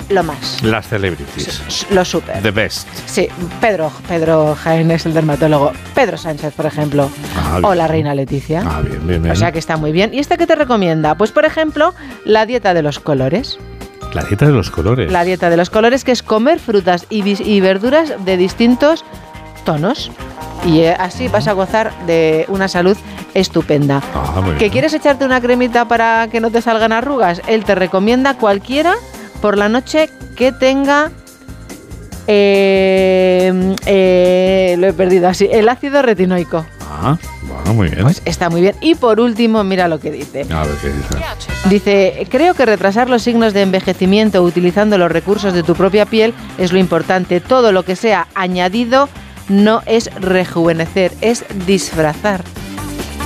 lo 0.10 0.24
más, 0.24 0.62
Las 0.64 0.88
celebrities. 0.88 1.86
lo 1.92 2.06
super. 2.06 2.42
The 2.42 2.52
best. 2.52 2.88
Sí, 3.06 3.28
Pedro, 3.60 3.92
Pedro 4.08 4.56
Jaén 4.56 4.90
es 4.92 5.06
el 5.06 5.14
dermatólogo. 5.14 5.74
Pedro 5.94 6.18
Sánchez, 6.18 6.54
por 6.54 6.66
ejemplo. 6.66 7.10
Ah, 7.36 7.60
o 7.62 7.76
la 7.76 7.88
reina 7.88 8.16
Leticia. 8.16 8.64
Ah, 8.66 8.82
bien, 8.82 9.06
bien, 9.06 9.22
bien. 9.22 9.32
O 9.32 9.36
sea 9.36 9.52
que 9.52 9.60
está 9.60 9.78
muy 9.78 9.92
bien. 9.92 10.14
¿Y 10.14 10.20
este 10.20 10.38
qué 10.38 10.48
te 10.48 10.56
recomienda? 10.56 11.16
Pues, 11.16 11.32
por 11.32 11.46
ejemplo, 11.46 11.94
la 12.26 12.46
dieta 12.46 12.74
de 12.74 12.82
los 12.82 13.00
colores. 13.00 13.58
La 14.14 14.24
dieta 14.24 14.46
de 14.46 14.54
los 14.54 14.72
colores. 14.72 15.12
La 15.12 15.24
dieta 15.24 15.50
de 15.50 15.58
los 15.58 15.70
colores, 15.70 16.04
que 16.04 16.12
es 16.12 16.24
comer 16.24 16.60
frutas 16.60 17.06
y, 17.10 17.60
verduras 17.60 18.14
de 18.24 18.38
distintos 18.38 19.04
tonos. 19.66 20.12
Y 20.66 20.80
eh, 20.80 20.96
así 20.98 21.28
vas 21.28 21.48
a 21.48 21.54
gozar 21.54 21.92
de 22.06 22.46
una 22.48 22.68
salud 22.68 22.98
estupenda. 23.34 24.02
Ah, 24.16 24.42
¿Que 24.58 24.70
quieres 24.70 24.94
echarte 24.94 25.26
una 25.26 25.42
cremita 25.42 25.88
para 25.88 26.28
que 26.30 26.40
no 26.40 26.50
te 26.50 26.62
salgan 26.62 26.94
arrugas? 26.94 27.42
Él 27.48 27.66
te 27.66 27.76
recomienda 27.76 28.36
cualquiera 28.36 28.96
por 29.38 29.58
la 29.58 29.70
noche 29.70 30.10
que 30.36 30.52
tenga... 30.52 31.12
eh, 32.28 33.76
eh, 33.86 34.76
lo 34.78 34.88
he 34.88 34.94
perdido 34.94 35.28
así. 35.30 35.48
El 35.52 35.70
ácido 35.70 36.02
retinoico. 36.02 36.66
Ah, 36.82 37.18
bueno, 37.44 37.74
muy 37.74 37.90
bien. 37.90 38.08
Está 38.26 38.50
muy 38.50 38.62
bien. 38.62 38.76
Y 38.82 38.96
por 38.96 39.20
último, 39.20 39.64
mira 39.64 39.88
lo 39.88 40.00
que 40.00 40.12
dice. 40.12 40.46
A 40.52 40.64
ver 40.64 40.76
qué 40.82 40.90
dice. 40.90 41.16
Dice, 41.70 42.28
creo 42.30 42.54
que 42.54 42.66
retrasar 42.66 43.10
los 43.10 43.22
signos 43.22 43.54
de 43.54 43.62
envejecimiento 43.62 44.42
utilizando 44.42 44.98
los 44.98 45.12
recursos 45.12 45.54
de 45.54 45.64
tu 45.64 45.76
propia 45.76 46.06
piel 46.06 46.34
es 46.58 46.72
lo 46.72 46.80
importante. 46.80 47.40
Todo 47.40 47.72
lo 47.72 47.84
que 47.84 47.96
sea 47.96 48.28
añadido 48.36 49.10
no 49.48 49.82
es 49.86 50.10
rejuvenecer, 50.16 51.14
es 51.22 51.46
disfrazar. 51.66 52.44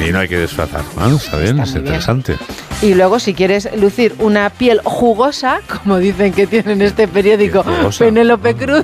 Y 0.01 0.11
no 0.11 0.19
hay 0.19 0.27
que 0.27 0.39
disfrazar. 0.39 0.81
Bueno, 0.95 1.17
está 1.17 1.37
bien, 1.37 1.59
es 1.59 1.75
interesante. 1.75 2.37
Y 2.81 2.95
luego 2.95 3.19
si 3.19 3.33
quieres 3.33 3.69
lucir 3.77 4.15
una 4.19 4.49
piel 4.49 4.81
jugosa, 4.83 5.61
como 5.83 5.97
dicen 5.97 6.33
que 6.33 6.47
tiene 6.47 6.73
en 6.73 6.81
este 6.81 7.07
periódico. 7.07 7.63
Penélope 7.97 8.55
Cruz, 8.55 8.83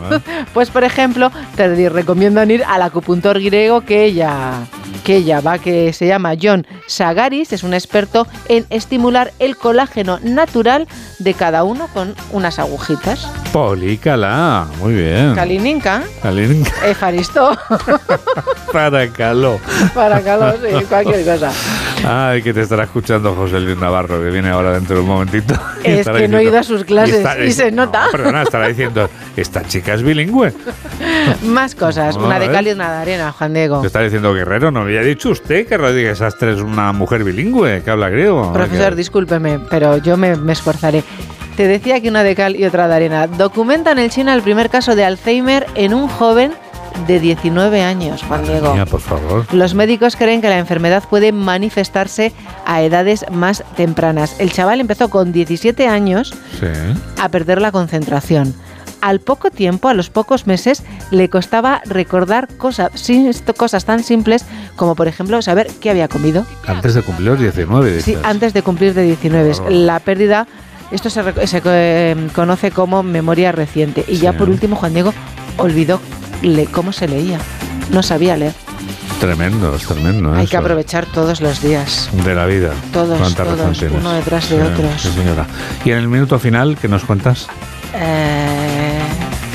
pues 0.54 0.70
por 0.70 0.84
ejemplo 0.84 1.32
te 1.56 1.90
recomiendan 1.90 2.52
ir 2.52 2.64
al 2.64 2.84
acupuntor 2.84 3.42
griego 3.42 3.82
que 3.82 4.06
ella, 4.06 4.52
que 5.08 5.16
ella 5.16 5.40
va, 5.40 5.58
que 5.58 5.94
se 5.94 6.06
llama 6.06 6.34
John 6.40 6.68
Sagaris, 6.86 7.54
es 7.54 7.64
un 7.64 7.74
experto 7.74 8.28
en 8.50 8.66
estimular 8.70 9.32
el 9.40 9.56
colágeno 9.56 10.20
natural 10.22 10.86
de 11.20 11.34
cada 11.34 11.64
uno 11.64 11.88
con 11.94 12.14
unas 12.34 12.60
agujitas. 12.60 13.26
Polícala, 13.54 14.68
muy 14.82 14.96
bien. 14.96 15.34
Kalininka, 15.34 16.04
Kalininka. 16.22 16.72
Efaristo, 16.86 17.58
Para 18.74 19.08
caló. 19.08 19.62
para 19.96 20.20
calor, 20.22 20.58
sí, 20.62 20.84
cualquier 20.90 21.24
cosa. 21.24 21.54
Ay, 22.10 22.42
que 22.42 22.54
te 22.54 22.62
estará 22.62 22.86
escuchando 22.86 23.36
José 23.36 23.60
Luis 23.60 23.78
Navarro, 23.78 24.22
que 24.22 24.30
viene 24.30 24.50
ahora 24.50 24.72
dentro 24.72 24.96
de 24.96 25.02
un 25.02 25.08
momentito. 25.08 25.54
Es 25.84 26.08
que 26.18 26.28
no 26.28 26.38
he 26.38 26.46
ido 26.46 26.58
a 26.58 26.64
sus 26.64 26.86
clases 26.86 27.26
y 27.46 27.52
se 27.52 27.72
nota. 27.72 28.06
No, 28.06 28.12
perdona, 28.12 28.44
estará 28.44 28.68
diciendo, 28.68 29.10
esta 29.36 29.64
chica 29.66 29.94
es 29.94 30.04
bilingüe. 30.04 30.54
Más 31.44 31.76
cosas, 31.76 32.16
una 32.16 32.40
de 32.40 32.50
cal 32.50 32.68
y 32.68 32.72
una 32.72 32.92
de 32.92 32.98
arena, 32.98 33.32
Juan 33.34 33.54
Diego. 33.54 33.82
Te 33.82 33.88
está 33.88 34.02
diciendo 34.02 34.34
Guerrero, 34.34 34.72
¿no 34.72 34.82
había 34.82 35.02
dicho 35.02 35.30
usted 35.30 35.68
que 35.68 35.78
Rodríguez 35.78 36.22
Astre 36.22 36.54
es 36.54 36.62
una 36.62 36.94
mujer 36.94 37.24
bilingüe 37.24 37.84
que 37.84 37.92
habla 37.92 38.10
griego? 38.10 38.54
Profesor, 38.54 38.96
discúlpeme, 38.96 39.60
pero 39.70 39.98
yo 39.98 40.16
me, 40.16 40.36
me 40.38 40.54
esforzaré. 40.54 41.04
Te 41.58 41.68
decía 41.68 42.00
que 42.00 42.10
una 42.10 42.24
de 42.24 42.36
cal 42.36 42.56
y 42.56 42.66
otra 42.66 42.88
de 42.88 42.96
arena. 42.96 43.26
Documentan 43.26 43.98
en 43.98 44.12
China 44.12 44.34
el 44.34 44.44
primer 44.44 44.70
caso 44.70 44.96
de 44.96 45.04
Alzheimer 45.04 45.66
en 45.76 45.94
un 45.94 46.08
joven 46.08 46.54
de 47.06 47.20
19 47.20 47.82
años, 47.84 48.24
Juan 48.24 48.44
Diego. 48.44 48.74
Mía, 48.74 48.86
por 48.86 49.02
favor. 49.02 49.46
Los 49.54 49.74
médicos 49.76 50.16
creen 50.16 50.42
que 50.42 50.50
la 50.50 50.58
enfermedad 50.58 51.04
puede 51.10 51.32
manifestarse 51.32 52.34
a 52.66 52.82
edades 52.82 53.26
más 53.32 53.64
tempranas. 53.76 54.36
El 54.40 54.52
chaval 54.52 54.80
empezó 54.82 55.10
con 55.10 55.32
17 55.32 55.88
años 55.88 56.34
Sí. 56.60 56.66
a 57.22 57.30
perder 57.30 57.62
la 57.62 57.72
concentración. 57.72 58.54
Al 59.00 59.20
poco 59.20 59.52
tiempo, 59.52 59.90
a 59.90 59.94
los 59.94 60.10
pocos 60.10 60.48
meses, 60.48 60.82
le 61.12 61.30
costaba 61.30 61.82
recordar 61.86 62.48
cosas, 62.58 62.90
cosas 63.56 63.86
tan 63.86 64.04
simples 64.04 64.44
como, 64.76 64.96
por 64.96 65.08
ejemplo, 65.08 65.40
saber 65.44 65.68
qué 65.80 65.92
había 65.92 66.08
comido. 66.08 66.46
Antes 66.66 66.96
de 66.96 67.04
cumplir 67.04 67.30
los 67.30 67.40
19, 67.40 67.90
dices. 67.92 68.04
Sí, 68.06 68.18
antes 68.24 68.54
de 68.54 68.64
cumplir 68.64 68.96
de 68.96 69.04
19. 69.04 69.54
La 69.70 70.00
pérdida, 70.00 70.48
esto 70.90 71.12
se, 71.12 71.22
eh, 71.66 72.28
conoce 72.34 72.72
como 72.72 73.04
memoria 73.04 73.52
reciente. 73.52 74.04
Y 74.08 74.18
ya 74.18 74.34
por 74.34 74.50
último, 74.50 74.76
Juan 74.76 74.94
Diego 74.96 75.14
olvidó 75.58 76.00
le- 76.42 76.66
cómo 76.66 76.92
se 76.92 77.08
leía. 77.08 77.40
No 77.92 78.04
sabía 78.04 78.36
leer. 78.38 78.54
Tremendo, 79.20 79.76
es 79.76 79.88
tremendo. 79.88 80.34
Hay 80.34 80.44
eso. 80.44 80.52
que 80.52 80.58
aprovechar 80.58 81.06
todos 81.08 81.42
los 81.42 81.62
días. 81.62 82.10
De 82.24 82.36
la 82.36 82.46
vida. 82.46 82.72
Todos, 82.94 83.34
todos, 83.36 83.82
uno 83.82 84.14
detrás 84.14 84.50
de 84.50 84.58
Sí, 84.58 84.62
otros. 84.62 85.02
Sí, 85.02 85.10
señora. 85.10 85.46
Y 85.84 85.92
en 85.92 85.98
el 85.98 86.08
minuto 86.08 86.38
final, 86.38 86.78
¿qué 86.80 86.88
nos 86.88 87.04
cuentas? 87.04 87.48
Eh, 87.96 89.00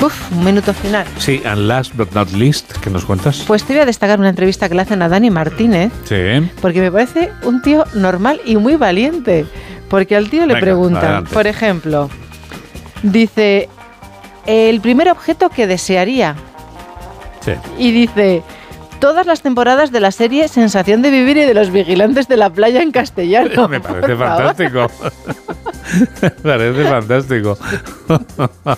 uf, 0.01 0.31
un 0.33 0.43
minuto 0.43 0.73
final. 0.73 1.05
Sí, 1.17 1.41
and 1.45 1.61
last 1.67 1.93
but 1.95 2.11
not 2.13 2.29
least, 2.33 2.73
¿qué 2.81 2.89
nos 2.89 3.05
cuentas? 3.05 3.43
Pues 3.47 3.63
te 3.63 3.71
voy 3.73 3.83
a 3.83 3.85
destacar 3.85 4.19
una 4.19 4.29
entrevista 4.29 4.67
que 4.67 4.75
le 4.75 4.81
hacen 4.81 5.01
a 5.01 5.07
Dani 5.07 5.29
Martínez, 5.29 5.93
Sí. 6.03 6.49
porque 6.61 6.81
me 6.81 6.91
parece 6.91 7.31
un 7.43 7.61
tío 7.61 7.85
normal 7.93 8.41
y 8.45 8.57
muy 8.57 8.75
valiente. 8.75 9.45
Porque 9.89 10.15
al 10.17 10.29
tío 10.29 10.45
le 10.45 10.55
preguntan, 10.57 11.03
adelante. 11.05 11.29
por 11.33 11.45
ejemplo, 11.47 12.09
dice, 13.03 13.69
el 14.45 14.81
primer 14.81 15.09
objeto 15.09 15.49
que 15.49 15.67
desearía. 15.67 16.35
Sí. 17.43 17.53
Y 17.77 17.91
dice, 17.91 18.43
todas 18.99 19.25
las 19.25 19.41
temporadas 19.41 19.91
de 19.91 19.99
la 19.99 20.11
serie 20.11 20.47
Sensación 20.47 21.01
de 21.01 21.11
Vivir 21.11 21.35
y 21.37 21.41
de 21.41 21.53
los 21.53 21.71
Vigilantes 21.71 22.27
de 22.27 22.37
la 22.37 22.49
Playa 22.49 22.81
en 22.81 22.91
castellano. 22.91 23.67
Me 23.69 23.81
parece 23.81 24.15
fantástico. 24.15 24.87
Parece 26.43 26.83
fantástico. 26.83 27.57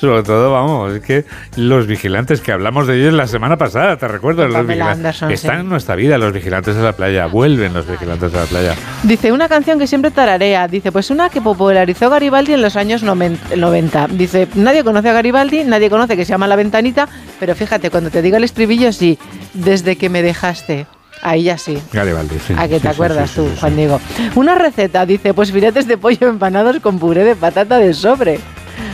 Sobre 0.00 0.22
todo, 0.22 0.52
vamos, 0.52 0.94
es 0.94 1.02
que 1.02 1.24
los 1.56 1.86
vigilantes 1.86 2.40
que 2.40 2.52
hablamos 2.52 2.86
de 2.86 3.00
ellos 3.00 3.14
la 3.14 3.26
semana 3.26 3.56
pasada, 3.56 3.96
te 3.96 4.06
recuerdo, 4.08 4.46
los 4.46 4.56
Anderson, 4.56 5.30
están 5.30 5.56
sí. 5.56 5.60
en 5.60 5.68
nuestra 5.68 5.96
vida, 5.96 6.18
los 6.18 6.32
vigilantes 6.32 6.76
de 6.76 6.82
la 6.82 6.92
playa, 6.92 7.26
vuelven 7.26 7.72
los 7.72 7.86
vigilantes 7.88 8.32
de 8.32 8.38
la 8.38 8.44
playa. 8.44 8.74
Dice, 9.02 9.32
una 9.32 9.48
canción 9.48 9.78
que 9.78 9.86
siempre 9.86 10.10
tararea. 10.10 10.68
Dice, 10.68 10.92
pues 10.92 11.10
una 11.10 11.30
que 11.30 11.40
popularizó 11.40 12.10
Garibaldi 12.10 12.52
en 12.52 12.62
los 12.62 12.76
años 12.76 13.02
noven- 13.02 13.38
90. 13.56 14.08
Dice, 14.08 14.48
nadie 14.54 14.84
conoce 14.84 15.08
a 15.08 15.12
Garibaldi, 15.14 15.64
nadie 15.64 15.88
conoce 15.90 16.16
que 16.16 16.24
se 16.24 16.30
llama 16.30 16.46
La 16.46 16.56
Ventanita, 16.56 17.08
pero 17.40 17.54
fíjate, 17.54 17.90
cuando 17.90 18.10
te 18.10 18.22
diga 18.22 18.36
el 18.36 18.44
estribillo, 18.44 18.92
sí, 18.92 19.18
desde 19.54 19.96
que 19.96 20.10
me 20.10 20.22
dejaste. 20.22 20.86
Ahí 21.22 21.44
ya 21.44 21.58
sí. 21.58 21.78
Garibaldi, 21.92 22.36
sí. 22.46 22.54
¿A 22.56 22.68
que 22.68 22.76
Sí, 22.76 22.80
te 22.82 22.88
sí, 22.88 22.94
acuerdas 22.94 23.30
sí, 23.30 23.36
tú, 23.36 23.44
sí, 23.46 23.50
sí. 23.54 23.60
Juan 23.60 23.76
Diego? 23.76 24.00
Una 24.34 24.54
receta, 24.54 25.04
dice, 25.06 25.34
pues 25.34 25.50
filetes 25.52 25.86
de 25.88 25.96
pollo 25.98 26.28
empanados 26.28 26.78
con 26.80 26.98
puré 26.98 27.24
de 27.24 27.34
patata 27.36 27.78
de 27.78 27.94
sobre. 27.94 28.38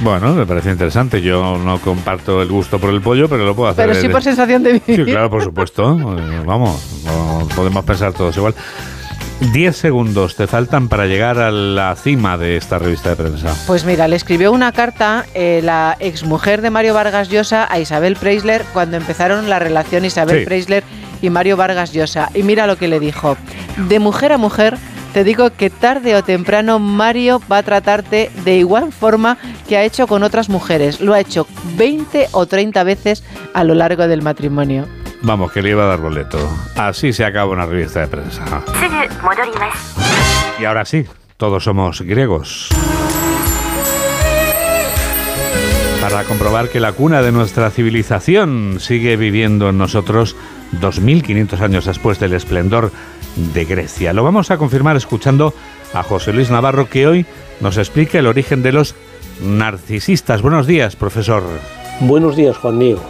Bueno, 0.01 0.33
me 0.33 0.47
parece 0.47 0.70
interesante. 0.70 1.20
Yo 1.20 1.59
no 1.59 1.79
comparto 1.81 2.41
el 2.43 2.49
gusto 2.49 2.79
por 2.79 2.91
el 2.91 3.01
pollo, 3.01 3.29
pero 3.29 3.45
lo 3.45 3.55
puedo 3.55 3.70
hacer. 3.70 3.87
Pero 3.89 4.01
sí 4.01 4.09
por 4.09 4.23
sensación 4.23 4.62
de 4.62 4.75
Sí, 4.75 4.83
vivir. 4.87 5.07
claro, 5.07 5.31
por 5.31 5.43
supuesto. 5.43 5.83
Eh, 6.18 6.43
Vamos, 6.47 7.03
no 7.05 7.49
podemos 7.55 7.85
pensar 7.85 8.12
todos 8.12 8.37
igual. 8.37 8.55
Diez 9.53 9.77
segundos 9.77 10.37
te 10.37 10.47
faltan 10.47 10.89
para 10.89 11.07
llegar 11.07 11.39
a 11.41 11.51
la 11.51 11.97
cima 11.97 12.39
de 12.39 12.57
esta 12.57 12.79
revista 12.79 13.11
de 13.11 13.16
prensa. 13.16 13.55
Pues 13.66 13.85
mira, 13.85 14.07
le 14.07 14.14
escribió 14.14 14.53
una 14.53 14.70
carta 14.70 15.27
eh, 15.35 15.61
la 15.64 15.97
exmujer 15.99 16.62
de 16.62 16.70
Mario 16.70 16.95
Vargas 16.95 17.29
Llosa 17.29 17.66
a 17.68 17.81
Isabel 17.81 18.14
Preisler 18.14 18.64
cuando 18.73 18.97
empezaron 18.97 19.51
la 19.51 19.59
relación 19.59 20.05
Isabel 20.05 20.41
Sí. 20.41 20.45
Preisler 20.45 20.85
y 21.23 21.31
Mario 21.31 21.57
Vargas 21.57 21.93
Llosa. 21.93 22.29
Y 22.35 22.43
mira 22.43 22.66
lo 22.66 22.77
que 22.77 22.89
le 22.89 23.01
dijo. 23.01 23.39
De 23.89 23.99
mujer 23.99 24.33
a 24.33 24.39
mujer, 24.39 24.77
te 25.14 25.25
digo 25.25 25.51
que 25.51 25.70
tarde 25.70 26.16
o 26.16 26.23
temprano 26.23 26.79
Mario 26.79 27.41
va 27.51 27.59
a 27.59 27.62
tratarte 27.62 28.31
de 28.45 28.57
igual 28.57 28.93
forma 28.93 29.39
que 29.68 29.77
ha 29.77 29.85
hecho 29.85 30.07
con 30.07 30.23
otras 30.23 30.49
mujeres. 30.49 31.01
Lo 31.01 31.14
ha 31.14 31.20
hecho 31.20 31.47
20 31.77 32.29
o 32.33 32.47
30 32.47 32.85
veces 32.85 33.25
a 33.55 33.64
lo 33.64 33.75
largo 33.75 34.09
del 34.09 34.23
matrimonio. 34.23 34.87
Vamos, 35.23 35.53
que 35.53 35.62
le 35.62 35.70
iba 35.70 35.85
a 35.85 35.87
dar 35.87 36.01
boleto. 36.01 36.39
Así 36.77 37.12
se 37.12 37.25
acaba 37.25 37.51
una 37.51 37.64
revista 37.64 38.01
de 38.01 38.09
prensa. 38.09 38.45
Y 40.59 40.64
ahora 40.64 40.85
sí, 40.85 41.07
todos 41.37 41.64
somos 41.64 42.03
griegos. 42.03 42.68
Para 46.01 46.25
comprobar 46.25 46.68
que 46.68 46.81
la 46.81 46.93
cuna 46.93 47.23
de 47.23 47.31
nuestra 47.31 47.70
civilización 47.70 48.79
sigue 48.81 49.16
viviendo 49.16 49.68
en 49.68 49.79
nosotros 49.79 50.35
2500 50.81 51.61
años 51.61 51.85
después 51.87 52.18
del 52.18 52.35
esplendor 52.35 52.91
de 53.55 53.64
Grecia. 53.64 54.12
Lo 54.12 54.25
vamos 54.25 54.51
a 54.51 54.59
confirmar 54.59 54.97
escuchando 54.97 55.55
a 55.95 56.03
José 56.03 56.33
Luis 56.33 56.51
Navarro 56.51 56.89
que 56.89 57.07
hoy 57.07 57.27
nos 57.61 57.77
explica 57.77 58.18
el 58.18 58.27
origen 58.27 58.62
de 58.62 58.73
los 58.73 58.95
narcisistas. 59.43 60.43
Buenos 60.43 60.66
días, 60.66 60.97
profesor. 60.97 61.43
Buenos 62.01 62.37
días, 62.37 62.57
Juan 62.57 62.79
Diego. 62.79 63.03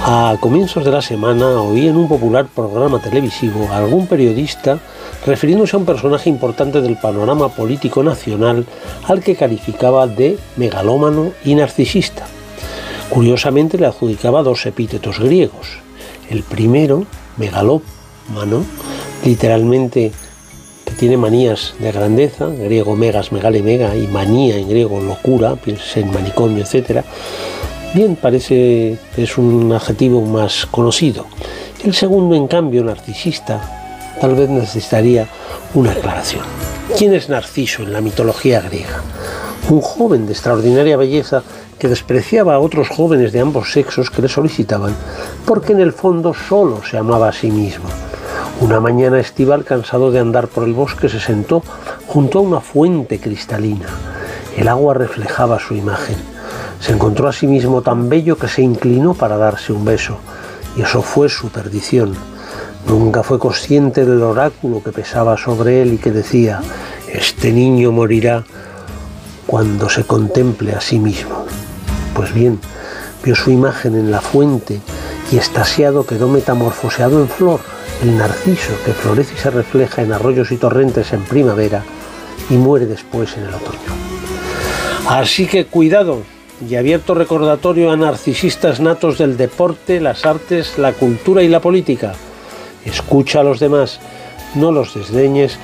A 0.00 0.36
comienzos 0.40 0.84
de 0.84 0.92
la 0.92 1.02
semana 1.02 1.60
oí 1.60 1.88
en 1.88 1.96
un 1.96 2.08
popular 2.08 2.46
programa 2.46 3.00
televisivo 3.00 3.68
a 3.70 3.78
algún 3.78 4.06
periodista 4.06 4.78
refiriéndose 5.26 5.74
a 5.74 5.80
un 5.80 5.86
personaje 5.86 6.30
importante 6.30 6.80
del 6.80 6.96
panorama 6.96 7.48
político 7.48 8.02
nacional 8.02 8.64
al 9.08 9.22
que 9.22 9.34
calificaba 9.34 10.06
de 10.06 10.38
megalómano 10.56 11.32
y 11.44 11.56
narcisista. 11.56 12.26
Curiosamente 13.10 13.76
le 13.76 13.86
adjudicaba 13.86 14.42
dos 14.42 14.66
epítetos 14.66 15.18
griegos. 15.18 15.87
El 16.30 16.42
primero, 16.42 17.06
megalómano, 17.36 18.64
literalmente 19.24 20.12
que 20.84 20.92
tiene 20.92 21.16
manías 21.16 21.74
de 21.78 21.92
grandeza, 21.92 22.46
griego 22.46 22.96
megas, 22.96 23.32
megale, 23.32 23.62
mega, 23.62 23.94
y 23.96 24.06
manía 24.06 24.56
en 24.56 24.68
griego 24.68 25.00
locura, 25.00 25.56
pienses 25.56 25.98
en 25.98 26.12
manicomio, 26.12 26.64
etc. 26.64 27.04
Bien, 27.94 28.16
parece 28.16 28.98
que 29.14 29.22
es 29.22 29.38
un 29.38 29.72
adjetivo 29.72 30.20
más 30.22 30.66
conocido. 30.66 31.26
El 31.84 31.94
segundo, 31.94 32.34
en 32.34 32.48
cambio, 32.48 32.84
narcisista, 32.84 34.16
tal 34.20 34.34
vez 34.34 34.48
necesitaría 34.50 35.28
una 35.74 35.92
aclaración. 35.92 36.44
¿Quién 36.96 37.14
es 37.14 37.28
Narciso 37.28 37.82
en 37.82 37.92
la 37.92 38.00
mitología 38.00 38.60
griega? 38.60 39.02
Un 39.68 39.80
joven 39.80 40.26
de 40.26 40.32
extraordinaria 40.32 40.96
belleza 40.96 41.42
que 41.78 41.88
despreciaba 41.88 42.54
a 42.54 42.58
otros 42.58 42.88
jóvenes 42.88 43.32
de 43.32 43.40
ambos 43.40 43.72
sexos 43.72 44.10
que 44.10 44.22
le 44.22 44.28
solicitaban 44.28 44.94
porque 45.46 45.72
en 45.72 45.80
el 45.80 45.92
fondo 45.92 46.34
solo 46.34 46.82
se 46.82 46.98
amaba 46.98 47.28
a 47.28 47.32
sí 47.32 47.50
mismo. 47.50 47.88
Una 48.60 48.80
mañana 48.80 49.20
estival, 49.20 49.64
cansado 49.64 50.10
de 50.10 50.18
andar 50.18 50.48
por 50.48 50.64
el 50.64 50.74
bosque, 50.74 51.08
se 51.08 51.20
sentó 51.20 51.62
junto 52.06 52.40
a 52.40 52.42
una 52.42 52.60
fuente 52.60 53.20
cristalina. 53.20 53.86
El 54.56 54.66
agua 54.68 54.94
reflejaba 54.94 55.60
su 55.60 55.74
imagen. 55.74 56.16
Se 56.80 56.92
encontró 56.92 57.28
a 57.28 57.32
sí 57.32 57.46
mismo 57.46 57.82
tan 57.82 58.08
bello 58.08 58.36
que 58.36 58.48
se 58.48 58.62
inclinó 58.62 59.14
para 59.14 59.36
darse 59.36 59.72
un 59.72 59.84
beso. 59.84 60.18
Y 60.76 60.82
eso 60.82 61.02
fue 61.02 61.28
su 61.28 61.50
perdición. 61.50 62.14
Nunca 62.88 63.22
fue 63.22 63.38
consciente 63.38 64.04
del 64.04 64.22
oráculo 64.22 64.82
que 64.82 64.92
pesaba 64.92 65.36
sobre 65.36 65.82
él 65.82 65.94
y 65.94 65.98
que 65.98 66.10
decía, 66.10 66.60
este 67.12 67.52
niño 67.52 67.92
morirá 67.92 68.44
cuando 69.46 69.88
se 69.88 70.04
contemple 70.04 70.72
a 70.72 70.80
sí 70.80 70.98
mismo. 70.98 71.46
Pues 72.18 72.34
bien, 72.34 72.58
vio 73.22 73.36
su 73.36 73.52
imagen 73.52 73.94
en 73.94 74.10
la 74.10 74.20
fuente 74.20 74.80
y 75.30 75.36
estasiado 75.36 76.04
quedó 76.04 76.26
metamorfoseado 76.26 77.20
en 77.20 77.28
flor, 77.28 77.60
el 78.02 78.18
narciso 78.18 78.72
que 78.84 78.92
florece 78.92 79.34
y 79.36 79.38
se 79.38 79.50
refleja 79.50 80.02
en 80.02 80.12
arroyos 80.12 80.50
y 80.50 80.56
torrentes 80.56 81.12
en 81.12 81.22
primavera 81.22 81.84
y 82.50 82.54
muere 82.54 82.86
después 82.86 83.36
en 83.36 83.44
el 83.44 83.54
otoño. 83.54 83.78
Así 85.08 85.46
que 85.46 85.66
cuidado 85.66 86.22
y 86.68 86.74
abierto 86.74 87.14
recordatorio 87.14 87.92
a 87.92 87.96
narcisistas 87.96 88.80
natos 88.80 89.18
del 89.18 89.36
deporte, 89.36 90.00
las 90.00 90.26
artes, 90.26 90.76
la 90.76 90.94
cultura 90.94 91.44
y 91.44 91.48
la 91.48 91.60
política. 91.60 92.14
Escucha 92.84 93.42
a 93.42 93.44
los 93.44 93.60
demás, 93.60 94.00
no 94.56 94.72
los 94.72 94.92
desdeñes, 94.92 95.56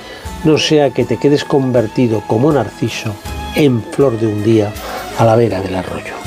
no 0.45 0.57
sea 0.57 0.91
que 0.91 1.03
te 1.03 1.17
quedes 1.17 1.43
convertido 1.43 2.23
como 2.25 2.53
narciso 2.53 3.13
en 3.55 3.83
flor 3.83 4.17
de 4.17 4.27
un 4.27 4.41
día 4.41 4.71
a 5.17 5.25
la 5.25 5.35
vera 5.35 5.59
del 5.59 5.75
arroyo. 5.75 6.24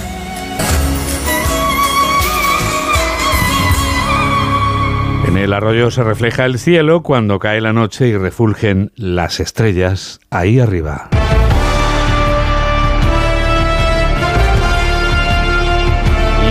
El 5.38 5.52
arroyo 5.52 5.90
se 5.90 6.02
refleja 6.02 6.44
el 6.44 6.58
cielo 6.58 7.02
cuando 7.02 7.38
cae 7.38 7.60
la 7.60 7.72
noche 7.72 8.08
y 8.08 8.16
refulgen 8.16 8.92
las 8.96 9.40
estrellas 9.40 10.20
ahí 10.30 10.58
arriba. 10.58 11.08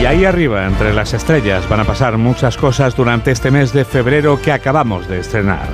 Y 0.01 0.05
ahí 0.05 0.25
arriba, 0.25 0.65
entre 0.67 0.93
las 0.93 1.13
estrellas, 1.13 1.67
van 1.67 1.81
a 1.81 1.83
pasar 1.83 2.17
muchas 2.17 2.55
cosas 2.55 2.95
durante 2.95 3.31
este 3.31 3.51
mes 3.51 3.73
de 3.73 3.83
febrero 3.83 4.39
que 4.41 4.51
acabamos 4.51 5.07
de 5.07 5.19
estrenar. 5.19 5.67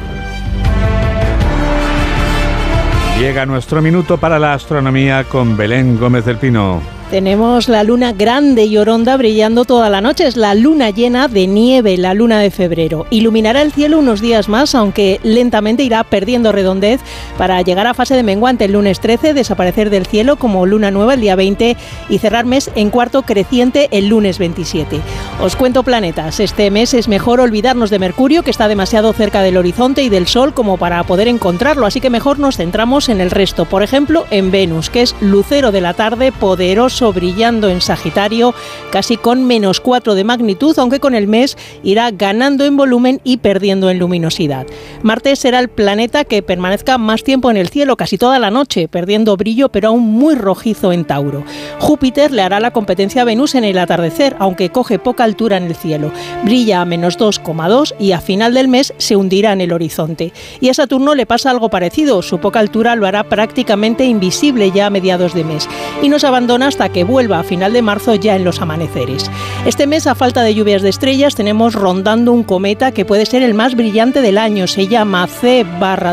Llega 3.20 3.45
nuestro 3.45 3.82
minuto 3.82 4.18
para 4.18 4.39
la 4.39 4.53
astronomía 4.53 5.26
con 5.26 5.55
Belén 5.55 5.99
Gómez 5.99 6.26
del 6.26 6.38
Pino. 6.38 6.92
Tenemos 7.14 7.70
la 7.70 7.84
luna 7.84 8.11
grande 8.11 8.66
y 8.66 8.76
oronda 8.76 9.16
brillando 9.18 9.66
toda 9.66 9.88
la 9.91 10.01
noche. 10.01 10.26
Es 10.26 10.36
la 10.36 10.55
luna 10.55 10.89
llena 10.89 11.28
de 11.28 11.45
nieve, 11.45 11.95
la 11.95 12.16
luna 12.16 12.39
de 12.39 12.49
febrero. 12.49 13.05
Iluminará 13.11 13.61
el 13.61 13.72
cielo 13.72 13.99
unos 13.99 14.20
días 14.20 14.49
más, 14.49 14.74
aunque 14.74 15.20
lentamente 15.22 15.84
irá 15.84 16.03
perdiendo 16.03 16.51
redondez 16.51 17.01
para 17.38 17.61
llegar 17.61 17.86
a 17.86 17.93
fase 17.93 18.16
de 18.16 18.24
menguante 18.24 18.66
el 18.66 18.72
lunes 18.72 18.99
13, 18.99 19.36
desaparecer 19.36 19.91
del 19.91 20.07
cielo 20.07 20.38
como 20.38 20.66
luna 20.66 20.89
nueva 20.89 21.14
el 21.14 21.22
día 21.22 21.36
20 21.36 21.78
y 22.09 22.18
cerrar 22.18 22.45
mes 22.45 22.72
en 22.74 22.89
cuarto 22.89 23.22
creciente 23.22 23.89
el 23.91 24.07
lunes 24.07 24.39
27. 24.39 24.99
Os 25.39 25.55
cuento 25.55 25.84
planetas. 25.84 26.39
Este 26.39 26.72
mes 26.72 26.95
es 26.95 27.07
mejor 27.07 27.41
olvidarnos 27.41 27.91
de 27.91 27.99
Mercurio, 27.99 28.41
que 28.41 28.49
está 28.49 28.68
demasiado 28.68 29.14
cerca 29.14 29.43
del 29.43 29.57
horizonte 29.57 30.01
y 30.01 30.09
del 30.09 30.26
Sol 30.26 30.55
como 30.55 30.78
para 30.78 31.03
poder 31.03 31.28
encontrarlo, 31.28 31.86
así 31.86 32.01
que 32.01 32.09
mejor 32.09 32.39
nos 32.39 32.57
centramos 32.57 33.07
en 33.07 33.22
el 33.22 33.30
resto. 33.30 33.66
Por 33.66 33.84
ejemplo, 33.84 34.26
en 34.32 34.49
Venus, 34.49 34.89
que 34.89 35.03
es 35.03 35.16
lucero 35.22 35.72
de 35.72 35.82
la 35.82 35.93
tarde, 35.93 36.32
poderoso 36.32 37.02
brillando 37.11 37.69
en 37.69 37.81
Sagitario, 37.81 38.53
casi 38.91 39.17
con 39.17 39.45
menos 39.45 39.79
4 39.79 40.15
de 40.15 40.23
magnitud, 40.23 40.77
aunque 40.77 40.99
con 40.99 41.15
el 41.15 41.27
mes 41.27 41.57
irá 41.83 42.11
ganando 42.11 42.63
en 42.65 42.77
volumen 42.77 43.19
y 43.23 43.37
perdiendo 43.37 43.89
en 43.89 43.99
luminosidad. 43.99 44.65
Marte 45.01 45.35
será 45.35 45.59
el 45.59 45.69
planeta 45.69 46.23
que 46.23 46.43
permanezca 46.43 46.97
más 46.97 47.23
tiempo 47.23 47.51
en 47.51 47.57
el 47.57 47.69
cielo, 47.69 47.97
casi 47.97 48.17
toda 48.17 48.39
la 48.39 48.51
noche, 48.51 48.87
perdiendo 48.87 49.35
brillo, 49.35 49.69
pero 49.69 49.89
aún 49.89 50.03
muy 50.03 50.35
rojizo 50.35 50.91
en 50.91 51.05
Tauro. 51.05 51.43
Júpiter 51.79 52.31
le 52.31 52.43
hará 52.43 52.59
la 52.59 52.71
competencia 52.71 53.23
a 53.23 53.25
Venus 53.25 53.55
en 53.55 53.63
el 53.63 53.77
atardecer, 53.77 54.35
aunque 54.39 54.69
coge 54.69 54.99
poca 54.99 55.23
altura 55.23 55.57
en 55.57 55.63
el 55.63 55.75
cielo. 55.75 56.11
Brilla 56.43 56.81
a 56.81 56.85
menos 56.85 57.17
2,2 57.17 57.95
y 57.99 58.11
a 58.11 58.21
final 58.21 58.53
del 58.53 58.67
mes 58.67 58.93
se 58.97 59.15
hundirá 59.15 59.53
en 59.53 59.61
el 59.61 59.73
horizonte. 59.73 60.33
Y 60.61 60.69
a 60.69 60.73
Saturno 60.73 61.15
le 61.15 61.25
pasa 61.25 61.49
algo 61.49 61.69
parecido, 61.69 62.21
su 62.21 62.39
poca 62.39 62.59
altura 62.59 62.95
lo 62.95 63.07
hará 63.07 63.23
prácticamente 63.23 64.05
invisible 64.05 64.71
ya 64.71 64.87
a 64.87 64.89
mediados 64.89 65.33
de 65.33 65.43
mes. 65.43 65.67
Y 66.01 66.09
nos 66.09 66.23
abandona 66.23 66.67
hasta 66.67 66.89
que 66.93 67.03
vuelva 67.03 67.39
a 67.39 67.43
final 67.43 67.73
de 67.73 67.81
marzo 67.81 68.15
ya 68.15 68.35
en 68.35 68.43
los 68.43 68.61
amaneceres. 68.61 69.29
Este 69.65 69.87
mes, 69.87 70.07
a 70.07 70.15
falta 70.15 70.43
de 70.43 70.55
lluvias 70.55 70.81
de 70.81 70.89
estrellas, 70.89 71.35
tenemos 71.35 71.73
rondando 71.73 72.31
un 72.31 72.43
cometa 72.43 72.91
que 72.91 73.05
puede 73.05 73.25
ser 73.25 73.43
el 73.43 73.53
más 73.53 73.75
brillante 73.75 74.21
del 74.21 74.37
año. 74.37 74.67
Se 74.67 74.87
llama 74.87 75.27
C 75.27 75.65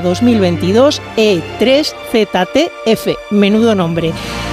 2022 0.03 1.01
E3ZTF. 1.17 3.17
Menudo 3.31 3.75
nombre. 3.75 4.13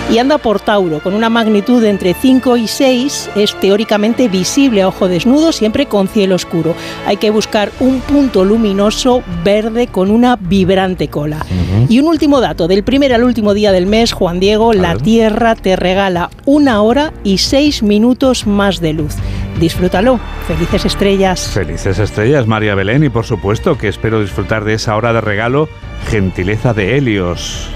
Y 0.09 0.19
anda 0.19 0.37
por 0.37 0.61
Tauro, 0.61 1.01
con 1.01 1.13
una 1.13 1.29
magnitud 1.29 1.81
de 1.81 1.89
entre 1.89 2.13
5 2.13 2.55
y 2.55 2.67
6, 2.67 3.31
es 3.35 3.59
teóricamente 3.59 4.29
visible 4.29 4.81
a 4.81 4.87
ojo 4.87 5.09
desnudo, 5.09 5.51
siempre 5.51 5.87
con 5.87 6.07
cielo 6.07 6.35
oscuro. 6.35 6.75
Hay 7.05 7.17
que 7.17 7.29
buscar 7.29 7.73
un 7.81 7.99
punto 7.99 8.45
luminoso 8.45 9.21
verde 9.43 9.87
con 9.87 10.09
una 10.09 10.37
vibrante 10.37 11.09
cola. 11.09 11.45
Y 11.89 11.99
un 11.99 12.07
último 12.07 12.39
dato, 12.39 12.69
del 12.69 12.83
primer 12.83 13.11
al 13.11 13.25
último 13.25 13.53
día 13.53 13.73
del 13.73 13.85
mes, 13.85 14.13
Juan 14.13 14.39
Diego, 14.39 14.71
la 14.71 14.95
Tierra 14.95 15.55
te 15.55 15.75
regala 15.75 16.06
una 16.45 16.81
hora 16.81 17.13
y 17.23 17.37
seis 17.37 17.83
minutos 17.83 18.47
más 18.47 18.79
de 18.79 18.93
luz. 18.93 19.15
Disfrútalo. 19.59 20.19
Felices 20.47 20.85
estrellas. 20.85 21.49
Felices 21.53 21.99
estrellas, 21.99 22.47
María 22.47 22.75
Belén, 22.75 23.03
y 23.03 23.09
por 23.09 23.25
supuesto 23.25 23.77
que 23.77 23.87
espero 23.87 24.21
disfrutar 24.21 24.63
de 24.63 24.73
esa 24.75 24.95
hora 24.95 25.13
de 25.13 25.21
regalo, 25.21 25.67
gentileza 26.09 26.73
de 26.73 26.97
Helios. 26.97 27.69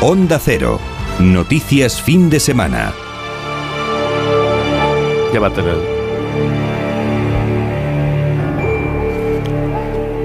Onda 0.00 0.38
Cero. 0.38 0.78
Noticias 1.18 2.00
fin 2.00 2.30
de 2.30 2.38
semana. 2.38 2.92
Llévatelo. 5.32 5.98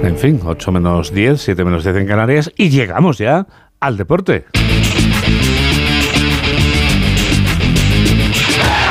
En 0.03 0.17
fin, 0.17 0.41
8 0.43 0.71
menos 0.73 1.13
10, 1.13 1.41
7 1.41 1.63
menos 1.63 1.85
10 1.85 1.95
en 1.95 2.07
Canarias 2.07 2.51
y 2.57 2.69
llegamos 2.69 3.17
ya 3.17 3.47
al 3.79 3.95
deporte. 3.95 4.45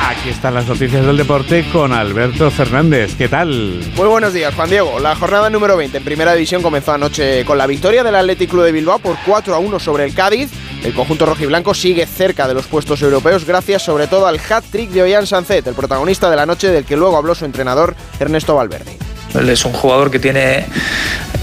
Aquí 0.09 0.31
están 0.31 0.55
las 0.55 0.67
noticias 0.67 1.05
del 1.05 1.19
deporte 1.19 1.67
con 1.71 1.93
Alberto 1.93 2.51
Fernández. 2.51 3.15
¿Qué 3.19 3.29
tal? 3.29 3.83
Muy 3.95 4.07
buenos 4.07 4.33
días, 4.33 4.55
Juan 4.55 4.71
Diego. 4.71 5.01
La 5.01 5.15
jornada 5.15 5.51
número 5.51 5.77
20 5.77 5.99
en 5.99 6.05
Primera 6.05 6.33
División 6.33 6.63
comenzó 6.63 6.93
anoche 6.93 7.45
con 7.45 7.59
la 7.59 7.67
victoria 7.67 8.03
del 8.03 8.15
Athletic 8.15 8.49
Club 8.49 8.65
de 8.65 8.73
Bilbao 8.73 8.99
por 8.99 9.17
4 9.27 9.55
a 9.55 9.59
1 9.59 9.81
sobre 9.81 10.05
el 10.05 10.15
Cádiz. 10.15 10.51
El 10.83 10.95
conjunto 10.95 11.27
rojiblanco 11.27 11.75
sigue 11.75 12.07
cerca 12.07 12.49
de 12.49 12.55
los 12.55 12.67
puestos 12.67 13.03
europeos 13.03 13.45
gracias 13.45 13.83
sobre 13.83 14.07
todo 14.07 14.27
al 14.27 14.41
hat-trick 14.41 14.89
de 14.91 15.03
Ollán 15.03 15.27
Sancet, 15.27 15.67
el 15.67 15.75
protagonista 15.75 16.31
de 16.31 16.37
la 16.37 16.47
noche 16.47 16.69
del 16.69 16.87
que 16.87 16.97
luego 16.97 17.19
habló 17.19 17.35
su 17.35 17.45
entrenador 17.45 17.95
Ernesto 18.19 18.55
Valverde. 18.55 19.02
Él 19.39 19.49
es 19.49 19.65
un 19.65 19.73
jugador 19.73 20.11
que 20.11 20.19
tiene 20.19 20.67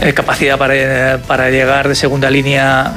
eh, 0.01 0.13
capacidad 0.13 0.57
para, 0.57 1.19
para 1.27 1.49
llegar 1.49 1.87
de 1.87 1.95
segunda 1.95 2.29
línea 2.29 2.93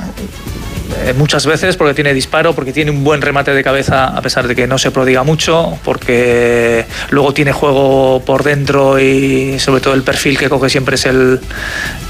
eh, 1.05 1.15
muchas 1.15 1.47
veces 1.47 1.77
porque 1.77 1.95
tiene 1.95 2.13
disparo, 2.13 2.55
porque 2.55 2.73
tiene 2.73 2.91
un 2.91 3.03
buen 3.03 3.23
remate 3.23 3.53
de 3.53 3.65
cabeza 3.65 4.07
a 4.07 4.21
pesar 4.21 4.47
de 4.47 4.55
que 4.55 4.67
no 4.67 4.79
se 4.79 4.91
prodiga 4.91 5.23
mucho, 5.23 5.79
porque 5.85 6.85
luego 7.11 7.33
tiene 7.33 7.53
juego 7.53 8.23
por 8.25 8.45
dentro 8.45 9.01
y 9.01 9.59
sobre 9.59 9.81
todo 9.81 9.95
el 9.95 10.03
perfil 10.03 10.39
que 10.39 10.49
coge 10.49 10.69
siempre 10.69 10.97
es 10.97 11.07
el, 11.07 11.41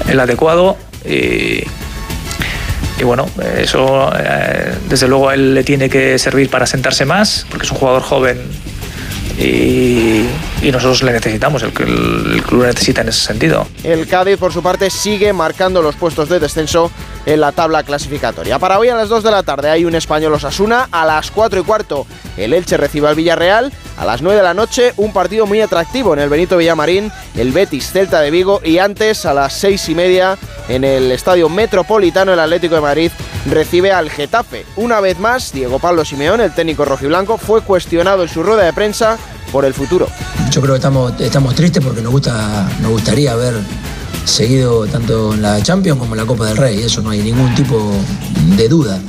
el 0.07 0.19
adecuado. 0.19 0.77
Y, 1.05 1.63
y 2.99 3.03
bueno, 3.03 3.27
eso 3.57 4.11
eh, 4.17 4.75
desde 4.89 5.07
luego 5.07 5.29
a 5.29 5.33
él 5.33 5.53
le 5.53 5.63
tiene 5.63 5.89
que 5.89 6.19
servir 6.19 6.49
para 6.49 6.65
sentarse 6.65 7.05
más, 7.05 7.45
porque 7.49 7.65
es 7.65 7.71
un 7.71 7.77
jugador 7.77 8.01
joven 8.01 8.37
y, 9.37 10.25
nosotros 10.71 11.03
le 11.03 11.11
necesitamos, 11.11 11.63
el, 11.63 11.71
el, 11.79 12.33
el 12.33 12.43
club 12.43 12.65
necesita 12.65 13.01
en 13.01 13.09
ese 13.09 13.25
sentido. 13.25 13.67
El 13.83 14.07
Cádiz, 14.07 14.37
por 14.37 14.53
su 14.53 14.63
parte, 14.63 14.89
sigue 14.89 15.33
marcando 15.33 15.81
los 15.81 15.95
puestos 15.95 16.29
de 16.29 16.39
descenso 16.39 16.91
en 17.25 17.39
la 17.39 17.51
tabla 17.51 17.83
clasificatoria. 17.83 18.59
Para 18.59 18.79
hoy 18.79 18.89
a 18.89 18.95
las 18.95 19.09
2 19.09 19.23
de 19.23 19.31
la 19.31 19.43
tarde 19.43 19.69
hay 19.69 19.85
un 19.85 19.95
español 19.95 20.33
Osasuna, 20.33 20.87
a 20.91 21.05
las 21.05 21.31
4 21.31 21.59
y 21.59 21.63
cuarto 21.63 22.05
el 22.37 22.53
Elche 22.53 22.77
recibe 22.77 23.07
al 23.07 23.15
Villarreal, 23.15 23.71
a 23.97 24.05
las 24.05 24.21
9 24.21 24.37
de 24.37 24.43
la 24.43 24.53
noche 24.53 24.93
un 24.97 25.13
partido 25.13 25.45
muy 25.45 25.61
atractivo 25.61 26.13
en 26.13 26.19
el 26.19 26.29
Benito 26.29 26.57
Villamarín, 26.57 27.11
el 27.35 27.51
Betis 27.51 27.91
Celta 27.91 28.21
de 28.21 28.31
Vigo 28.31 28.61
y 28.63 28.79
antes 28.79 29.25
a 29.25 29.33
las 29.33 29.53
6 29.53 29.89
y 29.89 29.95
media 29.95 30.37
en 30.67 30.83
el 30.83 31.11
Estadio 31.11 31.49
Metropolitano 31.49 32.33
el 32.33 32.39
Atlético 32.39 32.75
de 32.75 32.81
Madrid 32.81 33.11
recibe 33.49 33.91
al 33.91 34.09
Getafe. 34.09 34.65
Una 34.75 34.99
vez 34.99 35.19
más, 35.19 35.51
Diego 35.51 35.79
Pablo 35.79 36.05
Simeón, 36.05 36.41
el 36.41 36.53
técnico 36.53 36.85
rojiblanco, 36.85 37.37
fue 37.37 37.61
cuestionado 37.61 38.23
en 38.23 38.29
su 38.29 38.43
rueda 38.43 38.63
de 38.63 38.73
prensa 38.73 39.17
por 39.51 39.65
el 39.65 39.73
futuro. 39.73 40.07
Yo 40.49 40.61
creo 40.61 40.73
que 40.73 41.25
estamos, 41.25 41.55
tristes 41.55 41.83
porque 41.83 42.01
nos, 42.01 42.11
gusta, 42.11 42.67
nos 42.81 42.91
gustaría 42.91 43.35
ver 43.35 43.55
seguido 44.25 44.85
tanto 44.87 45.33
en 45.33 45.41
la 45.41 45.61
Champions 45.61 45.99
como 45.99 46.13
en 46.15 46.21
la 46.21 46.25
Copa 46.25 46.45
del 46.45 46.57
Rey, 46.57 46.81
eso 46.81 47.01
no 47.01 47.09
hay 47.09 47.21
ningún 47.21 47.53
tipo 47.55 47.91
de 48.57 48.67
duda. 48.67 48.99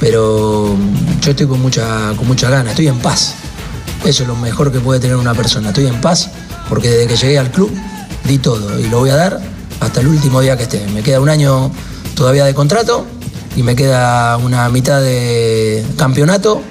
Pero 0.00 0.76
yo 1.20 1.30
estoy 1.30 1.46
con 1.46 1.60
mucha, 1.60 2.12
con 2.16 2.26
mucha 2.26 2.50
gana, 2.50 2.70
estoy 2.70 2.88
en 2.88 2.98
paz. 2.98 3.34
Eso 4.04 4.22
es 4.24 4.28
lo 4.28 4.34
mejor 4.36 4.72
que 4.72 4.80
puede 4.80 4.98
tener 4.98 5.16
una 5.16 5.34
persona. 5.34 5.68
Estoy 5.68 5.86
en 5.86 6.00
paz 6.00 6.30
porque 6.68 6.88
desde 6.88 7.06
que 7.06 7.16
llegué 7.16 7.38
al 7.38 7.50
club 7.50 7.70
di 8.24 8.38
todo 8.38 8.78
y 8.78 8.88
lo 8.88 8.98
voy 8.98 9.10
a 9.10 9.16
dar 9.16 9.40
hasta 9.80 10.00
el 10.00 10.08
último 10.08 10.40
día 10.40 10.56
que 10.56 10.64
esté. 10.64 10.86
Me 10.88 11.02
queda 11.02 11.20
un 11.20 11.28
año 11.28 11.70
todavía 12.14 12.44
de 12.44 12.54
contrato 12.54 13.06
y 13.56 13.62
me 13.62 13.76
queda 13.76 14.36
una 14.38 14.68
mitad 14.68 15.00
de 15.00 15.84
campeonato 15.96 16.62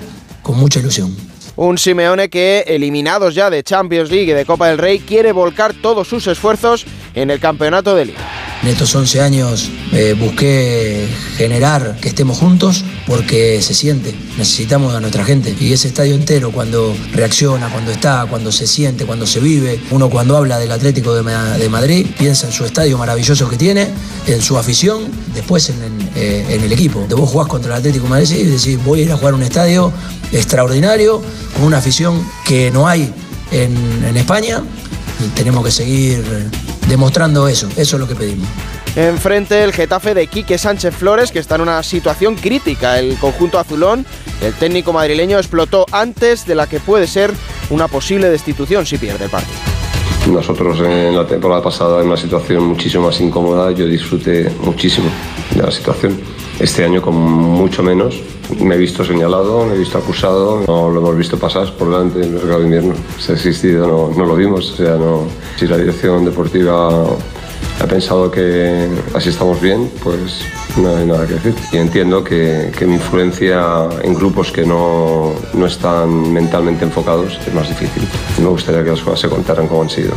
con 0.42 0.58
mucha 0.58 0.80
ilusión. 0.80 1.16
Un 1.56 1.78
Simeone 1.78 2.30
que, 2.30 2.64
eliminados 2.68 3.36
ya 3.36 3.50
de 3.50 3.64
Champions 3.64 4.10
League 4.10 4.32
y 4.32 4.34
de 4.34 4.46
Copa 4.46 4.70
del 4.70 4.78
Rey, 4.78 5.00
quiere 5.00 5.32
volcar 5.32 5.74
todos 5.74 6.08
sus 6.08 6.26
esfuerzos 6.28 6.86
en 7.14 7.30
el 7.30 7.40
campeonato 7.40 7.96
de 7.96 8.06
liga. 8.06 8.20
En 8.64 8.68
estos 8.70 8.94
11 8.94 9.22
años 9.22 9.72
eh, 9.92 10.16
busqué 10.18 11.08
generar 11.36 11.98
que 12.00 12.10
estemos 12.10 12.38
juntos 12.38 12.86
porque 13.08 13.60
se 13.62 13.74
siente, 13.74 14.14
necesitamos 14.38 14.94
a 14.94 15.00
nuestra 15.00 15.26
gente. 15.26 15.56
Y 15.60 15.74
ese 15.74 15.88
estadio 15.88 16.14
entero 16.14 16.52
cuando 16.52 16.96
reacciona, 17.12 17.70
cuando 17.70 17.92
está, 17.92 18.28
cuando 18.30 18.52
se 18.52 18.68
siente, 18.68 19.06
cuando 19.06 19.26
se 19.26 19.40
vive, 19.40 19.80
uno 19.90 20.12
cuando 20.12 20.38
habla 20.38 20.60
del 20.60 20.72
Atlético 20.72 21.16
de, 21.16 21.70
Madrid 21.70 22.06
piensa 22.20 22.46
en 22.46 22.54
su 22.54 22.64
estadio 22.64 23.00
maravilloso 23.00 23.50
que 23.50 23.58
tiene, 23.58 23.88
en 24.28 24.42
su 24.42 24.60
afición, 24.60 25.06
después 25.34 25.72
eh, 26.16 26.46
en 26.48 26.64
el 26.64 26.72
equipo. 26.72 27.08
De 27.10 27.16
vos 27.16 27.32
jugás 27.32 27.48
contra 27.48 27.74
el 27.74 27.80
Atlético 27.80 28.04
de 28.04 28.10
Madrid 28.12 28.32
y 28.32 28.44
decís 28.44 28.78
voy 28.84 29.00
a 29.00 29.04
ir 29.04 29.12
a 29.12 29.18
jugar 29.18 29.34
un 29.34 29.42
estadio 29.42 29.92
extraordinario, 30.32 31.20
con 31.56 31.64
una 31.64 31.80
afición 31.80 32.24
que 32.46 32.70
no 32.70 32.88
hay 32.88 33.12
en, 33.52 33.76
en 34.08 34.18
España 34.18 34.62
y 35.20 35.30
tenemos 35.30 35.66
que 35.66 35.72
seguir 35.72 36.24
demostrando 36.88 37.48
eso, 37.48 37.68
eso 37.78 37.96
es 37.96 38.00
lo 38.00 38.08
que 38.08 38.16
pedimos. 38.16 38.48
Enfrente 38.96 39.64
el 39.64 39.72
Getafe 39.72 40.14
de 40.14 40.28
Quique 40.28 40.58
Sánchez 40.58 40.94
Flores, 40.94 41.32
que 41.32 41.40
está 41.40 41.56
en 41.56 41.62
una 41.62 41.82
situación 41.82 42.36
crítica. 42.36 43.00
El 43.00 43.18
conjunto 43.18 43.58
azulón, 43.58 44.06
el 44.42 44.54
técnico 44.54 44.92
madrileño, 44.92 45.38
explotó 45.38 45.86
antes 45.92 46.46
de 46.46 46.56
la 46.56 46.68
que 46.68 46.82
puede 46.82 47.08
ser 47.08 47.32
una 47.70 47.88
posible 47.88 48.30
destitución 48.30 48.86
si 48.86 48.98
pierde 48.98 49.26
el 49.26 49.32
partido. 49.32 49.58
Nosotros 50.28 50.80
en 50.82 51.16
la 51.16 51.26
temporada 51.26 51.64
pasada 51.64 52.02
en 52.02 52.08
una 52.08 52.18
situación 52.18 52.66
muchísimo 52.66 53.08
más 53.08 53.20
incómoda, 53.22 53.72
yo 53.72 53.88
disfruté 53.88 54.52
muchísimo 54.62 55.10
de 55.56 55.64
la 55.64 55.72
situación. 55.72 56.20
Este 56.60 56.84
año 56.84 57.02
con 57.02 57.16
mucho 57.16 57.82
menos, 57.82 58.22
me 58.60 58.76
he 58.76 58.78
visto 58.78 59.04
señalado, 59.04 59.66
me 59.66 59.76
he 59.76 59.78
visto 59.78 59.98
acusado, 59.98 60.64
no 60.68 60.90
lo 60.90 61.00
hemos 61.00 61.18
visto 61.18 61.38
pasar 61.38 61.74
por 61.74 61.90
delante 61.90 62.20
del 62.20 62.32
mercado 62.32 62.60
de 62.60 62.66
invierno. 62.66 62.94
Si 63.18 63.32
ha 63.32 63.36
existido, 63.36 64.12
no, 64.16 64.26
lo 64.26 64.36
vimos. 64.36 64.72
O 64.72 64.76
sea, 64.76 64.96
no, 64.96 65.24
si 65.58 65.68
la 65.68 65.78
dirección 65.78 66.26
deportiva 66.26 67.06
ha 67.80 67.86
pensado 67.88 68.30
que 68.30 68.88
así 69.16 69.30
estamos 69.30 69.60
bien, 69.60 69.90
pues 70.04 70.42
no 70.78 70.96
hay 70.96 71.06
nada 71.06 71.26
que 71.26 71.36
decir. 71.36 71.56
Y 71.72 71.78
entiendo 71.78 72.24
que, 72.24 72.72
que 72.78 72.86
mi 72.86 72.96
influencia 72.96 73.88
en 74.04 74.14
grupos 74.14 74.52
que 74.52 74.66
no, 74.66 75.34
no 75.54 75.66
están 75.66 76.32
mentalmente 76.32 76.86
enfocados 76.86 77.40
es 77.46 77.54
más 77.54 77.68
difícil. 77.70 78.04
Me 78.40 78.48
gustaría 78.48 78.84
que 78.84 78.92
las 78.92 79.02
cosas 79.02 79.22
se 79.22 79.30
contaran 79.30 79.68
como 79.68 79.82
han 79.82 79.90
sido. 79.90 80.14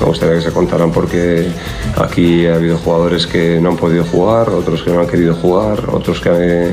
Me 0.00 0.06
gustaría 0.06 0.36
que 0.36 0.42
se 0.42 0.52
contaran 0.52 0.90
porque 0.90 1.48
aquí 1.96 2.46
ha 2.46 2.54
habido 2.54 2.78
jugadores 2.78 3.26
que 3.26 3.60
no 3.60 3.70
han 3.70 3.76
podido 3.76 4.04
jugar, 4.04 4.48
otros 4.50 4.82
que 4.82 4.90
no 4.90 5.00
han 5.00 5.06
querido 5.06 5.34
jugar, 5.34 5.90
otros 5.90 6.20
que, 6.20 6.72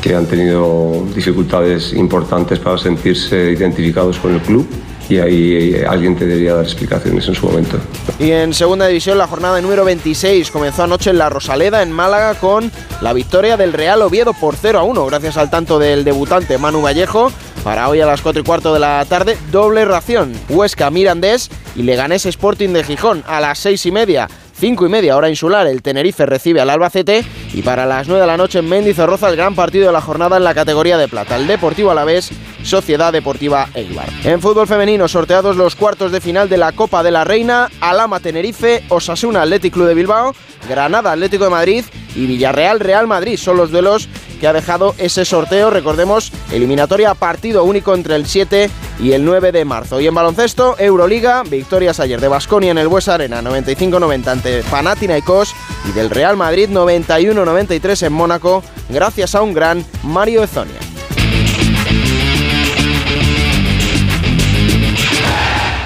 que 0.00 0.14
han 0.14 0.26
tenido 0.26 1.04
dificultades 1.14 1.92
importantes 1.92 2.58
para 2.58 2.78
sentirse 2.78 3.52
identificados 3.52 4.18
con 4.18 4.34
el 4.34 4.40
club 4.40 4.66
y 5.08 5.18
ahí 5.18 5.84
alguien 5.88 6.16
te 6.16 6.26
debería 6.26 6.54
dar 6.54 6.64
explicaciones 6.64 7.26
en 7.28 7.34
su 7.34 7.46
momento. 7.46 7.78
Y 8.18 8.30
en 8.30 8.52
segunda 8.52 8.86
división, 8.86 9.18
la 9.18 9.26
jornada 9.26 9.60
número 9.60 9.84
26 9.84 10.50
comenzó 10.50 10.82
anoche 10.82 11.10
en 11.10 11.18
la 11.18 11.28
Rosaleda, 11.28 11.82
en 11.82 11.92
Málaga, 11.92 12.34
con 12.34 12.70
la 13.00 13.12
victoria 13.12 13.56
del 13.56 13.72
Real 13.72 14.02
Oviedo 14.02 14.32
por 14.32 14.56
0 14.56 14.78
a 14.78 14.82
1, 14.82 15.06
gracias 15.06 15.36
al 15.36 15.50
tanto 15.50 15.78
del 15.78 16.04
debutante 16.04 16.58
Manu 16.58 16.82
Vallejo. 16.82 17.30
Para 17.66 17.88
hoy 17.88 18.00
a 18.00 18.06
las 18.06 18.20
4 18.20 18.42
y 18.42 18.44
cuarto 18.44 18.72
de 18.72 18.78
la 18.78 19.04
tarde, 19.06 19.36
doble 19.50 19.84
ración. 19.84 20.32
Huesca 20.48 20.88
Mirandés 20.88 21.50
y 21.74 21.82
Leganés 21.82 22.24
Sporting 22.24 22.68
de 22.68 22.84
Gijón 22.84 23.24
a 23.26 23.40
las 23.40 23.58
6 23.58 23.86
y 23.86 23.90
media. 23.90 24.28
5 24.60 24.86
y 24.86 24.88
media 24.88 25.16
hora 25.16 25.28
insular, 25.28 25.66
el 25.66 25.82
Tenerife 25.82 26.26
recibe 26.26 26.60
al 26.60 26.70
Albacete 26.70 27.24
y 27.52 27.62
para 27.62 27.84
las 27.84 28.06
9 28.06 28.20
de 28.20 28.26
la 28.28 28.36
noche 28.36 28.60
en 28.60 28.68
Mendizorroza 28.68 29.28
el 29.28 29.34
gran 29.34 29.56
partido 29.56 29.88
de 29.88 29.92
la 29.92 30.00
jornada 30.00 30.36
en 30.36 30.44
la 30.44 30.54
categoría 30.54 30.96
de 30.96 31.08
plata, 31.08 31.34
el 31.34 31.48
Deportivo 31.48 31.90
Alavés, 31.90 32.30
Sociedad 32.62 33.12
Deportiva 33.12 33.68
Eibar. 33.74 34.08
En 34.22 34.40
fútbol 34.40 34.68
femenino, 34.68 35.08
sorteados 35.08 35.56
los 35.56 35.74
cuartos 35.74 36.12
de 36.12 36.20
final 36.20 36.48
de 36.48 36.58
la 36.58 36.70
Copa 36.70 37.02
de 37.02 37.10
la 37.10 37.24
Reina, 37.24 37.68
Alama 37.80 38.20
Tenerife, 38.20 38.84
Osasuna 38.90 39.42
Athletic 39.42 39.74
Club 39.74 39.88
de 39.88 39.94
Bilbao, 39.94 40.36
Granada 40.68 41.10
Atlético 41.10 41.44
de 41.44 41.50
Madrid 41.50 41.84
y 42.14 42.26
Villarreal 42.26 42.78
Real 42.78 43.08
Madrid 43.08 43.36
son 43.36 43.56
los 43.56 43.72
duelos 43.72 44.08
que 44.36 44.46
ha 44.46 44.52
dejado 44.52 44.94
ese 44.98 45.24
sorteo, 45.24 45.70
recordemos, 45.70 46.32
eliminatoria 46.52 47.14
partido 47.14 47.64
único 47.64 47.94
entre 47.94 48.16
el 48.16 48.26
7 48.26 48.70
y 49.00 49.12
el 49.12 49.24
9 49.24 49.52
de 49.52 49.64
marzo. 49.64 50.00
Y 50.00 50.06
en 50.06 50.14
baloncesto, 50.14 50.76
Euroliga, 50.78 51.42
victorias 51.42 52.00
ayer 52.00 52.20
de 52.20 52.28
Basconia 52.28 52.70
en 52.70 52.78
el 52.78 52.88
Bues 52.88 53.08
Arena 53.08 53.42
95-90 53.42 54.28
ante 54.28 54.62
Panathinaikos 54.64 55.54
y 55.88 55.92
del 55.92 56.10
Real 56.10 56.36
Madrid 56.36 56.68
91-93 56.70 58.06
en 58.06 58.12
Mónaco, 58.12 58.62
gracias 58.88 59.34
a 59.34 59.42
un 59.42 59.54
gran 59.54 59.84
Mario 60.02 60.42
Ezonia. 60.42 60.80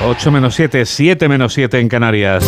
...8 0.03 0.31
menos 0.31 0.55
7, 0.55 0.87
7 0.87 1.29
menos 1.29 1.53
7 1.53 1.79
en 1.79 1.89
Canarias. 1.89 2.43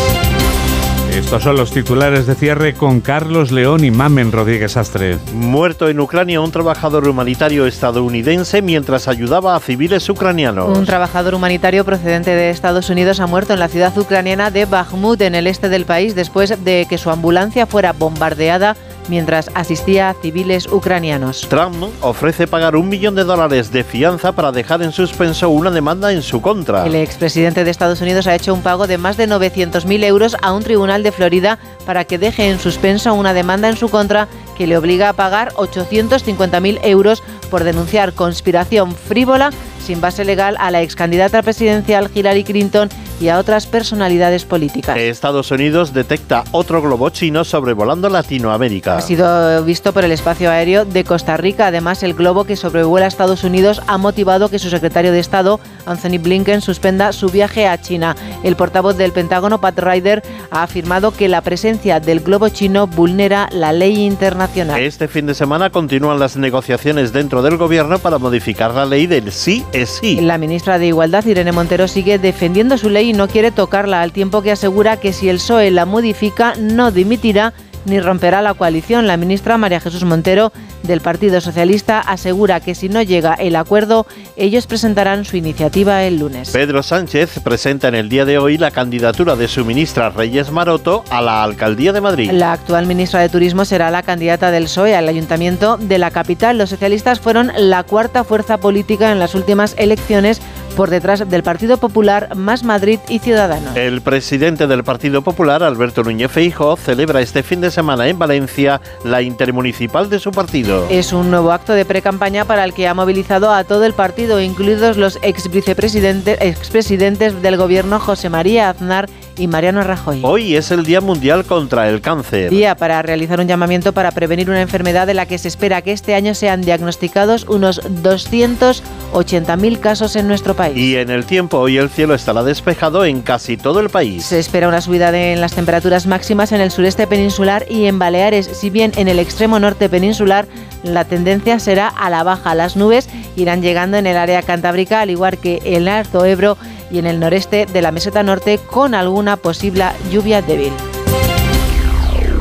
Estos 1.14 1.42
son 1.42 1.56
los 1.56 1.70
titulares 1.72 2.26
de 2.26 2.34
cierre 2.34 2.72
con 2.72 3.02
Carlos 3.02 3.52
León 3.52 3.84
y 3.84 3.90
Mamen 3.90 4.32
Rodríguez 4.32 4.78
Astre. 4.78 5.18
Muerto 5.34 5.90
en 5.90 6.00
Ucrania 6.00 6.40
un 6.40 6.50
trabajador 6.50 7.06
humanitario 7.06 7.66
estadounidense 7.66 8.62
mientras 8.62 9.08
ayudaba 9.08 9.54
a 9.54 9.60
civiles 9.60 10.08
ucranianos. 10.08 10.76
Un 10.76 10.86
trabajador 10.86 11.34
humanitario 11.34 11.84
procedente 11.84 12.30
de 12.30 12.48
Estados 12.48 12.88
Unidos 12.88 13.20
ha 13.20 13.26
muerto 13.26 13.52
en 13.52 13.58
la 13.58 13.68
ciudad 13.68 13.96
ucraniana 13.98 14.50
de 14.50 14.64
Bakhmut, 14.64 15.20
en 15.20 15.34
el 15.34 15.46
este 15.46 15.68
del 15.68 15.84
país, 15.84 16.14
después 16.14 16.64
de 16.64 16.86
que 16.88 16.96
su 16.96 17.10
ambulancia 17.10 17.66
fuera 17.66 17.92
bombardeada 17.92 18.74
mientras 19.08 19.50
asistía 19.54 20.10
a 20.10 20.14
civiles 20.14 20.66
ucranianos. 20.70 21.46
Trump 21.48 21.84
ofrece 22.00 22.46
pagar 22.46 22.76
un 22.76 22.88
millón 22.88 23.14
de 23.14 23.24
dólares 23.24 23.72
de 23.72 23.84
fianza 23.84 24.32
para 24.32 24.52
dejar 24.52 24.82
en 24.82 24.92
suspenso 24.92 25.48
una 25.50 25.70
demanda 25.70 26.12
en 26.12 26.22
su 26.22 26.40
contra. 26.40 26.86
El 26.86 26.94
expresidente 26.94 27.64
de 27.64 27.70
Estados 27.70 28.00
Unidos 28.00 28.26
ha 28.26 28.34
hecho 28.34 28.54
un 28.54 28.62
pago 28.62 28.86
de 28.86 28.98
más 28.98 29.16
de 29.16 29.28
900.000 29.28 30.04
euros 30.04 30.36
a 30.42 30.52
un 30.52 30.62
tribunal 30.62 31.02
de 31.02 31.12
Florida 31.12 31.58
para 31.86 32.04
que 32.04 32.18
deje 32.18 32.48
en 32.48 32.58
suspenso 32.58 33.12
una 33.14 33.34
demanda 33.34 33.68
en 33.68 33.76
su 33.76 33.88
contra 33.88 34.28
que 34.56 34.66
le 34.66 34.76
obliga 34.76 35.08
a 35.08 35.12
pagar 35.12 35.52
850.000 35.54 36.80
euros 36.82 37.22
por 37.50 37.64
denunciar 37.64 38.12
conspiración 38.12 38.94
frívola 38.94 39.50
sin 39.82 40.00
base 40.00 40.24
legal 40.24 40.56
a 40.58 40.70
la 40.70 40.82
ex 40.82 40.94
candidata 40.94 41.42
presidencial 41.42 42.10
Hillary 42.14 42.44
Clinton 42.44 42.88
y 43.20 43.28
a 43.28 43.38
otras 43.38 43.66
personalidades 43.66 44.44
políticas. 44.44 44.96
Estados 44.96 45.50
Unidos 45.50 45.92
detecta 45.92 46.44
otro 46.50 46.82
globo 46.82 47.10
chino 47.10 47.44
sobrevolando 47.44 48.08
Latinoamérica. 48.08 48.98
Ha 48.98 49.00
sido 49.00 49.64
visto 49.64 49.92
por 49.92 50.04
el 50.04 50.12
espacio 50.12 50.50
aéreo 50.50 50.84
de 50.84 51.04
Costa 51.04 51.36
Rica. 51.36 51.68
Además, 51.68 52.02
el 52.02 52.14
globo 52.14 52.44
que 52.44 52.56
sobrevuela 52.56 53.06
Estados 53.06 53.44
Unidos 53.44 53.80
ha 53.86 53.96
motivado 53.98 54.48
que 54.48 54.58
su 54.58 54.70
secretario 54.70 55.12
de 55.12 55.20
Estado, 55.20 55.60
Anthony 55.86 56.18
Blinken, 56.20 56.60
suspenda 56.60 57.12
su 57.12 57.28
viaje 57.28 57.68
a 57.68 57.80
China. 57.80 58.16
El 58.42 58.56
portavoz 58.56 58.96
del 58.96 59.12
Pentágono, 59.12 59.60
Pat 59.60 59.78
Ryder, 59.78 60.22
ha 60.50 60.64
afirmado 60.64 61.12
que 61.12 61.28
la 61.28 61.42
presencia 61.42 61.71
del 61.72 62.20
globo 62.20 62.50
chino 62.50 62.86
vulnera 62.86 63.48
la 63.50 63.72
ley 63.72 64.04
internacional. 64.04 64.80
Este 64.80 65.08
fin 65.08 65.26
de 65.26 65.34
semana 65.34 65.70
continúan 65.70 66.18
las 66.18 66.36
negociaciones 66.36 67.14
dentro 67.14 67.40
del 67.40 67.56
gobierno 67.56 67.98
para 67.98 68.18
modificar 68.18 68.74
la 68.74 68.84
ley 68.84 69.06
del 69.06 69.32
sí 69.32 69.64
es 69.72 69.88
sí. 69.88 70.20
La 70.20 70.36
ministra 70.36 70.78
de 70.78 70.88
Igualdad, 70.88 71.24
Irene 71.24 71.50
Montero, 71.50 71.88
sigue 71.88 72.18
defendiendo 72.18 72.76
su 72.76 72.90
ley 72.90 73.10
y 73.10 73.12
no 73.14 73.26
quiere 73.26 73.52
tocarla, 73.52 74.02
al 74.02 74.12
tiempo 74.12 74.42
que 74.42 74.52
asegura 74.52 74.98
que 74.98 75.14
si 75.14 75.30
el 75.30 75.36
PSOE 75.36 75.70
la 75.70 75.86
modifica, 75.86 76.54
no 76.58 76.90
dimitirá 76.90 77.54
ni 77.84 78.00
romperá 78.00 78.42
la 78.42 78.54
coalición. 78.54 79.06
La 79.06 79.16
ministra 79.16 79.58
María 79.58 79.80
Jesús 79.80 80.04
Montero 80.04 80.52
del 80.82 81.00
Partido 81.00 81.40
Socialista 81.40 82.00
asegura 82.00 82.60
que 82.60 82.74
si 82.74 82.88
no 82.88 83.02
llega 83.02 83.34
el 83.34 83.56
acuerdo, 83.56 84.06
ellos 84.36 84.66
presentarán 84.66 85.24
su 85.24 85.36
iniciativa 85.36 86.02
el 86.04 86.18
lunes. 86.18 86.50
Pedro 86.50 86.82
Sánchez 86.82 87.40
presenta 87.44 87.88
en 87.88 87.94
el 87.94 88.08
día 88.08 88.24
de 88.24 88.38
hoy 88.38 88.58
la 88.58 88.70
candidatura 88.70 89.36
de 89.36 89.48
su 89.48 89.64
ministra 89.64 90.10
Reyes 90.10 90.50
Maroto 90.50 91.04
a 91.10 91.20
la 91.20 91.42
alcaldía 91.42 91.92
de 91.92 92.00
Madrid. 92.00 92.30
La 92.32 92.52
actual 92.52 92.86
ministra 92.86 93.20
de 93.20 93.28
Turismo 93.28 93.64
será 93.64 93.90
la 93.90 94.02
candidata 94.02 94.50
del 94.50 94.64
PSOE 94.64 94.96
al 94.96 95.08
ayuntamiento 95.08 95.76
de 95.76 95.98
la 95.98 96.10
capital. 96.10 96.58
Los 96.58 96.70
socialistas 96.70 97.20
fueron 97.20 97.52
la 97.56 97.82
cuarta 97.82 98.24
fuerza 98.24 98.58
política 98.58 99.12
en 99.12 99.18
las 99.18 99.34
últimas 99.34 99.74
elecciones 99.78 100.40
por 100.72 100.90
detrás 100.90 101.28
del 101.28 101.42
Partido 101.42 101.76
Popular, 101.76 102.34
Más 102.34 102.64
Madrid 102.64 102.98
y 103.08 103.18
Ciudadanos. 103.18 103.76
El 103.76 104.00
presidente 104.00 104.66
del 104.66 104.84
Partido 104.84 105.22
Popular, 105.22 105.62
Alberto 105.62 106.02
Núñez 106.02 106.30
Feijóo, 106.30 106.76
celebra 106.76 107.20
este 107.20 107.42
fin 107.42 107.60
de 107.60 107.70
semana 107.70 108.08
en 108.08 108.18
Valencia 108.18 108.80
la 109.04 109.22
intermunicipal 109.22 110.08
de 110.10 110.18
su 110.18 110.30
partido. 110.30 110.86
Es 110.90 111.12
un 111.12 111.30
nuevo 111.30 111.52
acto 111.52 111.72
de 111.72 111.84
pre-campaña 111.84 112.44
para 112.44 112.64
el 112.64 112.74
que 112.74 112.88
ha 112.88 112.94
movilizado 112.94 113.52
a 113.52 113.64
todo 113.64 113.84
el 113.84 113.92
partido, 113.92 114.40
incluidos 114.40 114.96
los 114.96 115.18
ex 115.22 115.50
vicepresidentes, 115.50 116.38
expresidentes 116.40 117.40
del 117.42 117.56
gobierno 117.56 118.00
José 118.00 118.28
María 118.28 118.70
Aznar 118.70 119.08
y 119.36 119.46
Mariano 119.46 119.82
Rajoy. 119.82 120.20
Hoy 120.22 120.56
es 120.56 120.70
el 120.70 120.84
Día 120.84 121.00
Mundial 121.00 121.44
contra 121.44 121.88
el 121.88 122.00
Cáncer. 122.00 122.50
Día 122.50 122.76
para 122.76 123.02
realizar 123.02 123.40
un 123.40 123.46
llamamiento 123.46 123.92
para 123.92 124.10
prevenir 124.10 124.50
una 124.50 124.60
enfermedad 124.60 125.06
de 125.06 125.14
la 125.14 125.26
que 125.26 125.38
se 125.38 125.48
espera 125.48 125.82
que 125.82 125.92
este 125.92 126.14
año 126.14 126.34
sean 126.34 126.62
diagnosticados 126.62 127.44
unos 127.48 127.82
280.000 127.82 129.80
casos 129.80 130.16
en 130.16 130.28
nuestro 130.28 130.54
país. 130.54 130.76
Y 130.76 130.96
en 130.96 131.10
el 131.10 131.24
tiempo, 131.24 131.58
hoy 131.58 131.76
el 131.76 131.90
cielo 131.90 132.14
estará 132.14 132.42
despejado 132.42 133.04
en 133.04 133.22
casi 133.22 133.56
todo 133.56 133.80
el 133.80 133.90
país. 133.90 134.24
Se 134.24 134.38
espera 134.38 134.68
una 134.68 134.80
subida 134.80 135.12
de, 135.12 135.32
en 135.32 135.40
las 135.40 135.54
temperaturas 135.54 136.06
máximas 136.06 136.52
en 136.52 136.60
el 136.60 136.70
sureste 136.70 137.06
peninsular 137.06 137.64
y 137.68 137.86
en 137.86 137.98
Baleares, 137.98 138.46
si 138.46 138.70
bien 138.70 138.92
en 138.96 139.08
el 139.08 139.18
extremo 139.18 139.58
norte 139.58 139.88
peninsular 139.88 140.46
la 140.82 141.04
tendencia 141.04 141.58
será 141.58 141.88
a 141.88 142.10
la 142.10 142.22
baja. 142.22 142.54
Las 142.54 142.76
nubes 142.76 143.08
irán 143.36 143.62
llegando 143.62 143.96
en 143.96 144.06
el 144.06 144.16
área 144.16 144.42
cantábrica, 144.42 145.00
al 145.00 145.10
igual 145.10 145.38
que 145.38 145.60
en 145.64 145.82
el 145.82 145.88
Alto 145.88 146.24
Ebro 146.24 146.56
y 146.92 146.98
en 146.98 147.06
el 147.06 147.18
noreste 147.18 147.66
de 147.66 147.82
la 147.82 147.90
meseta 147.90 148.22
norte, 148.22 148.60
con 148.64 148.94
alguna 148.94 149.36
posible 149.36 149.86
lluvia 150.10 150.42
débil. 150.42 150.72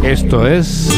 Esto 0.04 0.46
es. 0.46 0.90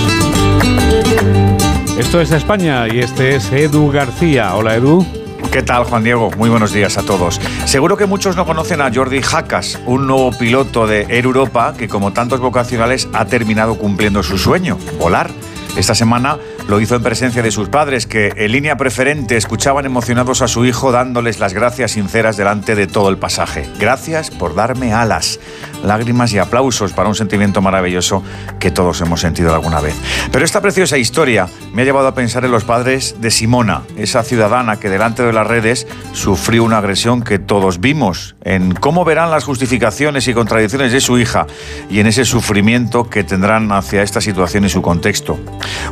Esto 1.97 2.19
es 2.19 2.31
España 2.31 2.87
y 2.87 2.99
este 2.99 3.35
es 3.35 3.51
Edu 3.51 3.91
García. 3.91 4.55
Hola 4.55 4.75
Edu. 4.75 5.05
¿Qué 5.51 5.61
tal, 5.61 5.83
Juan 5.83 6.03
Diego? 6.03 6.31
Muy 6.35 6.49
buenos 6.49 6.73
días 6.73 6.97
a 6.97 7.03
todos. 7.03 7.39
Seguro 7.65 7.95
que 7.95 8.07
muchos 8.07 8.35
no 8.35 8.43
conocen 8.43 8.81
a 8.81 8.91
Jordi 8.91 9.21
Jacas, 9.21 9.79
un 9.85 10.07
nuevo 10.07 10.31
piloto 10.31 10.87
de 10.87 11.01
Air 11.09 11.25
Europa 11.25 11.75
que, 11.77 11.87
como 11.87 12.11
tantos 12.11 12.39
vocacionales, 12.39 13.07
ha 13.13 13.25
terminado 13.25 13.77
cumpliendo 13.77 14.23
su 14.23 14.39
sueño, 14.39 14.79
volar. 14.97 15.29
Esta 15.77 15.93
semana 15.93 16.39
lo 16.67 16.79
hizo 16.79 16.95
en 16.95 17.03
presencia 17.03 17.41
de 17.41 17.51
sus 17.51 17.69
padres, 17.69 18.07
que 18.07 18.31
en 18.35 18.51
línea 18.51 18.77
preferente 18.77 19.37
escuchaban 19.37 19.85
emocionados 19.85 20.41
a 20.41 20.47
su 20.47 20.65
hijo 20.65 20.91
dándoles 20.91 21.39
las 21.39 21.53
gracias 21.53 21.91
sinceras 21.91 22.37
delante 22.37 22.75
de 22.75 22.87
todo 22.87 23.09
el 23.09 23.17
pasaje. 23.17 23.67
Gracias 23.79 24.31
por 24.31 24.55
darme 24.55 24.93
alas, 24.93 25.39
lágrimas 25.83 26.33
y 26.33 26.39
aplausos 26.39 26.93
para 26.93 27.09
un 27.09 27.15
sentimiento 27.15 27.61
maravilloso 27.61 28.23
que 28.59 28.71
todos 28.71 29.01
hemos 29.01 29.21
sentido 29.21 29.53
alguna 29.53 29.79
vez. 29.79 29.95
Pero 30.31 30.45
esta 30.45 30.61
preciosa 30.61 30.97
historia 30.97 31.47
me 31.73 31.81
ha 31.81 31.85
llevado 31.85 32.07
a 32.07 32.15
pensar 32.15 32.45
en 32.45 32.51
los 32.51 32.63
padres 32.63 33.15
de 33.19 33.31
Simona, 33.31 33.83
esa 33.97 34.23
ciudadana 34.23 34.79
que 34.79 34.89
delante 34.89 35.23
de 35.23 35.33
las 35.33 35.47
redes 35.47 35.87
sufrió 36.13 36.63
una 36.63 36.77
agresión 36.77 37.21
que 37.23 37.39
todos 37.39 37.79
vimos, 37.79 38.35
en 38.43 38.73
cómo 38.73 39.05
verán 39.05 39.31
las 39.31 39.43
justificaciones 39.43 40.27
y 40.27 40.33
contradicciones 40.33 40.91
de 40.91 41.01
su 41.01 41.17
hija 41.17 41.47
y 41.89 41.99
en 41.99 42.07
ese 42.07 42.25
sufrimiento 42.25 43.09
que 43.09 43.23
tendrán 43.23 43.71
hacia 43.71 44.01
esta 44.01 44.21
situación 44.21 44.65
y 44.65 44.69
su 44.69 44.81
contexto. 44.81 45.37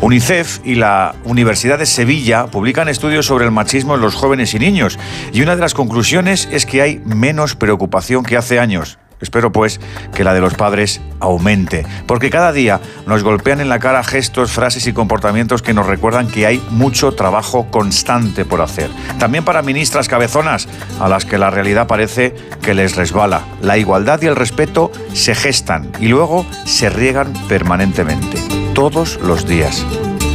UNICEF 0.02 0.60
y 0.64 0.76
la 0.76 1.16
Universidad 1.26 1.80
de 1.80 1.86
Sevilla 1.86 2.48
publican 2.48 2.89
estudios 2.89 3.26
sobre 3.26 3.46
el 3.46 3.52
machismo 3.52 3.96
en 3.96 4.02
los 4.02 4.16
jóvenes 4.16 4.54
y 4.54 4.60
niños 4.60 5.00
y 5.34 5.42
una 5.42 5.56
de 5.56 5.62
las 5.62 5.74
conclusiones 5.74 6.48
es 6.52 6.66
que 6.66 6.82
hay 6.82 7.02
menos 7.06 7.56
preocupación 7.56 8.24
que 8.24 8.38
hace 8.38 8.60
años. 8.60 8.98
Espero 9.22 9.51
pues 9.51 9.80
que 10.13 10.24
la 10.24 10.34
de 10.34 10.41
los 10.41 10.55
padres 10.55 11.01
aumente, 11.19 11.86
porque 12.07 12.30
cada 12.30 12.51
día 12.51 12.82
nos 13.05 13.24
golpean 13.24 13.61
en 13.61 13.69
la 13.69 13.80
cara 13.80 14.03
gestos, 14.03 14.51
frases 14.51 14.88
y 14.88 14.93
comportamientos 14.93 15.61
que 15.61 15.74
nos 15.74 15.86
recuerdan 15.86 16.28
que 16.28 16.45
hay 16.45 16.61
mucho 16.69 17.13
trabajo 17.13 17.67
constante 17.69 18.45
por 18.45 18.61
hacer. 18.61 18.89
También 19.19 19.45
para 19.45 19.61
ministras 19.61 20.07
cabezonas, 20.07 20.67
a 20.99 21.07
las 21.07 21.26
que 21.26 21.38
la 21.38 21.49
realidad 21.49 21.88
parece 21.88 22.36
que 22.61 22.74
les 22.74 22.95
resbala. 22.95 23.41
La 23.61 23.78
igualdad 23.78 24.22
y 24.22 24.28
el 24.28 24.36
respeto 24.36 24.91
se 25.13 25.36
gestan 25.36 25.91
y 25.99 26.07
luego 26.07 26.45
se 26.65 26.89
riegan 26.89 27.34
permanentemente, 27.47 28.38
todos 28.74 29.19
los 29.22 29.47
días. 29.47 29.86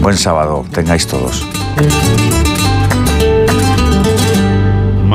Buen 0.01 0.16
sábado, 0.16 0.64
tengáis 0.72 1.07
todos. 1.07 1.47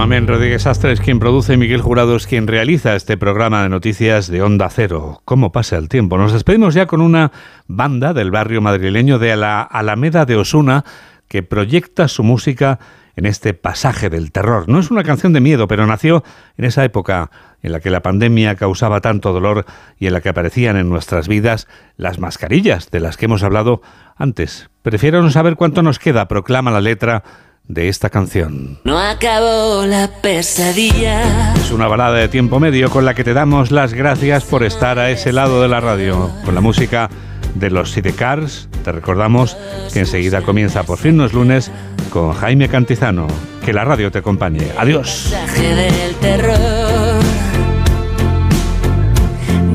Mamen 0.01 0.25
Rodríguez 0.25 0.65
Astre 0.65 0.93
es 0.93 0.99
quien 0.99 1.19
produce 1.19 1.57
Miguel 1.57 1.83
Jurado 1.83 2.15
es 2.15 2.25
quien 2.25 2.47
realiza 2.47 2.95
este 2.95 3.17
programa 3.17 3.61
de 3.61 3.69
noticias 3.69 4.31
de 4.31 4.41
Onda 4.41 4.67
Cero. 4.71 5.21
¿Cómo 5.25 5.51
pasa 5.51 5.77
el 5.77 5.89
tiempo? 5.89 6.17
Nos 6.17 6.33
despedimos 6.33 6.73
ya 6.73 6.87
con 6.87 7.01
una 7.01 7.31
banda 7.67 8.11
del 8.11 8.31
barrio 8.31 8.61
madrileño 8.61 9.19
de 9.19 9.35
la 9.35 9.61
Alameda 9.61 10.25
de 10.25 10.37
Osuna 10.37 10.85
que 11.27 11.43
proyecta 11.43 12.07
su 12.07 12.23
música 12.23 12.79
en 13.15 13.27
este 13.27 13.53
pasaje 13.53 14.09
del 14.09 14.31
terror. 14.31 14.67
No 14.67 14.79
es 14.79 14.89
una 14.89 15.03
canción 15.03 15.33
de 15.33 15.39
miedo, 15.39 15.67
pero 15.67 15.85
nació 15.85 16.23
en 16.57 16.65
esa 16.65 16.83
época 16.83 17.29
en 17.61 17.71
la 17.71 17.79
que 17.79 17.91
la 17.91 18.01
pandemia 18.01 18.55
causaba 18.55 19.01
tanto 19.01 19.31
dolor 19.31 19.65
y 19.99 20.07
en 20.07 20.13
la 20.13 20.21
que 20.21 20.29
aparecían 20.29 20.77
en 20.77 20.89
nuestras 20.89 21.27
vidas 21.27 21.67
las 21.95 22.17
mascarillas 22.17 22.89
de 22.89 23.01
las 23.01 23.17
que 23.17 23.25
hemos 23.25 23.43
hablado 23.43 23.83
antes. 24.15 24.71
Prefiero 24.81 25.21
no 25.21 25.29
saber 25.29 25.57
cuánto 25.57 25.83
nos 25.83 25.99
queda, 25.99 26.27
proclama 26.27 26.71
la 26.71 26.81
letra 26.81 27.23
de 27.67 27.89
esta 27.89 28.09
canción. 28.09 28.79
No 28.83 28.97
acabó 28.99 29.85
la 29.85 30.09
pesadilla. 30.21 31.53
Es 31.55 31.71
una 31.71 31.87
balada 31.87 32.17
de 32.17 32.27
tiempo 32.27 32.59
medio 32.59 32.89
con 32.89 33.05
la 33.05 33.13
que 33.13 33.23
te 33.23 33.33
damos 33.33 33.71
las 33.71 33.93
gracias 33.93 34.43
por 34.43 34.63
estar 34.63 34.99
a 34.99 35.09
ese 35.09 35.31
lado 35.31 35.61
de 35.61 35.67
la 35.67 35.79
radio, 35.79 36.31
con 36.43 36.55
la 36.55 36.61
música 36.61 37.09
de 37.55 37.69
los 37.69 37.91
Sidecars. 37.91 38.67
Te 38.83 38.91
recordamos 38.91 39.57
que 39.93 39.99
enseguida 39.99 40.41
comienza 40.41 40.83
por 40.83 40.97
fin 40.97 41.17
los 41.17 41.33
lunes 41.33 41.71
con 42.09 42.33
Jaime 42.33 42.67
Cantizano. 42.69 43.27
Que 43.63 43.73
la 43.73 43.85
radio 43.85 44.11
te 44.11 44.19
acompañe. 44.19 44.71
Adiós. 44.77 45.31
del 45.57 46.15
terror. 46.15 47.21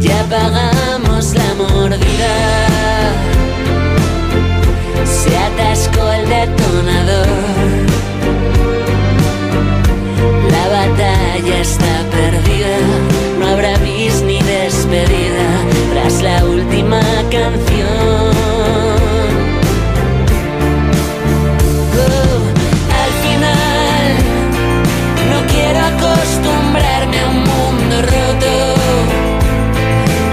Ya 0.01 0.25
pagamos 0.25 1.35
la 1.35 1.55
mordida. 1.55 2.35
Se 5.05 5.37
atascó 5.39 6.13
el 6.13 6.29
detonador. 6.29 7.46
Está 11.71 11.95
perdida. 12.11 12.77
No 13.39 13.47
habrá 13.49 13.77
bis 13.79 14.23
ni 14.23 14.39
despedida. 14.43 15.47
serás 15.89 16.23
la 16.23 16.45
última 16.45 17.01
canción. 17.37 18.33
Oh, 22.05 22.41
al 23.03 23.13
final, 23.25 24.07
no 25.31 25.39
quiero 25.53 25.81
acostumbrarme 25.93 27.19
a 27.21 27.29
un 27.35 27.41
mundo 27.53 27.95
roto. 28.15 28.53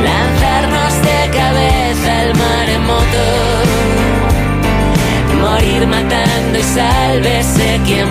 Lanzarnos 0.10 0.94
de 1.08 1.20
cabeza 1.40 2.10
al 2.24 2.32
maremoto. 2.44 3.26
Morir 5.42 5.88
matando 5.88 6.60
y 6.60 6.64
sálvese 6.64 7.68
quien 7.86 8.10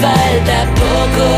falta 0.00 0.64
poco. 0.82 1.28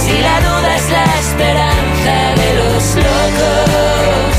Si 0.00 0.12
la 0.20 0.36
duda 0.40 0.76
es 0.76 0.90
la 0.90 1.06
esperanza 1.24 2.14
de 2.40 2.50
los 2.60 2.84
locos, 3.06 4.36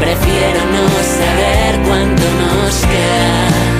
prefiero 0.00 0.60
no 0.76 0.86
saber 1.18 1.72
cuánto 1.86 2.24
nos 2.42 2.74
queda. 2.92 3.77